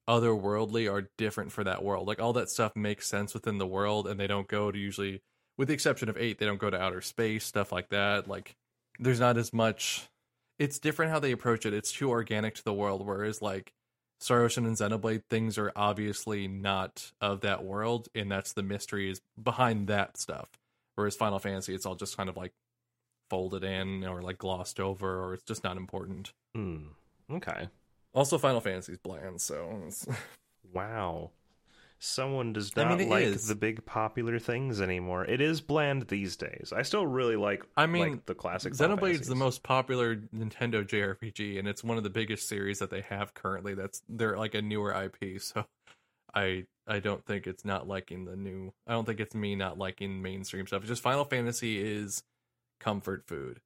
[0.09, 2.09] otherworldly or different for that world.
[2.09, 5.23] Like all that stuff makes sense within the world, and they don't go to usually,
[5.59, 8.27] with the exception of eight, they don't go to outer space, stuff like that.
[8.27, 8.57] Like
[8.99, 10.09] there's not as much.
[10.61, 11.73] It's different how they approach it.
[11.73, 13.73] It's too organic to the world, whereas like
[14.21, 19.11] Star Ocean and Xenoblade, things are obviously not of that world, and that's the mystery
[19.11, 20.51] is behind that stuff.
[20.97, 22.53] Whereas Final Fantasy, it's all just kind of like
[23.31, 26.35] folded in or like glossed over, or it's just not important.
[26.55, 26.89] Hmm.
[27.33, 27.71] Okay.
[28.13, 29.89] Also, Final Fantasy's bland, so
[30.75, 31.31] Wow.
[32.03, 33.47] Someone does I not mean, like is.
[33.47, 35.27] the big popular things anymore.
[35.27, 36.73] It is bland these days.
[36.75, 40.83] I still really like I mean, like the classic Final Xenoblade's the most popular Nintendo
[40.83, 43.75] JRPG, and it's one of the biggest series that they have currently.
[43.75, 45.67] That's they're like a newer IP, so
[46.35, 48.73] I I don't think it's not liking the new.
[48.87, 50.81] I don't think it's me not liking mainstream stuff.
[50.81, 52.23] It's just Final Fantasy is
[52.81, 53.61] comfort food.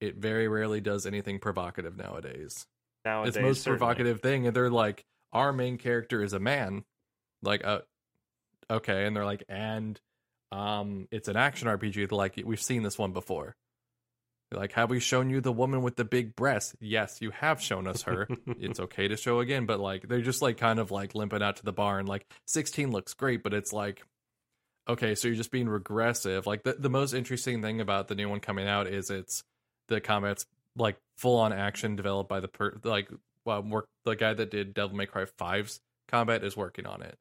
[0.00, 2.66] It very rarely does anything provocative nowadays.
[3.04, 3.78] Nowadays, its most certainly.
[3.78, 6.84] provocative thing, and they're like, our main character is a man,
[7.42, 7.80] like, uh,
[8.70, 10.00] okay, and they're like, and
[10.52, 12.10] um, it's an action RPG.
[12.12, 13.56] Like, we've seen this one before.
[14.52, 16.74] Like, have we shown you the woman with the big breasts?
[16.80, 18.26] Yes, you have shown us her.
[18.58, 21.56] it's okay to show again, but like, they're just like kind of like limping out
[21.56, 24.02] to the bar, and like, sixteen looks great, but it's like.
[24.88, 26.48] Okay, so you're just being regressive.
[26.48, 29.44] Like the, the most interesting thing about the new one coming out is it's
[29.86, 33.08] the combat's like full on action developed by the per like
[33.44, 37.16] well, work the guy that did Devil May Cry 5's combat is working on it.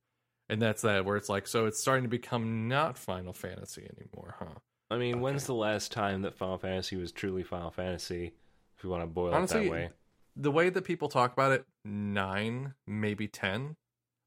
[0.50, 4.36] And that's that where it's like so it's starting to become not Final Fantasy anymore,
[4.40, 4.60] huh?
[4.92, 8.34] I mean, when's the last time that Final Fantasy was truly Final Fantasy?
[8.76, 9.90] If you want to boil it Honestly, that way.
[10.36, 13.76] The way that people talk about it, 9, maybe 10.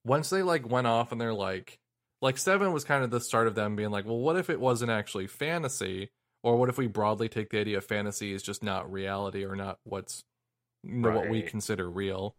[0.04, 1.78] Once they like went off and they're like
[2.20, 4.60] like 7 was kind of the start of them being like, well, what if it
[4.60, 6.10] wasn't actually fantasy?
[6.44, 9.54] Or what if we broadly take the idea of fantasy is just not reality or
[9.56, 10.22] not what's
[10.84, 12.36] know, what we consider real?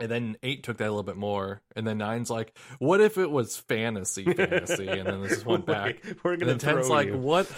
[0.00, 3.18] And then eight took that a little bit more, and then nine's like, "What if
[3.18, 6.02] it was fantasy, fantasy?" and then this went back.
[6.24, 7.18] We're And gonna then ten's like, you.
[7.18, 7.50] "What?"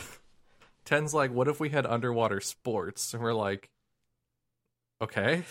[0.84, 3.70] Ten's like, "What if we had underwater sports?" And we're like,
[5.00, 5.44] "Okay."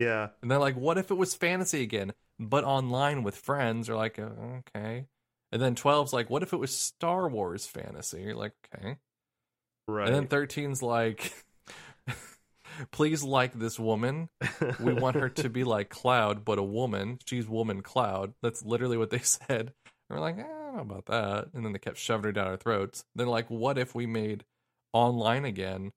[0.00, 0.30] Yeah.
[0.42, 4.18] And then like, "What if it was fantasy again, but online with friends?" Or like,
[4.18, 5.06] "Okay."
[5.52, 8.96] And then 12's like, "What if it was Star Wars fantasy?" You're like, "Okay."
[9.86, 10.08] Right.
[10.08, 11.32] And then 13's like,
[12.90, 14.28] "Please like this woman."
[14.80, 17.18] we want her to be like Cloud, but a woman.
[17.26, 18.34] She's woman Cloud.
[18.42, 19.72] That's literally what they said.
[20.10, 21.48] And we're like, eh, I don't know about that.
[21.54, 23.04] And then they kept shoving her down our throats.
[23.14, 24.44] Then like, what if we made
[24.92, 25.92] online again,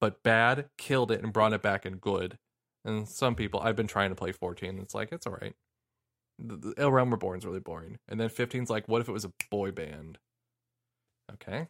[0.00, 2.38] but bad, killed it, and brought it back in good?
[2.84, 4.78] And some people, I've been trying to play 14.
[4.78, 5.54] It's like, it's all right.
[6.38, 7.98] The, the El Realm Reborn's really boring.
[8.08, 10.18] And then 15's like, what if it was a boy band?
[11.34, 11.68] Okay.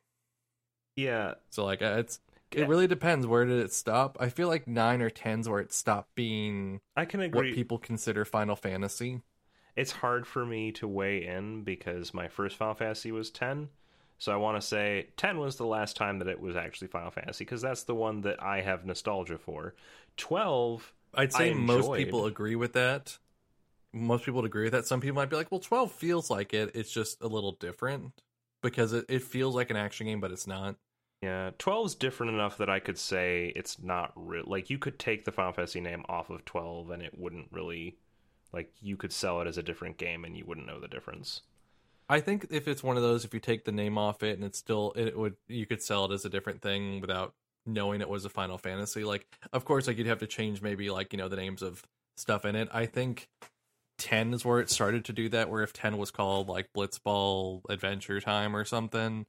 [0.97, 1.35] yeah.
[1.51, 2.21] So like, it's
[2.53, 2.63] Yeah.
[2.63, 3.27] it really depends.
[3.27, 4.17] Where did it stop?
[4.21, 7.49] I feel like nine or ten's where it stopped being I can agree.
[7.51, 9.21] what people consider Final Fantasy.
[9.77, 13.69] it's hard for me to weigh in because my first Final Fantasy was 10.
[14.21, 17.11] So I want to say 10 was the last time that it was actually Final
[17.13, 19.75] Fantasy because that's the one that I have nostalgia for.
[20.17, 23.19] 12, I'd say most people agree with that.
[23.93, 24.87] Most people would agree with that.
[24.87, 26.73] Some people might be like, well, 12 feels like it.
[26.75, 28.13] It's just a little different
[28.63, 30.75] because it, it feels like an action game, but it's not.
[31.23, 34.45] Yeah, 12's different enough that I could say it's not real.
[34.47, 37.97] Like you could take the Final Fantasy name off of 12 and it wouldn't really
[38.53, 41.43] like you could sell it as a different game and you wouldn't know the difference.
[42.09, 44.45] I think if it's one of those, if you take the name off it and
[44.45, 47.35] it's still, it would, you could sell it as a different thing without
[47.67, 49.05] knowing it was a Final Fantasy.
[49.05, 51.83] Like, of course, like you'd have to change maybe like, you know, the names of
[52.17, 52.69] stuff in it.
[52.73, 53.29] I think
[53.99, 57.63] 10 is where it started to do that, where if 10 was called like Blitzball
[57.69, 59.27] Adventure Time or something,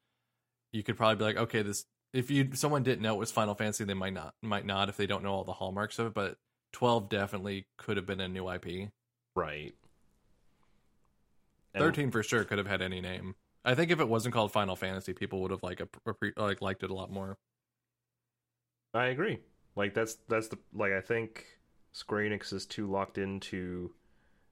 [0.72, 3.56] you could probably be like, okay, this, if you, someone didn't know it was Final
[3.56, 6.14] Fantasy, they might not, might not if they don't know all the hallmarks of it,
[6.14, 6.38] but
[6.74, 8.90] 12 definitely could have been a new IP.
[9.36, 9.74] Right.
[11.74, 13.36] And- 13 for sure could have had any name.
[13.66, 16.82] I think if it wasn't called Final Fantasy, people would have like appre- like liked
[16.84, 17.38] it a lot more.
[18.94, 19.40] I agree.
[19.76, 21.46] Like that's that's the like I think
[21.92, 23.92] Square Enix is too locked into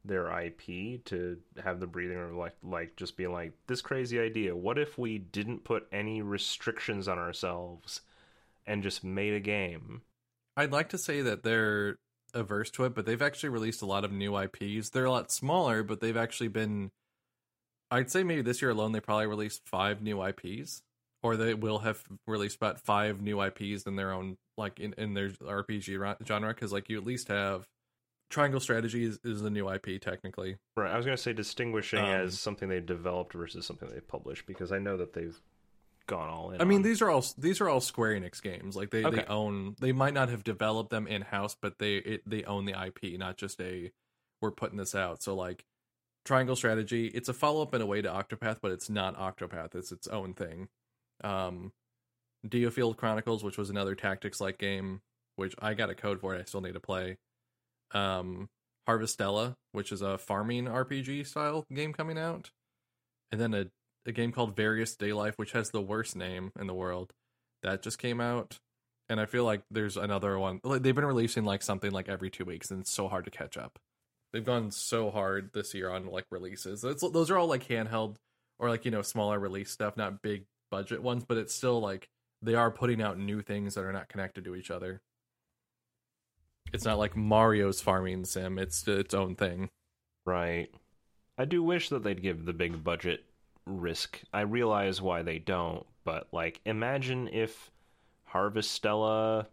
[0.07, 4.55] their IP to have the breathing or like like just being like this crazy idea.
[4.55, 8.01] What if we didn't put any restrictions on ourselves
[8.65, 10.01] and just made a game?
[10.55, 11.97] I'd like to say that they're
[12.33, 14.89] averse to it, but they've actually released a lot of new IPs.
[14.89, 16.91] They're a lot smaller, but they've actually been.
[17.89, 20.81] I'd say maybe this year alone, they probably released five new IPs,
[21.23, 25.13] or they will have released about five new IPs in their own like in, in
[25.13, 26.53] their RPG genre.
[26.53, 27.67] Because like you at least have
[28.29, 30.57] Triangle Strategy is, is the new IP technically.
[30.75, 30.91] Right.
[30.91, 34.45] I was going to say distinguishing Um, as something they developed versus something they published
[34.45, 35.39] because I know that they've
[36.07, 36.61] gone all in.
[36.61, 38.75] I mean, on- these are all these are all Square Enix games.
[38.75, 39.17] Like they, Okay.
[39.17, 39.75] they own.
[39.79, 43.17] They might not have developed them in house, but they it, they own the IP,
[43.17, 43.91] not just a
[44.41, 45.23] we're putting this out.
[45.23, 45.65] So like
[46.25, 49.73] Triangle Strategy, it's a follow up in a way to Octopath, but it's not Octopath.
[49.73, 50.67] It's its own thing.
[51.23, 51.71] Um,
[52.47, 55.01] Diofield Chronicles, which was another tactics like game,
[55.37, 56.41] which I got a code for it.
[56.41, 57.17] I still need to play.
[57.93, 58.49] Um,
[58.87, 62.51] Harvestella, which is a farming RPG style game coming out,
[63.31, 63.67] and then a
[64.07, 67.11] a game called Various Daylife, which has the worst name in the world.
[67.63, 68.59] That just came out,
[69.09, 70.61] and I feel like there's another one.
[70.63, 73.31] like, They've been releasing like something like every two weeks, and it's so hard to
[73.31, 73.77] catch up.
[74.31, 76.83] They've gone so hard this year on like releases.
[76.83, 78.15] It's, those are all like handheld
[78.59, 82.07] or like you know smaller release stuff, not big budget ones, but it's still like
[82.41, 85.01] they are putting out new things that are not connected to each other.
[86.73, 89.69] It's not like Mario's farming sim; it's its own thing.
[90.25, 90.69] Right.
[91.37, 93.23] I do wish that they'd give the big budget
[93.65, 94.21] risk.
[94.33, 97.71] I realize why they don't, but like imagine if
[98.33, 99.47] Harvestella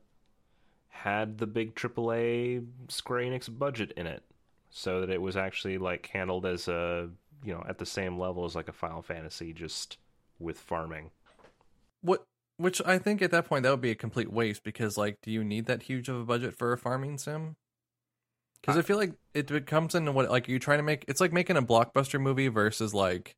[0.88, 4.22] had the big AAA Square Enix budget in it
[4.70, 7.10] so that it was actually like handled as a,
[7.44, 9.98] you know, at the same level as like a Final Fantasy just
[10.38, 11.10] with farming.
[12.00, 12.24] What
[12.56, 15.30] which I think at that point that would be a complete waste because like do
[15.30, 17.56] you need that huge of a budget for a farming sim?
[18.60, 21.20] Because I, feel like it comes into what like are you trying to make it's
[21.20, 23.36] like making a blockbuster movie versus like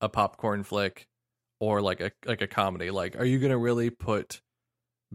[0.00, 1.08] a popcorn flick
[1.58, 2.90] or like a like a comedy.
[2.90, 4.40] Like are you gonna really put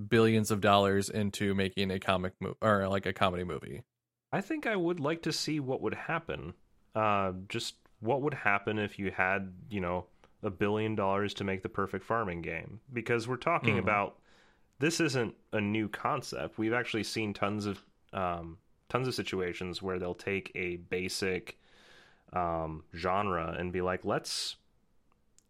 [0.07, 3.83] billions of dollars into making a comic movie or like a comedy movie?
[4.31, 6.53] I think I would like to see what would happen.
[6.95, 10.05] Uh, just what would happen if you had, you know,
[10.43, 12.79] a billion dollars to make the perfect farming game?
[12.91, 13.79] Because we're talking Mhm.
[13.79, 14.17] about
[14.79, 16.57] this isn't a new concept.
[16.57, 17.83] We've actually seen tons of
[18.13, 18.57] um,
[18.89, 21.59] tons of situations where they'll take a basic
[22.33, 24.55] um, genre and be like, let's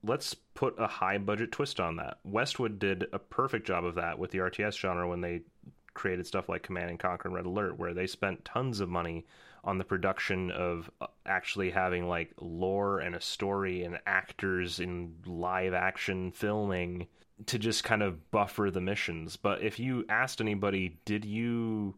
[0.03, 2.19] let's put a high budget twist on that.
[2.23, 5.41] Westwood did a perfect job of that with the RTS genre when they
[5.93, 9.25] created stuff like Command and Conquer and Red Alert, where they spent tons of money
[9.63, 15.15] on the production of uh, actually having like lore and a story and actors in
[15.25, 17.07] live action filming
[17.45, 19.35] to just kind of buffer the missions.
[19.35, 21.95] But if you asked anybody, did you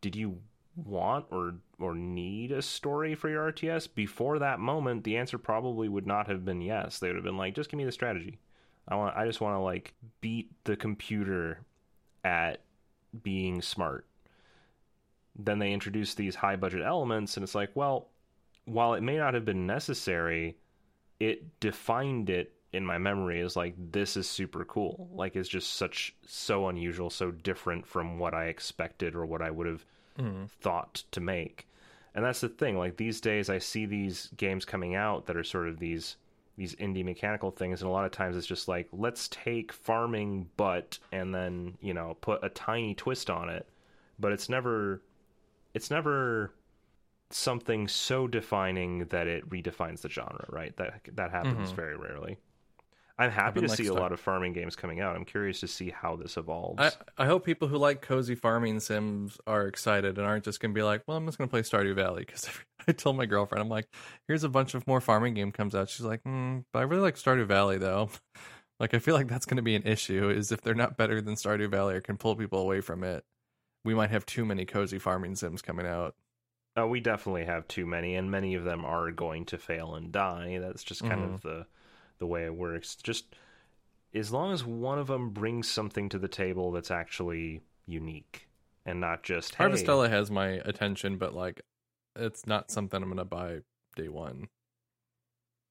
[0.00, 0.38] did you
[0.76, 5.88] want or or need a story for your RTS before that moment, the answer probably
[5.88, 6.98] would not have been yes.
[6.98, 8.38] They would have been like, just give me the strategy.
[8.88, 11.60] I want I just want to like beat the computer
[12.24, 12.60] at
[13.22, 14.06] being smart.
[15.38, 18.08] Then they introduce these high budget elements and it's like, well,
[18.64, 20.56] while it may not have been necessary,
[21.20, 25.08] it defined it in my memory as like this is super cool.
[25.12, 29.50] Like it's just such so unusual, so different from what I expected or what I
[29.50, 29.84] would have
[30.18, 30.44] hmm.
[30.60, 31.68] thought to make.
[32.14, 32.78] And that's the thing.
[32.78, 36.16] Like these days, I see these games coming out that are sort of these
[36.56, 40.48] these indie mechanical things, and a lot of times it's just like let's take farming,
[40.56, 43.68] but and then you know put a tiny twist on it.
[44.18, 45.02] But it's never
[45.76, 46.52] it's never
[47.30, 50.76] something so defining that it redefines the genre, right?
[50.76, 51.76] That that happens Mhm.
[51.76, 52.38] very rarely.
[53.18, 55.16] I'm happy to like see a lot of farming games coming out.
[55.16, 56.98] I'm curious to see how this evolves.
[57.18, 60.74] I, I hope people who like cozy farming sims are excited and aren't just gonna
[60.74, 62.46] be like, well, I'm just gonna play Stardew Valley because
[62.88, 63.88] I told my girlfriend, I'm like,
[64.28, 65.88] here's a bunch of more farming game comes out.
[65.88, 68.10] She's like, mm, but I really like Stardew Valley though.
[68.80, 70.28] like, I feel like that's gonna be an issue.
[70.28, 73.24] Is if they're not better than Stardew Valley or can pull people away from it,
[73.86, 76.16] we might have too many cozy farming sims coming out.
[76.76, 80.12] Oh, we definitely have too many, and many of them are going to fail and
[80.12, 80.58] die.
[80.60, 81.34] That's just kind mm-hmm.
[81.34, 81.66] of the
[82.18, 82.96] the way it works.
[82.96, 83.34] Just
[84.12, 88.48] as long as one of them brings something to the table that's actually unique
[88.84, 91.62] and not just hey, Harvestella has my attention, but like,
[92.16, 93.60] it's not something I'm gonna buy
[93.94, 94.48] day one.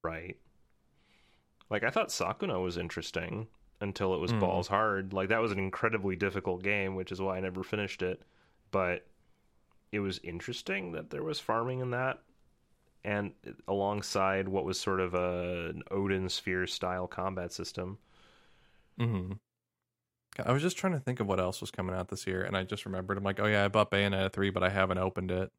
[0.03, 0.37] right.
[1.69, 3.47] Like I thought Sakuna was interesting
[3.85, 4.39] until it was Hmm.
[4.39, 5.13] balls hard.
[5.13, 8.21] Like that was an incredibly difficult game, which is why I never finished it.
[8.71, 9.07] But
[9.93, 12.21] it was interesting that there was farming in that
[13.05, 13.31] and
[13.67, 17.97] alongside what was sort of a, an Odin sphere style combat system.
[18.97, 19.33] hmm
[20.43, 22.57] I was just trying to think of what else was coming out this year, and
[22.57, 23.17] I just remembered.
[23.17, 25.49] I'm like, oh yeah, I bought Bayonetta three, but I haven't opened it.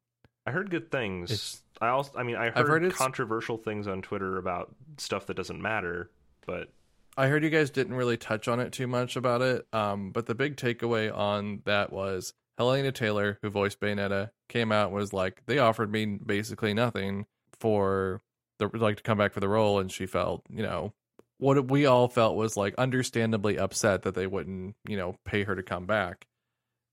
[0.45, 1.31] I heard good things.
[1.31, 5.33] It's- I also, I mean, I heard, heard controversial things on Twitter about stuff that
[5.35, 6.09] doesn't matter,
[6.45, 6.69] but
[7.17, 9.65] I heard you guys didn't really touch on it too much about it.
[9.73, 14.91] Um, but the big takeaway on that was Hellena Taylor, who voiced Bayonetta, came out
[14.91, 17.25] was like, they offered me basically nothing
[17.59, 18.21] for
[18.59, 20.93] the like to come back for the role, and she felt, you know,
[21.37, 25.55] what we all felt was like understandably upset that they wouldn't, you know, pay her
[25.55, 26.25] to come back,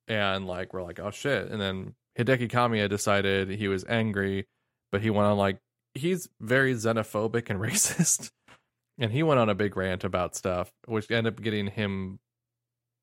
[0.08, 4.46] and like we're like, oh shit, and then Hideki Kamiya decided he was angry,
[4.92, 5.58] but he went on like
[5.94, 8.30] he's very xenophobic and racist,
[8.98, 12.18] and he went on a big rant about stuff, which ended up getting him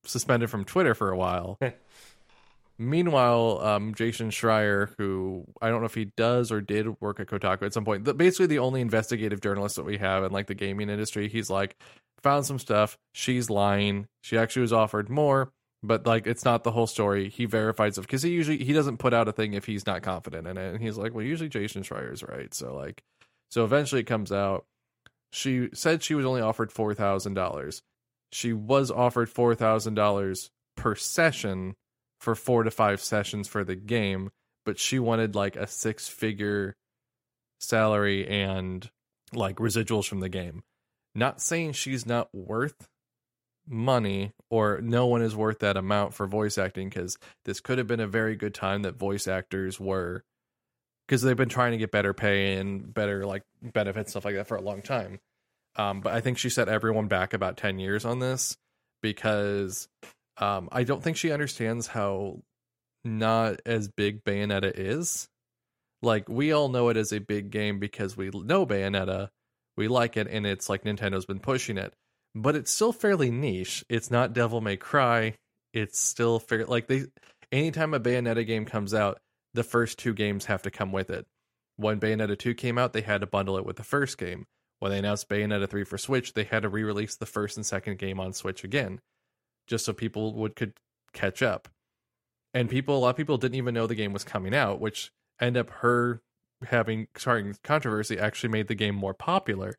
[0.05, 1.57] suspended from Twitter for a while.
[2.77, 7.27] Meanwhile, um, Jason Schreier, who I don't know if he does or did work at
[7.27, 10.47] Kotaku at some point, the, basically the only investigative journalist that we have in like
[10.47, 11.75] the gaming industry, he's like
[12.23, 12.97] found some stuff.
[13.13, 14.07] She's lying.
[14.21, 15.51] She actually was offered more,
[15.83, 17.29] but like it's not the whole story.
[17.29, 20.01] He verifies it because he usually he doesn't put out a thing if he's not
[20.01, 20.73] confident in it.
[20.73, 22.51] And he's like, well, usually Jason Schreier's right.
[22.51, 23.03] So like,
[23.49, 24.65] so eventually it comes out.
[25.31, 27.81] She said she was only offered four thousand dollars.
[28.31, 31.75] She was offered four thousand dollars per session
[32.19, 34.29] for four to five sessions for the game,
[34.65, 36.75] but she wanted like a six figure
[37.59, 38.89] salary and
[39.33, 40.63] like residuals from the game.
[41.15, 42.87] Not saying she's not worth
[43.67, 47.87] money or no one is worth that amount for voice acting because this could have
[47.87, 50.23] been a very good time that voice actors were
[51.11, 54.47] because they've been trying to get better pay and better like benefits stuff like that
[54.47, 55.19] for a long time
[55.75, 58.55] um, but i think she set everyone back about 10 years on this
[59.01, 59.87] because
[60.37, 62.41] um, I don't think she understands how
[63.03, 65.27] not as big Bayonetta is.
[66.01, 69.29] Like we all know it as a big game because we know Bayonetta,
[69.77, 71.93] we like it, and it's like Nintendo's been pushing it.
[72.33, 73.83] But it's still fairly niche.
[73.89, 75.35] It's not Devil May Cry.
[75.73, 76.65] It's still fair.
[76.65, 77.05] Like they,
[77.51, 79.19] anytime a Bayonetta game comes out,
[79.53, 81.25] the first two games have to come with it.
[81.77, 84.45] When Bayonetta 2 came out, they had to bundle it with the first game.
[84.79, 87.97] When they announced Bayonetta 3 for Switch, they had to re-release the first and second
[87.97, 88.99] game on Switch again
[89.71, 90.73] just so people would could
[91.13, 91.67] catch up.
[92.53, 95.11] And people, a lot of people didn't even know the game was coming out, which
[95.39, 96.21] end up her
[96.67, 99.77] having starting controversy actually made the game more popular.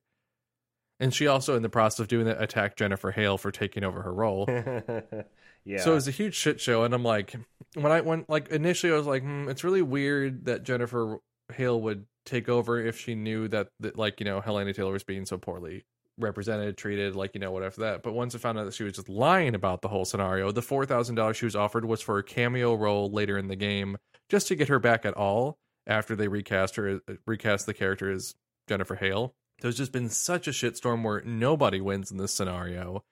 [0.98, 4.02] And she also, in the process of doing that, attacked Jennifer Hale for taking over
[4.02, 4.46] her role.
[5.64, 5.80] yeah.
[5.80, 7.34] So it was a huge shit show, and I'm like,
[7.74, 11.18] when I went like initially, I was like, hmm, it's really weird that Jennifer
[11.52, 15.04] Hale would take over if she knew that, that like you know Hellena Taylor was
[15.04, 15.84] being so poorly
[16.18, 18.02] represented, treated, like you know whatever that.
[18.02, 20.62] But once I found out that she was just lying about the whole scenario, the
[20.62, 23.96] four thousand dollars she was offered was for a cameo role later in the game,
[24.28, 28.34] just to get her back at all after they recast her, recast the character as
[28.68, 29.34] Jennifer Hale.
[29.60, 33.04] There's just been such a shitstorm where nobody wins in this scenario.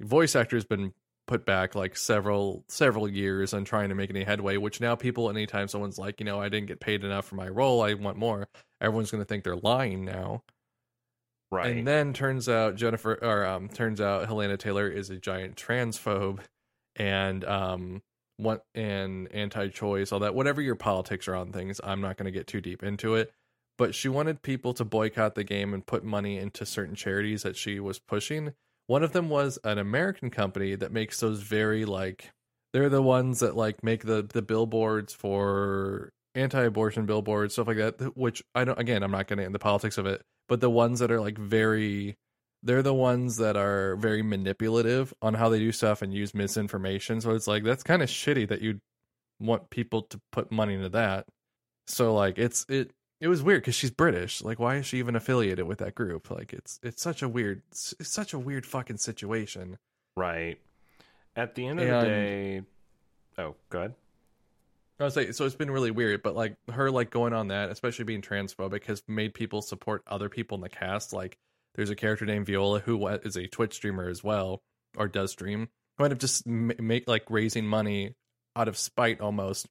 [0.00, 0.92] Voice actor's been
[1.30, 5.30] put back like several several years on trying to make any headway which now people
[5.30, 8.16] anytime someone's like you know i didn't get paid enough for my role i want
[8.16, 8.48] more
[8.80, 10.42] everyone's going to think they're lying now.
[11.52, 11.76] Right.
[11.76, 16.40] and then turns out jennifer or um turns out hellena taylor is a giant transphobe
[16.96, 18.02] and um
[18.36, 22.36] what and anti-choice all that whatever your politics are on things i'm not going to
[22.36, 23.32] get too deep into it.
[23.78, 27.56] But she wanted people to boycott the game and put money into certain charities that
[27.56, 28.52] she was pushing
[28.90, 32.28] one of them was an American company that makes those very like
[32.72, 38.16] they're the ones that like make the the billboards for anti-abortion billboards stuff like that
[38.16, 40.68] which I don't again I'm not going to in the politics of it but the
[40.70, 42.16] ones that are like very
[42.64, 47.20] they're the ones that are very manipulative on how they do stuff and use misinformation
[47.20, 48.80] so it's like that's kind of shitty that you
[49.40, 51.26] want people to put money into that.
[51.86, 52.90] So like it's it
[53.20, 54.42] it was weird because she's British.
[54.42, 56.30] Like, why is she even affiliated with that group?
[56.30, 59.78] Like, it's it's such a weird, it's such a weird fucking situation.
[60.16, 60.58] Right.
[61.36, 62.62] At the end of the day.
[63.38, 63.94] Oh, go ahead.
[64.98, 67.70] I was like, so it's been really weird, but like her like going on that,
[67.70, 71.14] especially being transphobic, has made people support other people in the cast.
[71.14, 71.38] Like,
[71.74, 74.62] there's a character named Viola who is a Twitch streamer as well,
[74.98, 78.14] or does stream, who end up just make like raising money
[78.56, 79.66] out of spite almost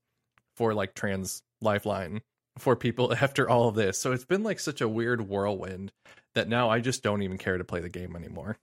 [0.56, 2.22] for like trans lifeline
[2.60, 3.98] for people after all of this.
[3.98, 5.92] So it's been like such a weird whirlwind
[6.36, 8.58] that now I just don't even care to play the game anymore.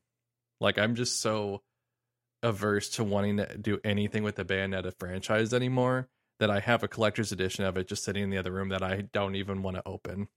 [0.61, 1.63] Like I'm just so
[2.43, 6.09] averse to wanting to do anything with the Bayonetta franchise anymore
[6.39, 8.83] that I have a collector's edition of it just sitting in the other room that
[8.83, 10.29] I don't even want to open.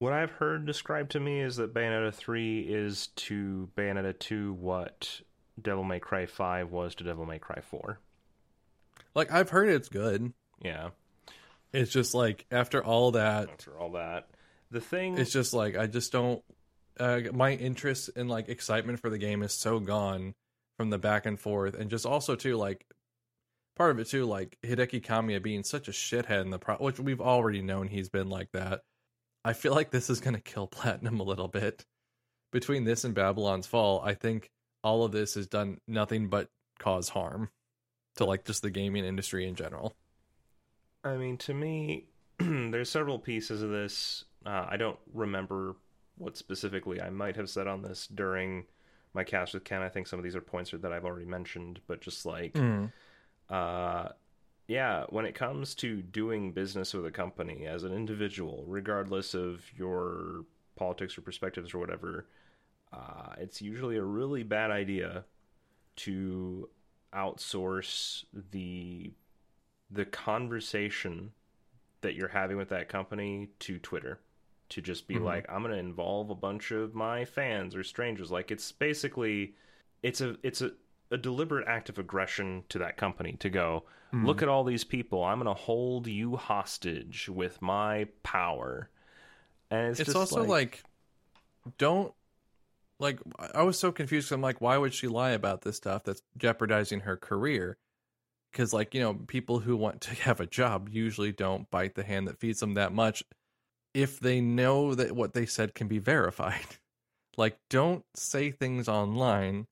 [0.00, 5.20] What I've heard described to me is that Bayonetta 3 is to Bayonetta 2 what
[5.60, 8.00] Devil May Cry 5 was to Devil May Cry 4.
[9.14, 10.32] Like I've heard it's good.
[10.60, 10.90] Yeah.
[11.74, 14.28] It's just like after all that After all that.
[14.70, 15.18] The thing.
[15.18, 16.42] it's just like I just don't
[16.98, 20.34] uh, my interest and like excitement for the game is so gone
[20.76, 22.86] from the back and forth and just also too like
[23.76, 27.00] part of it too like Hideki Kamiya being such a shithead in the pro which
[27.00, 28.80] we've already known he's been like that.
[29.44, 31.84] I feel like this is going to kill Platinum a little bit.
[32.52, 34.48] Between this and Babylon's Fall, I think
[34.84, 36.48] all of this has done nothing but
[36.78, 37.50] cause harm.
[38.16, 39.92] to like just the gaming industry in general.
[41.04, 42.06] I mean, to me,
[42.38, 44.24] there's several pieces of this.
[44.44, 45.76] Uh, I don't remember
[46.16, 48.64] what specifically I might have said on this during
[49.12, 49.82] my cast with Ken.
[49.82, 52.56] I think some of these are points that I've already mentioned, but just like,
[53.50, 54.08] uh,
[54.66, 59.62] yeah, when it comes to doing business with a company as an individual, regardless of
[59.76, 60.44] your
[60.76, 62.26] politics or perspectives or whatever,
[62.92, 65.24] uh, it's usually a really bad idea
[65.96, 66.68] to
[67.14, 69.12] outsource the
[69.90, 71.32] the conversation
[72.00, 74.18] that you're having with that company to Twitter
[74.70, 75.24] to just be mm-hmm.
[75.24, 79.54] like I'm going to involve a bunch of my fans or strangers like it's basically
[80.02, 80.72] it's a it's a,
[81.10, 84.26] a deliberate act of aggression to that company to go mm-hmm.
[84.26, 88.88] look at all these people I'm going to hold you hostage with my power
[89.70, 90.82] and it's, It's, also like,
[91.78, 92.12] don't
[92.98, 93.18] like
[93.54, 94.30] I was so confused.
[94.32, 97.76] I'm like, why would she lie about this stuff that's jeopardizing her career?
[98.54, 102.04] Because like you know, people who want to have a job usually don't bite the
[102.04, 103.24] hand that feeds them that much
[103.92, 106.78] if they know that what they said can be verified.
[107.36, 109.66] like, don't say things online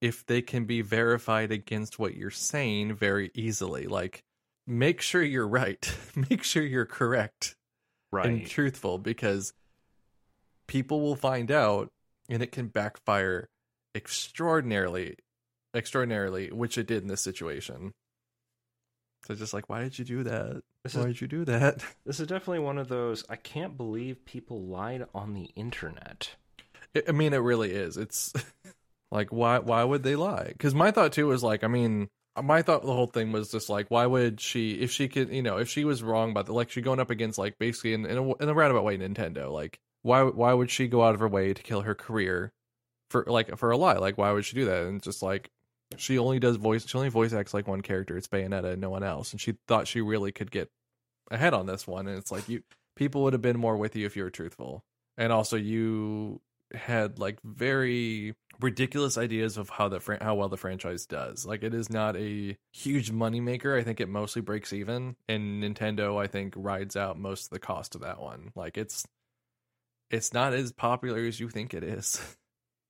[0.00, 3.86] if they can be verified against what you're saying very easily.
[3.86, 4.22] Like,
[4.66, 5.96] make sure you're right.
[6.30, 7.56] make sure you're correct
[8.12, 9.54] right and truthful because
[10.68, 11.88] people will find out
[12.28, 13.48] and it can backfire
[13.94, 15.16] extraordinarily
[15.74, 17.92] extraordinarily which it did in this situation
[19.26, 20.62] so just like why did you do that?
[20.84, 21.84] This why is- did you do that?
[22.06, 23.24] This is definitely one of those.
[23.28, 26.30] I can't believe people lied on the internet.
[26.96, 27.96] I- i mean it really is.
[27.96, 28.32] It's
[29.10, 30.48] like why why would they lie?
[30.48, 32.08] Because my thought too was like i mean
[32.42, 35.42] my thought the whole thing was just like why would she if she could you
[35.42, 38.06] know if she was wrong about the like she going up against like basically in,
[38.06, 41.20] in, a, in a roundabout way nintendo like why why would she go out of
[41.20, 42.50] her way to kill her career
[43.10, 43.98] for like for a lie?
[43.98, 44.84] Like why would she do that?
[44.86, 45.50] And just like
[45.96, 48.90] she only does voice she only voice acts like one character it's bayonetta and no
[48.90, 50.70] one else and she thought she really could get
[51.30, 52.62] ahead on this one and it's like you
[52.96, 54.84] people would have been more with you if you were truthful
[55.16, 56.40] and also you
[56.74, 61.44] had like very ridiculous ideas of how the fran- how well the franchise does.
[61.44, 63.78] Like it is not a huge moneymaker.
[63.78, 67.58] I think it mostly breaks even and Nintendo I think rides out most of the
[67.58, 68.52] cost of that one.
[68.54, 69.04] Like it's
[70.10, 72.20] it's not as popular as you think it is.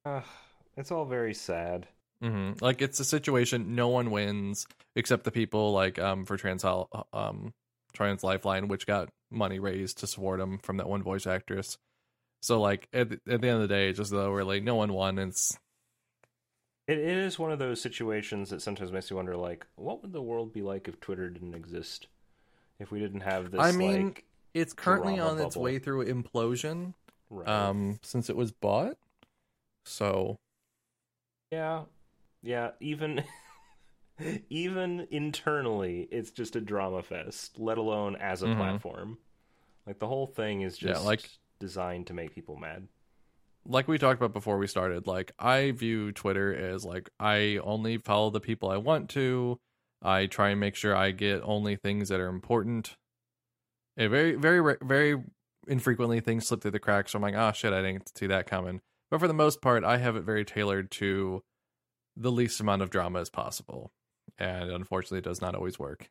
[0.05, 0.21] Uh,
[0.77, 1.87] it's all very sad.
[2.23, 6.65] Hmm Like it's a situation no one wins except the people like um for Trans
[6.65, 7.53] um
[7.93, 11.79] Trans Lifeline which got money raised to support them from that one voice actress.
[12.43, 14.93] So like at the, at the end of the day, just though really no one
[14.93, 15.19] won.
[15.19, 15.59] It's
[16.89, 20.13] It, it is one of those situations that sometimes makes you wonder, like, what would
[20.13, 22.09] the world be like if Twitter didn't exist?
[22.81, 24.25] If we didn't have this, I mean, like,
[24.55, 26.95] it's currently on its way through implosion
[27.31, 27.49] right.
[27.49, 28.97] um since it was bought.
[29.85, 30.37] So
[31.53, 31.85] yeah,
[32.43, 32.71] yeah.
[32.81, 33.25] Even,
[34.51, 37.59] even internally, it's just a drama fest.
[37.59, 38.57] Let alone as a Mhm.
[38.57, 39.19] platform.
[39.87, 41.29] Like the whole thing is Yeah, just like-
[41.59, 42.89] designed to make people mad.
[43.65, 47.97] like we talked about before we started, like I view Twitter as like I only
[47.99, 49.61] follow the people I want to.
[50.03, 52.97] I try and make sure I get only things that are important.
[53.97, 55.23] And very, very, very
[55.69, 57.13] infrequently things slip through the cracks.
[57.13, 58.81] So I'm like, oh shit, I didn't see that coming.
[59.13, 61.45] But for the most part, I have it very tailored to
[62.17, 63.93] the least amount of drama as possible.
[64.39, 66.11] And unfortunately, it does not always work.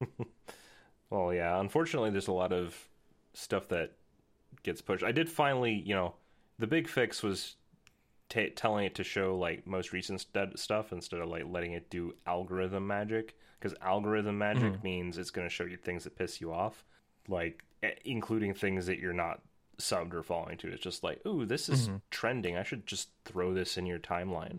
[1.14, 1.60] Well, yeah.
[1.60, 2.76] Unfortunately, there's a lot of
[3.34, 3.92] stuff that
[4.64, 5.04] gets pushed.
[5.04, 6.14] I did finally, you know,
[6.58, 7.54] the big fix was
[8.28, 11.88] ta telling it to show like most recent st- stuff instead of like letting it
[11.88, 13.36] do algorithm magic.
[13.60, 14.82] Because algorithm magic mm.
[14.82, 16.84] means it's going to show you things that piss you off,
[17.28, 17.64] like
[18.04, 19.40] including things that you're not
[19.78, 20.68] subbed or following to.
[20.68, 21.98] It's just like, ooh, this is mm-hmm.
[22.10, 22.56] trending.
[22.56, 24.58] I should just throw this in your timeline.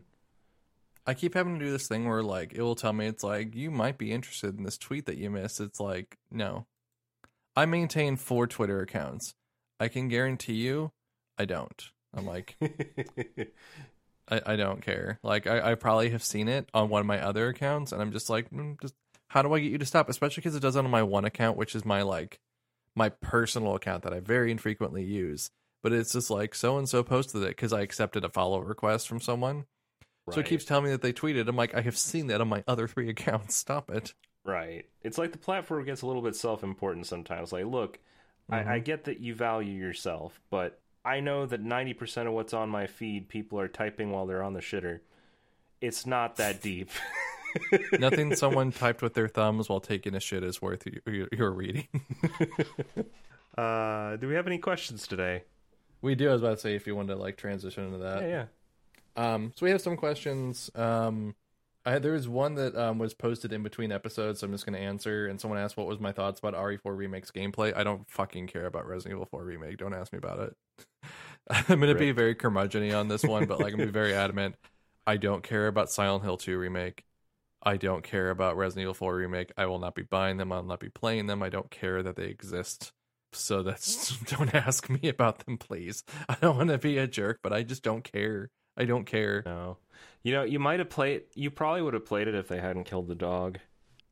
[1.07, 3.55] I keep having to do this thing where like it will tell me it's like
[3.55, 5.59] you might be interested in this tweet that you missed.
[5.59, 6.65] It's like no,
[7.55, 9.35] I maintain four Twitter accounts.
[9.79, 10.91] I can guarantee you,
[11.37, 11.91] I don't.
[12.13, 12.57] I'm like
[14.29, 15.19] I, I don't care.
[15.23, 18.11] Like I, I probably have seen it on one of my other accounts, and I'm
[18.11, 18.95] just like, mm, just
[19.27, 20.09] how do I get you to stop?
[20.09, 22.39] Especially because it does it on my one account, which is my like
[22.95, 25.51] my personal account that I very infrequently use.
[25.83, 29.07] But it's just like so and so posted it because I accepted a follow request
[29.07, 29.65] from someone.
[30.31, 31.47] So it keeps telling me that they tweeted.
[31.47, 33.55] I'm like, I have seen that on my other three accounts.
[33.55, 34.13] Stop it.
[34.43, 34.85] Right.
[35.03, 37.51] It's like the platform gets a little bit self important sometimes.
[37.51, 37.99] Like, look,
[38.49, 42.69] I, I get that you value yourself, but I know that 90% of what's on
[42.69, 44.99] my feed, people are typing while they're on the shitter.
[45.81, 46.89] It's not that deep.
[47.99, 51.87] Nothing someone typed with their thumbs while taking a shit is worth your, your reading.
[53.57, 55.43] uh, do we have any questions today?
[56.01, 56.29] we do.
[56.29, 58.21] I was about to say if you wanted to like transition into that.
[58.21, 58.45] yeah, yeah.
[59.15, 60.69] Um, so we have some questions.
[60.75, 61.35] Um,
[61.85, 64.77] I, there was one that um, was posted in between episodes, so I'm just going
[64.77, 65.27] to answer.
[65.27, 67.75] And someone asked what was my thoughts about RE4 Remake's gameplay.
[67.75, 69.77] I don't fucking care about Resident Evil 4 Remake.
[69.77, 70.55] Don't ask me about it.
[71.69, 73.99] I'm going to be very curmudgeon on this one, but like I'm going to be
[73.99, 74.55] very adamant.
[75.05, 77.05] I don't care about Silent Hill 2 Remake.
[77.61, 79.51] I don't care about Resident Evil 4 Remake.
[79.55, 80.51] I will not be buying them.
[80.51, 81.43] I'll not be playing them.
[81.43, 82.91] I don't care that they exist.
[83.31, 86.03] So that's don't ask me about them, please.
[86.27, 88.49] I don't want to be a jerk, but I just don't care.
[88.77, 89.43] I don't care.
[89.45, 89.77] No.
[90.23, 91.23] You know, you might have played.
[91.35, 93.59] You probably would have played it if they hadn't killed the dog.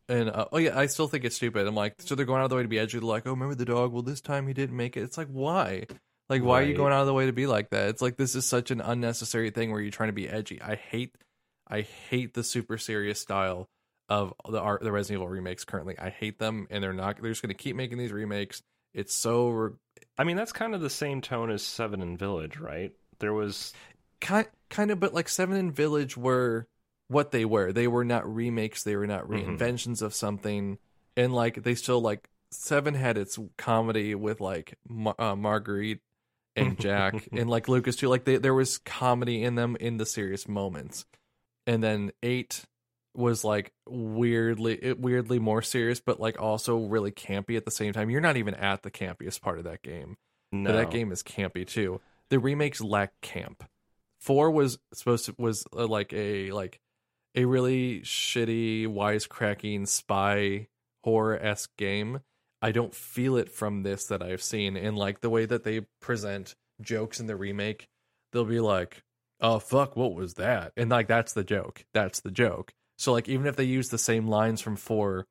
[0.10, 1.66] And uh, oh yeah, I still think it's stupid.
[1.66, 3.00] I'm like, so they're going out of the way to be edgy.
[3.00, 3.94] They're like, oh, remember the dog?
[3.94, 5.02] Well, this time he didn't make it.
[5.02, 5.86] It's like, why?
[6.30, 7.90] Like, why are you going out of the way to be like that?
[7.90, 10.62] It's like this is such an unnecessary thing where you're trying to be edgy.
[10.62, 11.16] I hate,
[11.68, 13.68] I hate the super serious style
[14.10, 15.98] of the art, the Resident Evil remakes currently.
[16.00, 17.22] I hate them, and they're not.
[17.22, 18.62] They're just going to keep making these remakes.
[18.94, 19.72] It's so re-
[20.18, 22.92] I mean, that's kind of the same tone as Seven and Village, right?
[23.20, 23.74] There was
[24.24, 26.66] kind kind of but like seven and village were
[27.10, 29.58] what they were they were not remakes they were not Mhm.
[29.60, 30.80] reinventions of something
[31.16, 36.00] and like they still like seven had its comedy with like Mar- uh, marguerite
[36.56, 40.06] and jack and like lucas too like they, there was comedy in them in the
[40.06, 41.06] serious moments
[41.68, 42.64] and then eight
[43.16, 48.10] was like weirdly weirdly more serious but like also really campy at the same time
[48.10, 50.16] you're not even at the campiest part of that game
[50.52, 50.70] no.
[50.72, 52.00] but that game is campy too.
[52.30, 53.64] The remakes lack camp.
[54.24, 56.80] Four was supposed to was uh, like a like
[57.36, 60.68] a really shitty wisecracking spy
[61.04, 62.22] horror esque game.
[62.62, 65.82] I don't feel it from this that I've seen, and like the way that they
[66.02, 67.90] present jokes in the remake,
[68.32, 69.04] they'll be like,
[69.42, 71.84] "Oh fuck, what was that?" And like that's the joke.
[71.94, 72.72] That's the joke.
[72.98, 75.28] So like even if they use the same lines from four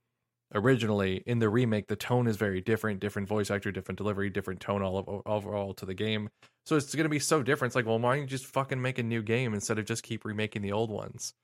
[0.55, 4.61] originally in the remake the tone is very different different voice actor different delivery different
[4.61, 6.29] tone all of, overall to the game.
[6.67, 7.71] So it's going to be so different.
[7.71, 10.03] It's like well why don't you just fucking make a new game instead of just
[10.03, 11.35] keep remaking the old ones?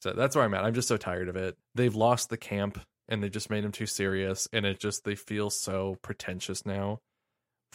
[0.00, 0.64] So that's where i'm at.
[0.64, 1.56] I'm just so tired of it.
[1.74, 2.78] They've lost the camp
[3.08, 7.00] and they just made them too serious and it just they feel so pretentious now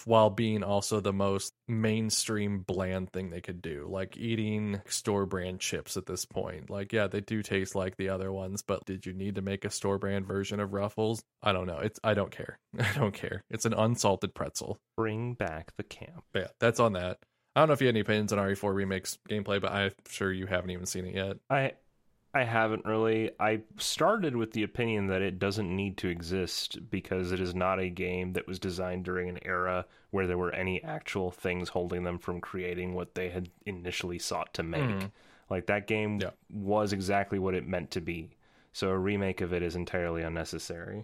[0.05, 5.59] while being also the most mainstream bland thing they could do like eating store brand
[5.59, 6.69] chips at this point.
[6.69, 9.65] Like yeah they do taste like the other ones but did you need to make
[9.65, 11.23] a store brand version of ruffles?
[11.41, 11.79] I don't know.
[11.79, 12.59] It's i don't care.
[12.79, 13.43] I don't care.
[13.49, 14.79] It's an unsalted pretzel.
[14.97, 16.23] Bring back the camp.
[16.33, 17.17] but yeah that's on that.
[17.55, 20.31] I don't know if you had any opinions on re4 remakes gameplay but i'm sure
[20.31, 21.37] you haven't even seen it yet.
[21.49, 21.73] I
[22.33, 23.31] I haven't really.
[23.39, 27.79] I started with the opinion that it doesn't need to exist because it is not
[27.79, 32.03] a game that was designed during an era where there were any actual things holding
[32.03, 34.81] them from creating what they had initially sought to make.
[34.81, 35.11] Mhm.
[35.49, 36.29] Like that game Yeah.
[36.49, 38.37] was exactly what it meant to be.
[38.71, 41.03] So a remake of it is entirely unnecessary.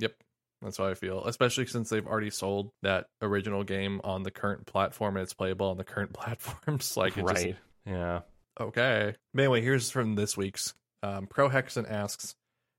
[0.00, 0.14] Yep.
[0.62, 4.66] That's how I feel, especially since they've already sold that original game on the current
[4.66, 6.96] platform and it's playable on the current platforms.
[6.96, 7.56] Like, it just, right.
[7.86, 8.20] Yeah.
[8.60, 9.14] Okay.
[9.34, 10.74] But anyway, here's from this week's.
[11.02, 12.34] Um, Pro Hexen asks,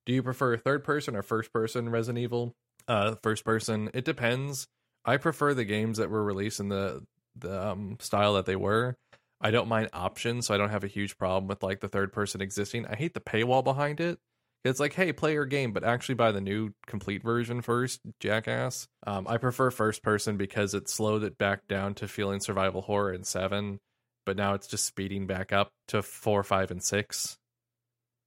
[0.05, 2.53] "Do you prefer third person or first person Resident Evil?"
[2.87, 3.89] Uh, first person.
[3.93, 4.67] It depends.
[5.05, 7.03] I prefer the games that were released in the
[7.35, 8.95] the um, style that they were.
[9.41, 12.13] I don't mind options, so I don't have a huge problem with like the third
[12.13, 12.85] person existing.
[12.85, 14.19] I hate the paywall behind it.
[14.63, 18.87] It's like, hey, play your game, but actually buy the new complete version first, jackass.
[19.05, 23.11] Um, I prefer first person because it slowed it back down to feeling survival horror
[23.11, 23.79] in seven,
[24.25, 27.37] but now it's just speeding back up to four, five, and six.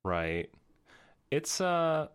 [0.05, 0.51] Right.
[1.31, 2.09] It's uh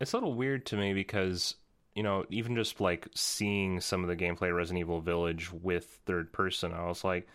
[0.00, 1.54] it's a little weird to me because
[1.94, 5.84] you know, even just like seeing some of the gameplay of Resident Evil Village with
[6.06, 7.26] third person, I was like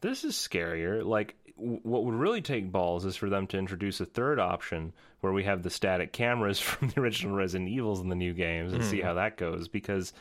[0.00, 1.04] this is scarier.
[1.04, 4.92] Like w- what would really take balls is for them to introduce a third option
[5.20, 8.72] where we have the static cameras from the original Resident Evils in the new games
[8.72, 9.04] and see Mhm.
[9.04, 10.12] how that goes because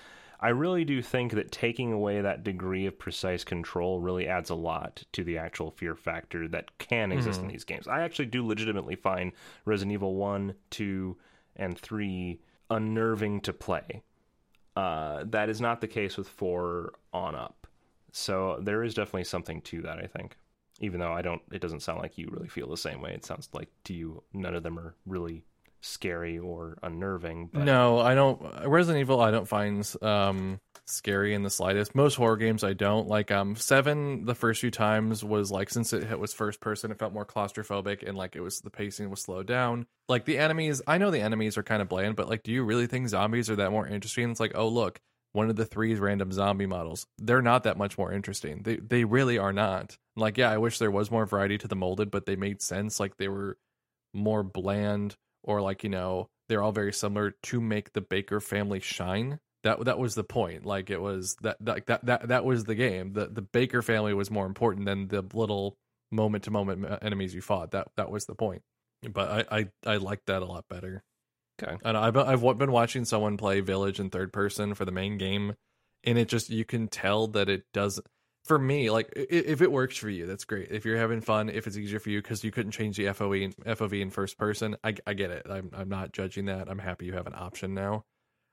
[0.41, 4.55] I really do think that taking away that degree of precise control really adds a
[4.55, 7.51] lot to the actual fear factor that can exist in Mhm.
[7.51, 7.87] these games.
[7.87, 9.33] I actually do legitimately find
[9.65, 11.15] Resident Evil 1, 2,
[11.55, 12.41] and 3
[12.71, 14.01] unnerving to play.
[14.75, 17.67] Uh, that is not the case with 4 on up.
[18.11, 20.37] So there is definitely something to that, I think.
[20.79, 23.13] Even though I don't, it doesn't sound like you really feel the same way.
[23.13, 25.43] It sounds like to you, none of them are really
[25.81, 27.49] scary or unnerving.
[27.51, 28.41] But No, I don't.
[28.67, 31.95] Resident Evil, I don't find um scary in the slightest.
[31.95, 33.31] Most horror games, I don't like.
[33.31, 37.13] Um, seven the first few times was like since it was first person, it felt
[37.13, 39.87] more claustrophobic and like it was the pacing was slowed down.
[40.07, 42.63] Like the enemies, I know the enemies are kind of bland, but like, do you
[42.63, 44.29] really think zombies are that more interesting?
[44.31, 44.99] It's like, oh look,
[45.33, 47.07] one of the three random zombie models.
[47.17, 48.63] They're not that much more interesting.
[48.63, 49.97] They they really are not.
[50.15, 52.99] Like, yeah, I wish there was more variety to the molded, but they made sense.
[52.99, 53.57] Like they were
[54.13, 58.79] more bland or like you know they're all very similar to make the Baker family
[58.79, 59.39] shine.
[59.63, 60.65] That that was the point.
[60.65, 63.13] Like it was that that that that, that was the game.
[63.13, 65.77] The the Baker family was more important than the little
[66.11, 67.71] moment to moment enemies you fought.
[67.71, 68.63] That that was the point.
[69.09, 71.03] but I, I I like that a lot better.
[71.61, 71.77] Okay.
[71.83, 75.55] And I've I've been watching someone play Village in third person for the main game,
[76.03, 77.99] and it just you can tell that it does.
[78.45, 80.71] For me, like if it works for you, that's great.
[80.71, 83.33] If you're having fun, if it's easier for you because you couldn't change the FOE
[83.33, 85.45] and FOV in first person, I, I get it.
[85.49, 86.67] I'm I'm not judging that.
[86.67, 88.03] I'm happy you have an option now.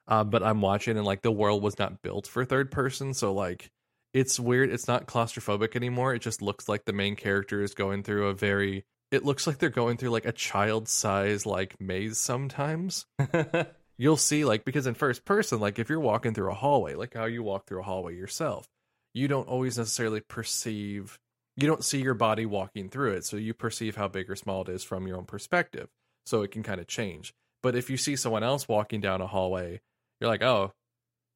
[0.06, 3.32] Uh, but I'm watching and like the world was not built for third person, so
[3.32, 3.70] like
[4.12, 4.70] it's weird.
[4.70, 6.14] It's not claustrophobic anymore.
[6.14, 8.84] It just looks like the main character is going through a very.
[9.10, 13.06] It looks like they're going through like a child size like maze sometimes
[13.98, 17.14] you'll see like because in first person like if you're walking through a hallway like
[17.14, 18.66] how you walk through a hallway yourself
[19.14, 21.18] you don't always necessarily perceive
[21.56, 24.62] you don't see your body walking through it so you perceive how big or small
[24.62, 25.88] it is from your own perspective
[26.24, 27.34] so it can kind of change.
[27.62, 29.80] But if you see someone else walking down a hallway
[30.20, 30.72] you're like oh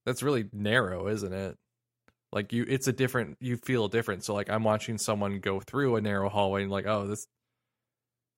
[0.06, 1.56] that's really narrow isn't it?
[2.32, 4.24] Like you it's a different you feel different.
[4.24, 7.26] So like i'm watching someone go through a narrow hallway and like oh this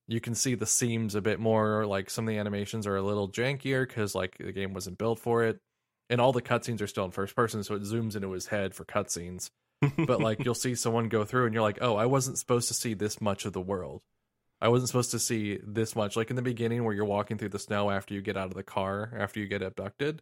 [0.07, 3.01] you can see the seams a bit more like some of the animations are a
[3.01, 5.59] little jankier because like the game wasn't built for it
[6.09, 8.73] and all the cutscenes are still in first person so it zooms into his head
[8.73, 9.49] for cutscenes.
[9.97, 12.73] But like you'll see someone go through and you're like oh i wasn't supposed to
[12.73, 14.01] see this much of the world.
[14.61, 16.15] I wasn't supposed to see this much.
[16.15, 18.55] Like in the beginning where you're walking through the snow after you get out of
[18.55, 20.21] the car after you get abducted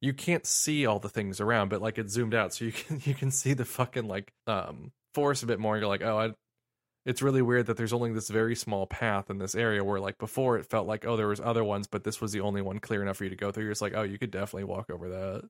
[0.00, 3.00] you can't see all the things around but like it's zoomed out so you can
[3.04, 5.76] you can see the fucking like um forest a bit more.
[5.76, 6.34] You're like oh i
[7.06, 10.18] it's really weird that there's only this very small path in this area where like
[10.18, 12.78] before it felt like oh there was other ones but this was the only one
[12.78, 13.64] clear enough for you to go through.
[13.64, 15.48] You're just like oh you could definitely walk over that.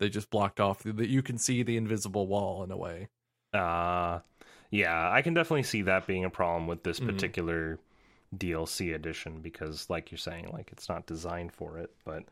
[0.00, 3.08] They just blocked off that you can see the invisible wall in a way.
[3.54, 4.20] Uh
[4.70, 7.06] yeah, I can definitely see that being a problem with this Mhm.
[7.06, 7.78] particular
[8.36, 12.24] DLC edition because like you're saying, like it's not designed for it, but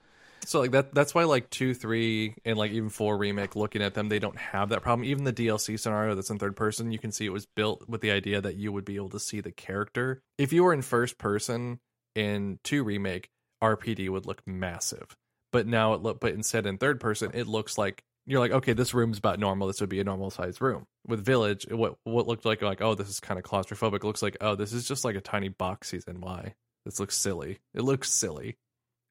[0.46, 3.94] so like that that's why like 2 3 and like even 4 remake looking at
[3.94, 5.04] them they don't have that problem.
[5.04, 8.00] Even the dlc scenario that's in third person you can see it was built with
[8.00, 10.22] the idea that you would be able to see the character.
[10.38, 11.80] If you were in first person
[12.14, 13.28] in 2 remake
[13.62, 15.16] rpd would look massive.
[15.52, 18.72] But now it look but instead in third person it looks like you're like okay
[18.72, 19.66] this room's about normal.
[19.66, 20.86] This would be a normal sized room.
[21.06, 24.36] With village what what looked like like oh this is kind of claustrophobic looks like
[24.40, 26.20] oh this is just like a tiny box he's in.
[26.20, 26.54] Why?
[26.84, 27.58] This looks silly.
[27.74, 28.58] It looks silly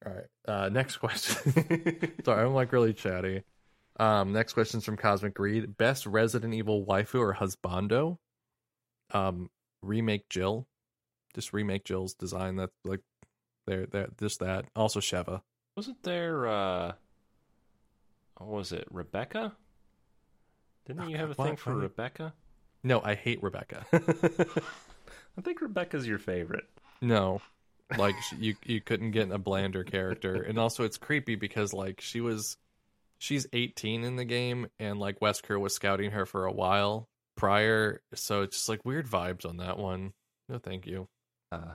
[0.04, 2.12] all right uh next question.
[2.24, 3.42] Sorry i'm like really chatty.
[3.98, 5.76] Um next question's from cosmic greed.
[5.76, 8.18] Best resident evil waifu or husbando?
[9.12, 9.48] Um
[9.82, 10.66] remake jill.
[11.34, 12.56] Just remake jill's design.
[12.56, 13.00] That's like
[13.66, 14.66] there there just that.
[14.76, 15.40] Also sheva.
[15.76, 16.92] Wasn't there uh
[18.38, 19.54] what was it, Rebecca?
[20.84, 22.34] Didn't Oh, you have a thing for Rebecca?
[22.84, 23.84] no i hate rebecca.
[23.92, 26.64] I think Rebecca's your favorite.
[27.00, 27.40] No,
[27.96, 32.20] like you you couldn't get a blander character, and also it's creepy because like she
[32.20, 32.56] was,
[33.18, 38.00] she's 18 in the game, and like Wesker was scouting her for a while prior,
[38.14, 40.12] so it's just like weird vibes on that one.
[40.48, 41.08] No, thank you.
[41.52, 41.74] Uh,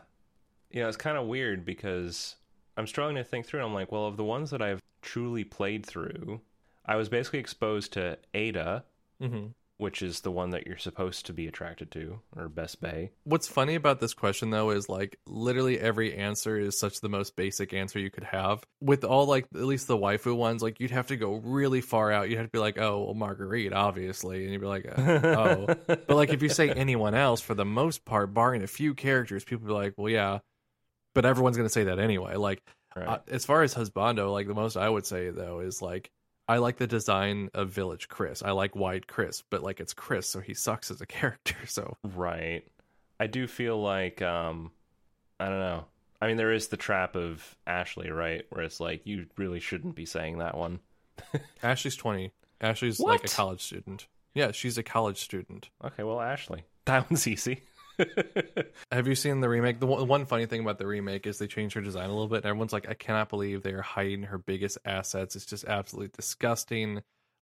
[0.72, 2.36] yeah, it's kind of weird because
[2.78, 3.64] I'm struggling to think through.
[3.64, 6.42] I'm like, well, of the ones that I've truly played through,
[6.86, 8.84] I was basically exposed to Ada,
[9.20, 9.48] hmm
[9.82, 13.10] which is the one that you're supposed to be attracted to, or Best Bay.
[13.24, 17.36] What's funny about this question though is like literally every answer is such the most
[17.36, 18.64] basic answer you could have.
[18.80, 22.12] With all like at least the waifu ones, like you'd have to go really far
[22.12, 22.30] out.
[22.30, 25.66] You'd have to be like, oh, well, Marguerite, obviously, and you'd be like, oh.
[25.88, 29.44] But like if you say anyone else, for the most part, barring a few characters,
[29.44, 30.40] people be like, well, yeah.
[31.16, 32.36] But everyone's gonna say that anyway.
[32.36, 32.62] Like
[32.96, 33.08] Right.
[33.08, 36.12] uh, as far as husbando, like the most I would say though is like
[36.52, 38.44] I like the design of Village Chris.
[38.44, 41.56] I like Wide Chris, but like it's Chris, so he sucks as a character.
[41.66, 42.68] So Right.
[43.22, 44.72] I do feel like um
[45.40, 45.86] I don't know.
[46.22, 48.46] I mean there is the trap of Ashley, right?
[48.50, 50.80] Where it's like you really shouldn't be saying that one.
[51.64, 52.34] Ashley's twenty.
[52.60, 54.08] Ashley's like a college student.
[54.34, 55.70] Yeah, she's a college student.
[55.84, 56.64] Okay, well Ashley.
[56.86, 57.62] That one's easy.
[58.92, 59.80] Have you seen the remake?
[59.80, 62.28] The one, one funny thing about the remake is they changed her design a little
[62.28, 62.38] bit.
[62.38, 65.36] And everyone's like, I cannot believe they are hiding her biggest assets.
[65.36, 67.02] It's just absolutely disgusting.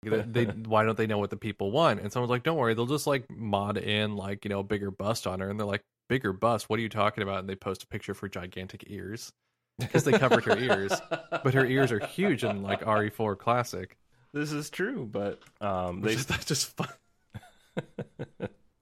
[0.05, 2.01] They, why don't they know what the people want?
[2.01, 4.91] And someone's like, don't worry, they'll just like mod in like you know a bigger
[4.91, 5.49] bust on her.
[5.49, 6.69] And they're like, bigger bust?
[6.69, 7.39] What are you talking about?
[7.39, 9.31] And they post a picture for gigantic ears
[9.80, 13.95] because they covered her ears, but her ears are huge in like RE4 Classic.
[14.34, 16.89] this is true, but um they is that's just fun.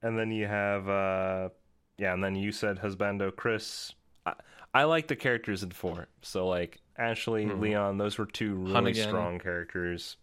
[0.02, 1.48] And then you have uh
[1.98, 3.92] yeah and then you said husbando chris
[4.26, 4.32] i,
[4.74, 7.60] I like the characters in four so like ashley Mhm.
[7.60, 9.08] leon those were two really Hunnigan.
[9.08, 10.16] strong characters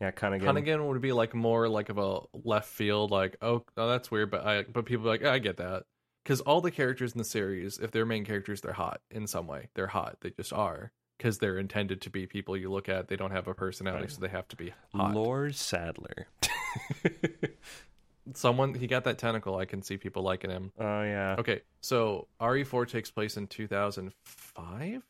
[0.00, 0.80] yeah kind Cunningham.
[0.80, 4.30] Hunnigan would be like more like of a left field, like oh, oh that's weird,
[4.30, 5.84] but I but people like "Yeah, I get that
[6.24, 9.46] because all the characters in the series, if they're main characters, they're hot in some
[9.46, 9.68] way.
[9.74, 10.16] They're hot.
[10.20, 13.06] They just are because they're intended to be people you look at.
[13.06, 14.10] They don't have a personality, Right.
[14.10, 15.14] so they have to be hot.
[15.14, 16.26] lord saddler
[18.32, 19.56] someone he got that tentacle.
[19.56, 20.72] I can see people liking him.
[20.78, 21.36] Oh yeah.
[21.38, 25.02] Okay, so RE4 takes place in 2005,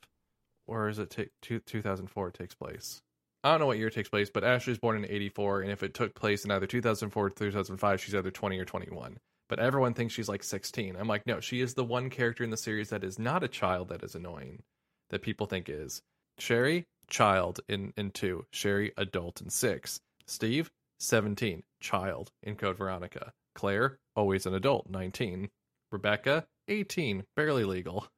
[0.66, 2.30] or is it two, 2004?
[2.30, 3.02] Takes place.
[3.44, 5.82] I don't know what year it takes place, but Ashley's born in 84, and if
[5.82, 9.18] it took place in either 2004 or 2005, she's either 20 or 21.
[9.50, 10.96] But everyone thinks she's like 16.
[10.96, 13.48] I'm like, no, she is the one character in the series that is not a
[13.48, 14.62] child that is annoying,
[15.10, 16.00] that people think is.
[16.38, 18.46] Sherry, child in in two.
[18.50, 20.00] Sherry, adult in six.
[20.26, 23.32] Steve, 17, child in Code Veronica.
[23.54, 25.50] Claire, always an adult, 19.
[25.92, 28.08] Rebecca, 18, barely legal.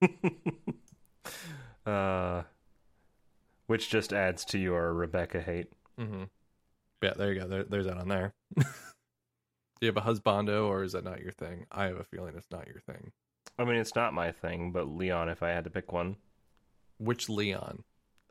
[1.86, 2.42] uh,
[3.66, 5.68] which just adds to your Rebecca hate.
[5.98, 6.24] Mm-hmm.
[7.02, 7.48] Yeah, there you go.
[7.48, 8.34] There, there's that on there.
[8.56, 8.64] Do
[9.80, 11.66] you have a husbando, or is that not your thing?
[11.72, 13.10] I have a feeling it's not your thing.
[13.58, 16.16] I mean, it's not my thing, but Leon, if I had to pick one,
[16.98, 17.82] Which Leon?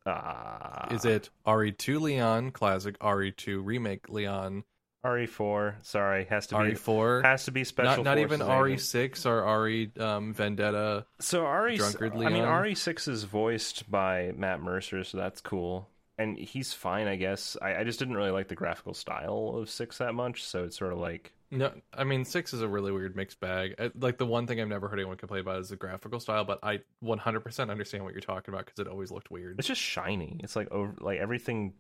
[0.06, 4.64] Ah, Is it RE2 Leon, classic RE2 remake Leon,
[5.06, 5.76] RE4?
[5.84, 7.24] Sorry, has to be RE4?
[7.24, 8.04] has to be special.
[8.04, 9.14] not not even Forces agent.
[9.14, 11.06] RE6 or RE um, Vendetta.
[11.20, 12.64] So RE, Drunkard I mean, Leon?
[12.64, 17.58] RE6 is voiced by Matt Mercer, so that's cool, and he's fine, I guess.
[17.62, 20.78] I, I just didn't really like the graphical style of Six that much, so it's
[20.78, 23.76] sort of like No, I mean six is a really weird mixed bag.
[23.78, 26.46] I, like the one thing I've never heard anyone complain about is the graphical style,
[26.46, 29.60] but I 100% understand what you're talking about because it always looked weird.
[29.60, 30.40] it's just shiny.
[30.44, 31.74] It's like over, like everything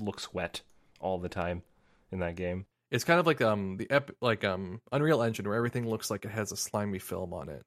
[0.00, 0.62] looks wet
[1.00, 1.62] all the time
[2.10, 2.66] in that game.
[2.90, 6.24] It's kind of like um the ep- like um Unreal Engine where everything looks like
[6.24, 7.62] it has a slimy film on it.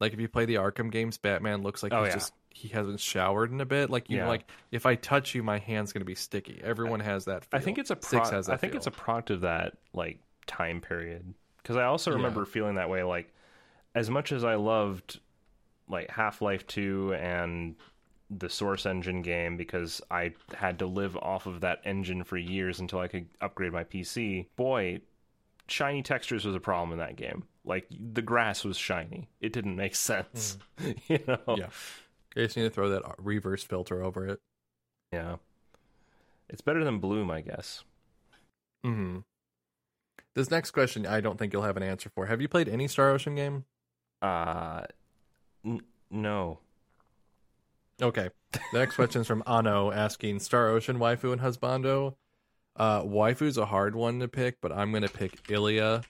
[0.00, 2.14] Like if you play the Arkham games, Batman looks like Oh, he's yeah.
[2.14, 3.90] just he hasn't showered in a bit.
[3.90, 6.60] Like you know, like if I touch you, my hand's gonna be sticky.
[6.62, 7.44] Everyone has that.
[7.44, 7.58] Feel.
[7.60, 8.78] I think it's a pro- six has that I think feel.
[8.78, 10.18] it's a product of that like
[10.48, 12.52] time period because I also remember Yeah.
[12.52, 13.02] feeling that way.
[13.04, 13.32] Like
[13.94, 15.20] as much as I loved
[15.88, 17.76] like Half Life Two and
[18.30, 22.80] the Source Engine game because I had to live off of that engine for years
[22.80, 24.46] until I could upgrade my PC.
[24.56, 25.00] Boy,
[25.68, 27.44] shiny textures was a problem in that game.
[27.64, 30.58] Like the grass was shiny; it didn't make sense.
[31.08, 31.38] you know?
[31.56, 31.68] Yeah.
[32.36, 34.38] You just need to throw that reverse filter over it.
[35.12, 35.36] yeah.
[36.50, 37.84] It's better than Bloom, I guess.
[38.84, 39.18] hmm
[40.34, 42.26] This next question, I don't think you'll have an answer for.
[42.26, 43.64] Have you played any Star Ocean game?
[44.22, 44.82] Uh,
[45.64, 46.60] n- no.
[48.00, 48.30] Okay.
[48.52, 52.14] The next question is from Ano asking Star Ocean waifu and husbando.
[52.76, 56.02] Uh, waifu's a hard one to pick, but I'm gonna pick Ilia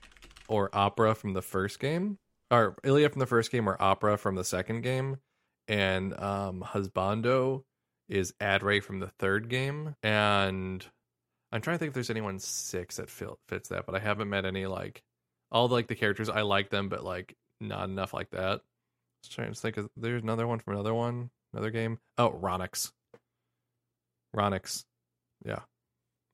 [0.49, 2.19] or Opera from the first game,
[2.51, 5.17] or Ilia from the first game, or Opera from the second game,
[5.67, 7.65] and um, husbando
[8.09, 10.87] is Adray from the third game, and
[11.51, 14.45] I'm trying to think if there's anyone six that fits that, but I haven't met
[14.45, 15.03] any like
[15.51, 16.29] all like the characters.
[16.29, 18.61] I like them, but like not enough like that.
[19.23, 19.77] Just trying to think.
[19.79, 21.99] Of, there's another one from another one, another game.
[22.19, 22.93] Oh, Ronyx.
[24.35, 24.85] Ronyx.
[25.45, 25.61] Yeah,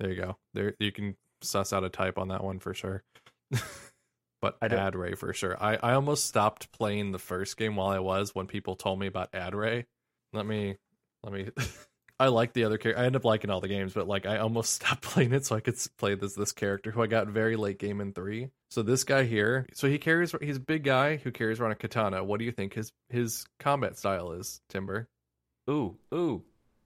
[0.00, 0.36] there you go.
[0.52, 3.02] There you can suss out a type on that one for sure.
[4.42, 5.56] but Adray for sure.
[5.62, 9.06] I I almost stopped playing the first game while I was when people told me
[9.06, 9.84] about Adray.
[10.32, 10.76] Let me
[11.22, 11.50] let me.
[12.24, 13.02] I like the other character.
[13.02, 15.56] I end up liking all the games, but like I almost stopped playing it so
[15.56, 18.48] I could play this this character who I got very late game in three.
[18.70, 20.34] So this guy here, so he carries.
[20.40, 22.24] He's a big guy who carries around a katana.
[22.24, 25.08] What do you think his his combat style is, Timber?
[25.68, 26.42] Ooh, ooh.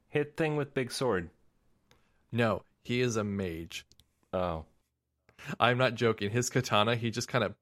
[0.08, 1.30] Hit thing with big sword.
[2.32, 3.86] No, he is a mage.
[4.32, 4.64] Oh.
[5.60, 6.30] I'm not joking.
[6.30, 7.54] His katana, he just kind of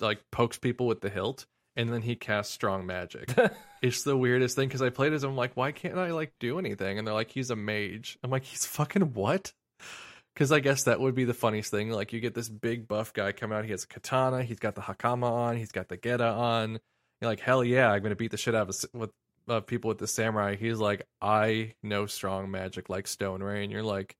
[0.00, 1.46] like pokes people with the hilt,
[1.78, 3.32] and then he casts strong magic.
[3.82, 6.58] it's the weirdest thing because I played as I'm like, why can't I like do
[6.58, 6.98] anything?
[6.98, 8.18] And they're like, he's a mage.
[8.22, 9.52] I'm like, he's fucking what?
[10.34, 11.90] Because I guess that would be the funniest thing.
[11.90, 13.64] Like you get this big buff guy come out.
[13.64, 14.42] He has a katana.
[14.42, 15.56] He's got the hakama on.
[15.56, 16.80] He's got the geta on.
[17.20, 19.10] You're like, hell yeah, I'm gonna beat the shit out of with
[19.48, 20.56] uh, people with the samurai.
[20.56, 23.70] He's like, I know strong magic like Stone Rain.
[23.70, 24.16] you're like,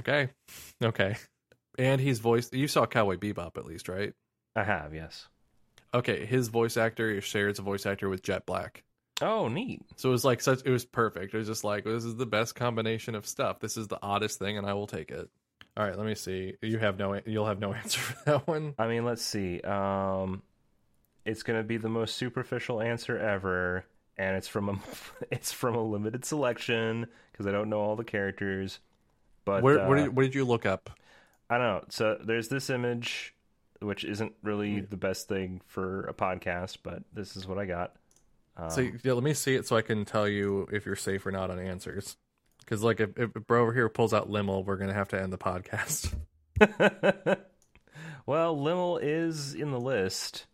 [0.00, 0.30] okay,
[0.82, 1.16] okay.
[1.78, 2.52] And he's voiced.
[2.54, 4.12] You saw Cowboy Bebop at least, right?
[4.54, 5.28] I have, yes.
[5.94, 8.82] Okay, his voice actor shares a voice actor with Jet Black.
[9.22, 9.82] Oh, neat.
[9.96, 10.62] So it was like such.
[10.64, 11.32] It was perfect.
[11.32, 13.60] It was just like this is the best combination of stuff.
[13.60, 15.30] This is the oddest thing, and I will take it.
[15.76, 16.54] All right, let me see.
[16.60, 17.20] You have no.
[17.24, 18.74] You'll have no answer for that one.
[18.78, 19.60] I mean, let's see.
[19.60, 20.42] Um
[21.24, 24.78] it's going to be the most superficial answer ever and it's from a
[25.30, 28.80] it's from a limited selection because I don't know all the characters.
[29.44, 30.90] But Where, uh, what, did, what did you look up?
[31.50, 31.84] I don't know.
[31.90, 33.33] So there's this image
[33.84, 37.94] which isn't really the best thing for a podcast, but this is what I got.
[38.56, 41.24] Um, So yeah, let me see it so I can tell you if you're safe
[41.26, 42.16] or not on answers.
[42.60, 45.32] Because like if, if bro over here pulls out Lymle, we're gonna have to end
[45.32, 46.14] the podcast.
[48.26, 50.46] well, Lymle is in the list.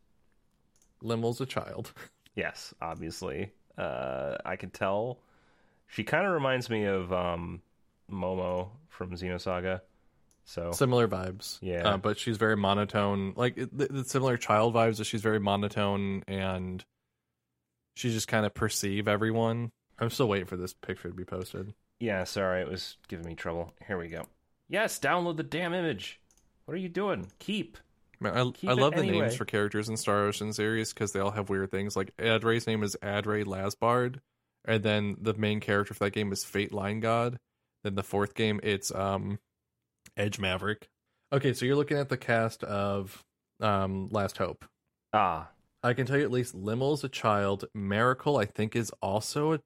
[1.03, 1.93] Lymle's a child.
[2.35, 3.53] Yes, obviously.
[3.77, 5.19] Uh, I can tell.
[5.89, 7.63] She kind of reminds me of um,
[8.11, 9.81] Momo from Xenosaga.
[10.51, 11.59] So Similar vibes.
[11.63, 11.87] Yeah.
[11.91, 13.35] Uh, but she's very monotone.
[13.37, 16.85] Like it- the, the similar child vibes that she's very monotone and
[17.95, 19.71] she just kind of perceive everyone.
[20.01, 21.73] I'm still waiting for this picture to be posted.
[22.01, 23.75] yeah, sorry, it was giving me trouble.
[23.87, 24.25] Here we go.
[24.69, 26.21] Yes, download the damn image.
[26.65, 27.31] What are you doing?
[27.39, 27.79] Keep.
[28.19, 29.21] Man, I, Keep I love the anyway.
[29.21, 31.97] names for characters in Star Ocean series because they all have weird things.
[31.97, 34.17] Like Adray's name is Adray Lasbard,
[34.65, 37.37] and then the main character for that game is Fate Linegod.
[37.85, 39.39] Then the fourth game, it's um,
[40.21, 40.89] Edge Maverick.
[41.33, 43.25] Okay, so you're looking at the cast of
[43.61, 44.65] um, Last Hope.
[45.13, 45.49] Ah,
[45.83, 47.65] I can tell you at least Lymle's a child.
[47.75, 49.61] Meracle, I think, is also a,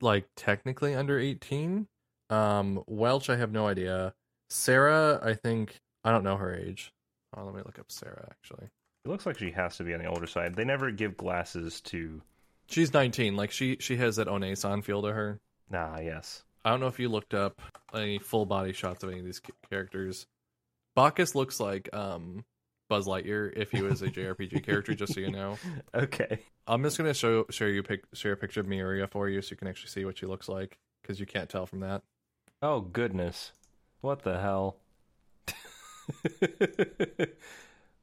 [0.00, 1.88] like technically under 18.
[2.30, 4.14] Um, Welch, I have no idea.
[4.48, 6.92] Sarah, I think I don't know her age.
[7.36, 8.28] Oh, let me look up Sarah.
[8.30, 8.68] Actually,
[9.04, 10.54] it looks like she has to be on the older side.
[10.54, 12.22] They never give glasses to.
[12.68, 13.34] she's 19.
[13.34, 15.40] Like she she has that Onesan feel to her.
[15.74, 16.44] Ah, yes.
[16.66, 17.62] I don't know if you looked up
[17.94, 19.40] any full body shots of any of these
[19.70, 20.26] characters.
[20.96, 22.44] Bacchus looks like um
[22.88, 24.92] Buzz Lightyear if he was a JRPG character.
[24.94, 25.58] Just so you know.
[25.94, 26.40] Okay.
[26.66, 29.52] I'm just gonna show share you pic share a picture of Myuria for you so
[29.52, 32.02] you can actually see what she looks like because you can't tell from that.
[32.62, 33.52] Oh goodness,
[34.00, 34.78] what the hell?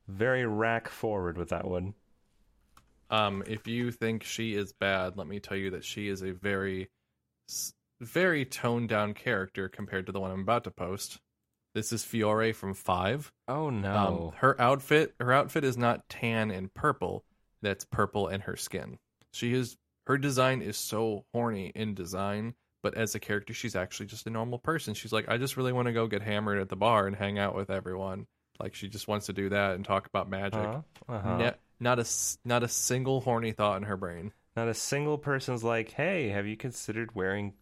[0.07, 1.93] Very rack forward with that one.
[3.09, 6.31] Um, if you think she is bad, let me tell you that she is a
[6.31, 6.89] very,
[7.49, 7.73] s-
[8.03, 11.19] very toned down character compared to the one I'm about to post.
[11.73, 13.31] This is Fiore from Five.
[13.47, 14.33] Oh Um, no.
[14.37, 17.23] her outfit, her outfit is not tan and purple.
[17.61, 18.99] That's purple in her skin.
[19.33, 24.05] She is her design is so horny in design, but as a character, she's actually
[24.07, 24.93] just a normal person.
[24.93, 27.39] She's like, I just really want to go get hammered at the bar and hang
[27.39, 28.27] out with everyone.
[28.59, 30.59] Like she just wants to do that and talk about magic.
[30.59, 30.81] Uh-huh.
[31.09, 31.37] Uh-huh.
[31.37, 32.05] Ne- not a
[32.45, 34.31] not a single horny thought in her brain.
[34.55, 37.53] Not a single person's like, "Hey, have you considered wearing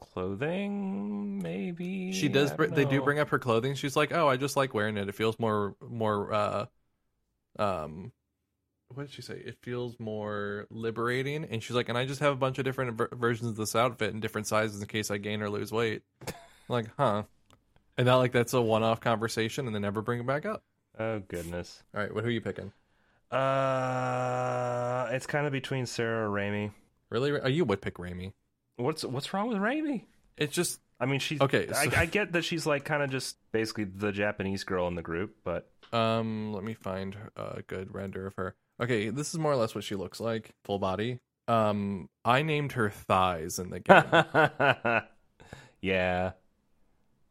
[0.00, 1.40] clothing?
[1.42, 2.52] Maybe." She does.
[2.52, 3.74] Br- They do bring up her clothing.
[3.74, 5.08] She's like, "Oh, I just like wearing it.
[5.08, 6.66] It feels more more uh,
[7.58, 8.12] um,
[8.88, 9.34] what did she say?
[9.34, 12.96] It feels more liberating." And she's like, "And I just have a bunch of different
[12.96, 16.02] ver- versions of this outfit in different sizes in case I gain or lose weight."
[16.26, 16.34] I'm
[16.68, 17.22] like, huh?
[17.98, 20.62] And that like that's a one off conversation, and they never bring it back up.
[20.98, 21.82] Oh goodness.
[21.94, 22.72] All right, what who are you picking?
[23.30, 26.72] Uh, it's kind of between Sarah or Reimi.
[27.10, 27.30] Really?
[27.32, 28.32] are you would pick Reimi.
[28.80, 30.04] What's what's wrong with Reimi?
[30.36, 33.36] It's just I mean, she's Okay, I, I get that she's like kind of just
[33.52, 38.26] basically the Japanese girl in the group, but Um, let me find a good render
[38.26, 38.54] of her.
[38.80, 41.18] Okay, this is more or less what she looks like, full body.
[41.48, 43.80] Um, I named her thighs in the
[44.92, 45.02] game.
[45.80, 46.32] yeah,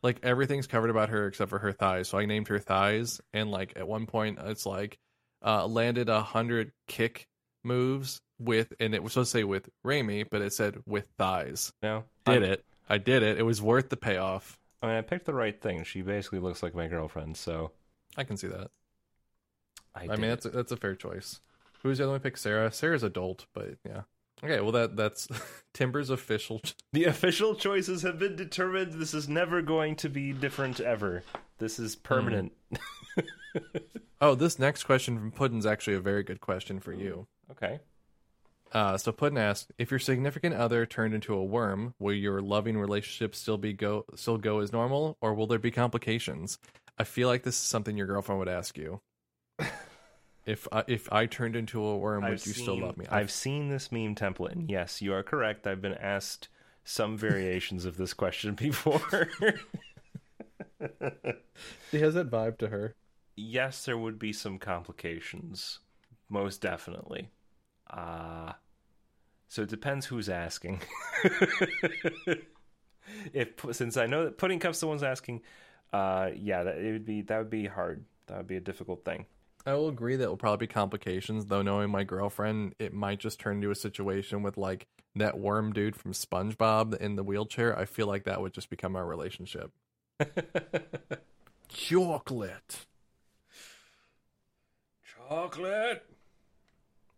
[0.03, 2.09] like everything's covered about her except for her thighs.
[2.09, 4.97] So I named her thighs, and like at one point, it's like
[5.43, 7.27] uh landed a hundred kick
[7.63, 11.73] moves with, and it was supposed to say with Reimi, but it said with thighs.
[11.81, 12.65] no, Did I, it?
[12.89, 13.37] I did it.
[13.37, 14.57] It was worth the payoff.
[14.81, 15.83] I mean, I picked the right thing.
[15.83, 17.71] She basically looks like my girlfriend, so
[18.17, 18.71] I can see that.
[19.93, 21.41] I, I, mean, that's a, that's a fair choice.
[21.83, 22.21] Who's the other one?
[22.21, 22.71] Pick Sarah.
[22.71, 24.01] Sarah's adult, but yeah.
[24.41, 25.27] Okay, well that that's
[25.73, 26.61] Timber's official.
[26.93, 28.93] the official choices have been determined.
[28.93, 31.23] This is never going to be different ever.
[31.57, 32.01] This is hmm.
[32.03, 32.53] permanent.
[34.21, 37.27] Oh, this next question from Puddin's actually a very good question for you.
[37.51, 37.79] Okay.
[38.71, 42.77] Uh, so Puddin asked, if your significant other turned into a worm, will your loving
[42.77, 46.59] relationship still be go still go as normal, or will there be complications?
[46.97, 49.01] I feel like this is something your girlfriend would ask you.
[50.45, 53.05] if I, if I turned into a worm, would I've you still love me?
[53.09, 55.65] I've seen this meme template, and yes, you are correct.
[55.65, 56.49] I've been asked
[56.83, 59.29] some variations of this question before.
[61.89, 62.95] she has that vibe to her.
[63.35, 65.79] yes, there would be some complications,
[66.29, 67.29] most definitely.
[67.89, 68.53] Uh
[69.49, 70.81] so it depends who's asking.
[73.33, 75.41] if since I know that Pudding Cup's the one's asking,
[75.91, 78.05] uh, yeah, that it would be that would be hard.
[78.27, 79.25] That would be a difficult thing.
[79.65, 81.63] I will agree that will probably be complications, though.
[81.63, 85.95] Knowing my girlfriend, it might just turn into a situation with like that worm dude
[85.95, 87.77] from SpongeBob in the wheelchair.
[87.77, 89.71] I feel like that would just become our relationship.
[91.67, 92.85] Chocolate.
[95.27, 96.05] Chocolate.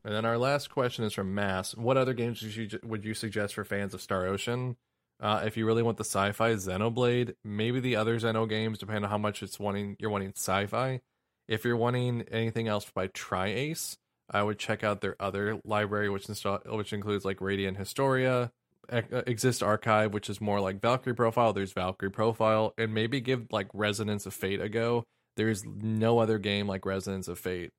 [0.04, 1.76] And then our last question is from Mass.
[1.76, 4.76] What other games would you, would you suggest for fans of Star Ocean?
[5.20, 9.10] Uh, if you really want the sci-fi, Xenoblade, maybe the other Xeno games, depending on
[9.12, 9.96] how much it's wanting.
[10.00, 11.02] You're wanting sci-fi.
[11.48, 13.98] If you're wanting anything else by Tri-Ace,
[14.32, 16.28] I would check out their other library, which
[16.66, 18.52] which includes like Radiant Historia,
[18.90, 21.54] uh, Exist Archive, which is more like Valkyrie Profile.
[21.54, 25.04] There's Valkyrie Profile, and maybe give like Resonance of Fate a go.
[25.36, 27.72] There's no other game like Resonance of Fate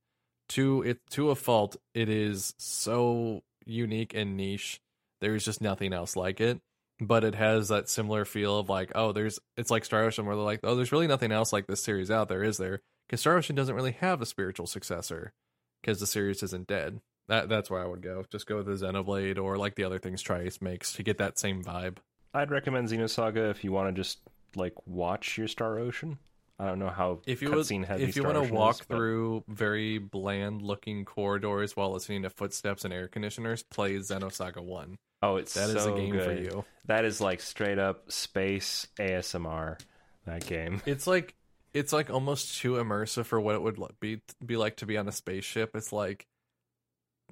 [0.48, 4.80] to it to a fault it is so unique and niche
[5.20, 6.60] there's just nothing else like it
[7.02, 10.36] but it has that similar feel of like, oh, there's it's like Star Ocean where
[10.36, 12.80] they're like, oh, there's really nothing else like this series out there, is there?
[13.06, 15.32] Because Star Ocean doesn't really have a spiritual successor
[15.80, 17.00] because the series isn't dead.
[17.28, 18.24] That that's where I would go.
[18.30, 21.38] Just go with the Xenoblade or like the other things tri-Ace makes to get that
[21.38, 21.98] same vibe.
[22.34, 24.20] I'd recommend Xenosaga if you want to just
[24.54, 26.18] like watch your Star Ocean.
[26.62, 28.94] I don't know how If you cutscene heavy if you want to walk is, but-
[28.96, 34.96] through very bland looking corridors while listening to footsteps and air conditioners, play Xenosaga One.
[35.22, 36.24] oh, it's That is so a game good.
[36.24, 36.64] for you.
[36.86, 39.78] That is like straight up space ASMR.
[40.26, 40.80] That game.
[40.86, 41.34] It's like
[41.74, 45.08] it's like almost too immersive for what it would be be like to be on
[45.08, 45.74] a spaceship.
[45.74, 46.26] It's like,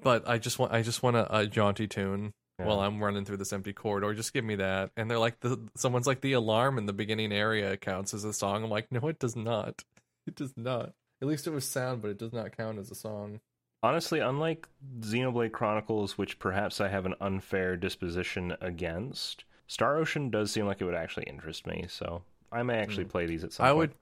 [0.03, 2.33] but I just want I just want a, a jaunty tune
[2.67, 4.15] while I'm running through this empty corridor.
[4.15, 4.91] Just give me that.
[4.97, 8.33] And they're like the someone's like the alarm in the beginning area counts as a
[8.33, 8.65] song.
[8.65, 9.85] I'm like, no, it does not.
[10.27, 10.93] It does not.
[11.23, 13.41] At least it was sound, but it does not count as a song.
[13.83, 14.69] Honestly, unlike
[15.01, 20.81] Xenoblade Chronicles, which perhaps I have an unfair disposition against, Star Ocean does seem like
[20.81, 21.87] it would actually interest me.
[21.89, 22.23] So
[22.53, 23.11] I may actually hmm.
[23.11, 23.65] play these at some.
[23.65, 23.79] I point.
[23.79, 23.95] would,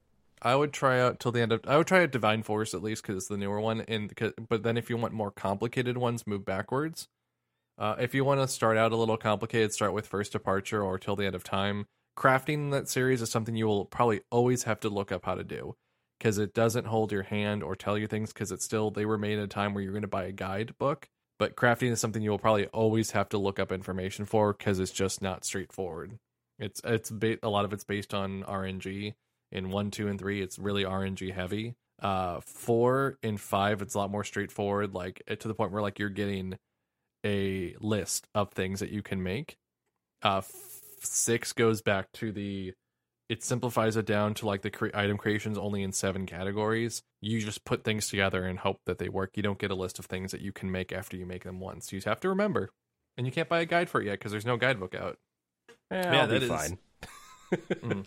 [0.43, 1.61] I would try out till the end of.
[1.67, 3.83] I would try out Divine Force at least because it's the newer one.
[3.83, 4.13] And
[4.49, 7.09] but then if you want more complicated ones, move backwards.
[7.79, 10.99] Uh, if you want to start out a little complicated, start with First Departure or
[10.99, 11.87] Till the End of Time.
[12.17, 15.45] Crafting that series is something you will probably always have to look up how to
[15.45, 15.77] do
[16.19, 19.17] because it doesn't hold your hand or tell you things because it's still they were
[19.17, 21.09] made at a time where you're going to buy a guidebook.
[21.39, 24.81] But crafting is something you will probably always have to look up information for because
[24.81, 26.19] it's just not straightforward.
[26.59, 29.15] It's it's ba- a lot of it's based on RNG.
[29.53, 31.75] In one, two, and three, it's really RNG heavy.
[32.03, 34.95] Uh, four and five, it's a lot more straightforward.
[34.95, 36.59] Like eh, to the point where like you're getting
[37.25, 39.57] a list of things that you can make.
[40.23, 40.53] Uh, f-
[41.01, 42.73] six goes back to the
[43.29, 47.03] it simplifies it down to like the cre- item creations only in seven categories.
[47.21, 49.37] You just put things together and hope that they work.
[49.37, 51.61] You don't get a list of things that you can make after you make them
[51.61, 51.93] once.
[51.93, 52.71] You have to remember,
[53.19, 55.19] and you can't buy a guide for it yet because there's no guidebook out.
[55.91, 58.07] Eh, Yeah, I'll that be is- fine.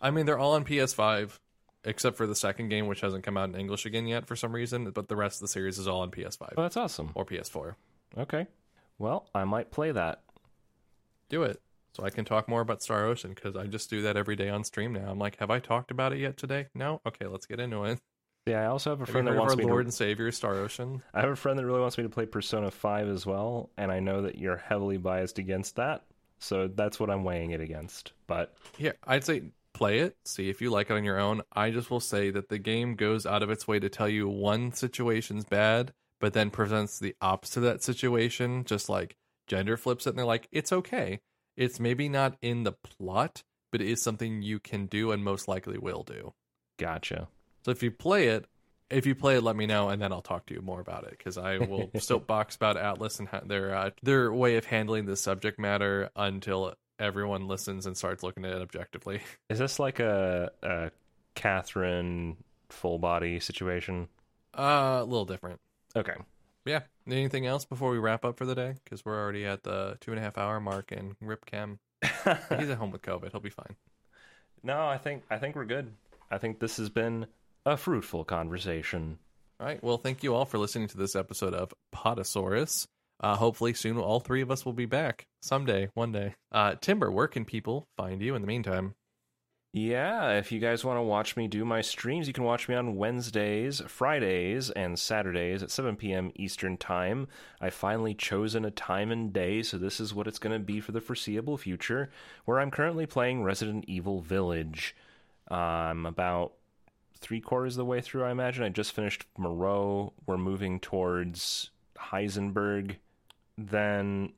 [0.00, 1.38] I mean, they're all on PS5
[1.84, 4.52] except for the second game, which hasn't come out in English again yet for some
[4.52, 4.90] reason.
[4.90, 7.10] But the rest of the series is all on PS5 Oh, that's awesome.
[7.14, 7.74] or PS4.
[8.16, 8.46] Okay.
[8.98, 10.22] Well, I might play that.
[11.28, 11.60] Do it
[11.92, 14.48] so I can talk more about Star Ocean because I just do that every day
[14.48, 15.10] on stream now.
[15.10, 16.66] I'm like, have I talked about it yet today?
[16.74, 17.00] No.
[17.06, 17.98] Okay, let's get into it.
[18.46, 19.86] Yeah, I also have a Have friend that wants our me Lord to.
[19.88, 21.02] and Savior Star Ocean?
[21.14, 23.92] I have a friend that really wants me to play Persona 5 as well, and
[23.92, 26.04] I know that you're heavily biased against that,
[26.38, 28.12] so that's what I'm weighing it against.
[28.26, 29.42] But Yeah, I'd say
[29.72, 31.42] play it, see if you like it on your own.
[31.52, 34.26] I just will say that the game goes out of its way to tell you
[34.28, 39.16] one situation's bad, but then presents the opposite of that situation, just like
[39.46, 41.20] gender flips it and they're like, it's okay.
[41.56, 43.42] It's maybe not in the plot,
[43.72, 46.32] but it is something you can do and most likely will do.
[46.78, 47.28] gotcha.
[47.64, 48.46] So if you play it,
[48.90, 51.04] if you play it, let me know, and then I'll talk to you more about
[51.04, 55.16] it because I will soapbox about Atlus and their uh, their way of handling the
[55.16, 59.20] subject matter until everyone listens and starts looking at it objectively.
[59.50, 60.90] Is this like a, a
[61.34, 62.36] Catherine
[62.68, 64.08] full body situation?
[64.56, 65.60] Uh, a little different.
[65.96, 66.14] Okay.
[66.64, 66.80] Yeah.
[67.06, 68.74] Anything else before we wrap up for the day?
[68.84, 72.70] Because we're already at the two and a half hour mark, and Rip Cam, he's
[72.70, 73.30] at home with COVID.
[73.32, 73.76] He'll be fine.
[74.62, 75.92] no, I think I think we're good.
[76.30, 77.26] I think this has been
[77.66, 79.18] a fruitful conversation.
[79.58, 79.82] All right.
[79.82, 82.86] Well, thank you all for listening to this episode of Potosaurus.
[83.22, 86.34] Uh, hopefully soon all three of us will be back someday, one day.
[86.52, 88.94] Uh, Timber, where can people find you in the meantime?
[89.72, 92.74] Yeah, if you guys want to watch me do my streams, you can watch me
[92.74, 96.32] on Wednesdays, Fridays, and Saturdays at 7 p.m.
[96.34, 97.28] Eastern Time.
[97.60, 100.80] I've finally chosen a time and day, so this is what it's going to be
[100.80, 102.10] for the foreseeable future,
[102.46, 104.96] where I'm currently playing Resident Evil Village.
[105.46, 106.54] I'm about
[107.20, 108.64] three quarters of the way through, I imagine.
[108.64, 110.14] I just finished Moreau.
[110.26, 112.96] We're moving towards Heisenberg.
[113.56, 114.32] Then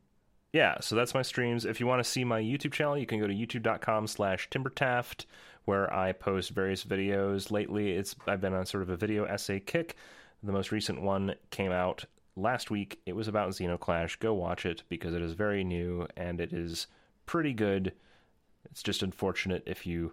[0.53, 1.65] yeah, so that's my streams.
[1.65, 5.25] If you want to see my YouTube channel, you can go to youtube.com slash timbertaft,
[5.65, 7.51] where I post various videos.
[7.51, 9.97] Lately, it's I've been on sort of a video essay kick.
[10.43, 12.05] The most recent one came out
[12.37, 13.01] last week.
[13.07, 14.19] It was about Xenoclash.
[14.19, 16.87] Go watch it because it is very new and it is
[17.27, 17.93] pretty good.
[18.71, 20.13] It's just unfortunate if you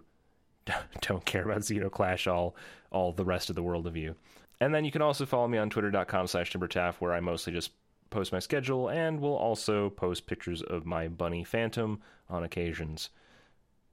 [1.00, 2.56] don't care about Xenoclash all
[2.90, 4.14] all the rest of the world of you.
[4.60, 7.72] And then you can also follow me on twitter.com slash timbertaft, where I mostly just
[8.10, 13.10] post my schedule and will also post pictures of my bunny phantom on occasions.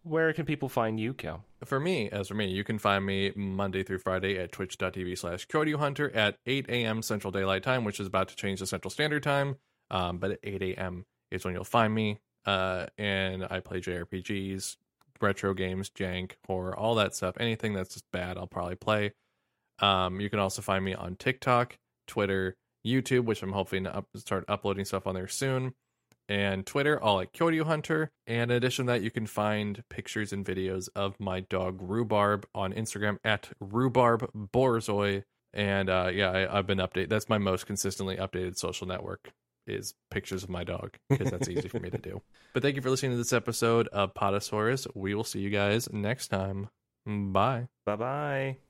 [0.03, 1.43] Where can people find you, Cal?
[1.65, 5.45] For me, as for me, you can find me Monday through Friday at twitch.tv slash
[5.51, 7.01] Hunter at 8 a.m.
[7.01, 9.57] Central Daylight Time, which is about to change to Central Standard Time.
[9.91, 11.05] Um, but at 8 a.m.
[11.29, 12.19] is when you'll find me.
[12.45, 14.77] Uh, and I play JRPGs,
[15.19, 17.35] retro games, jank, horror, all that stuff.
[17.39, 19.11] Anything that's just bad, I'll probably play.
[19.79, 21.77] Um, you can also find me on TikTok,
[22.07, 22.55] Twitter,
[22.87, 25.73] YouTube, which I'm hoping to up, start uploading stuff on there soon.
[26.29, 28.11] and Twitter, all at Kyoto Hunter.
[28.25, 32.45] And in addition to that, you can find pictures and videos of my dog Rhubarb
[32.53, 35.23] on Instagram at Rhubarb Borzoi.
[35.53, 37.09] And uh, yeah, I, I've been updated.
[37.09, 39.31] That's my most consistently updated social network
[39.65, 42.21] is pictures of my dog because that's easy for me to do.
[42.53, 44.87] But thank you for listening to this episode of Potosaurus.
[44.95, 46.69] We will see you guys next time.
[47.05, 47.67] Bye.
[47.85, 48.66] Bye bye.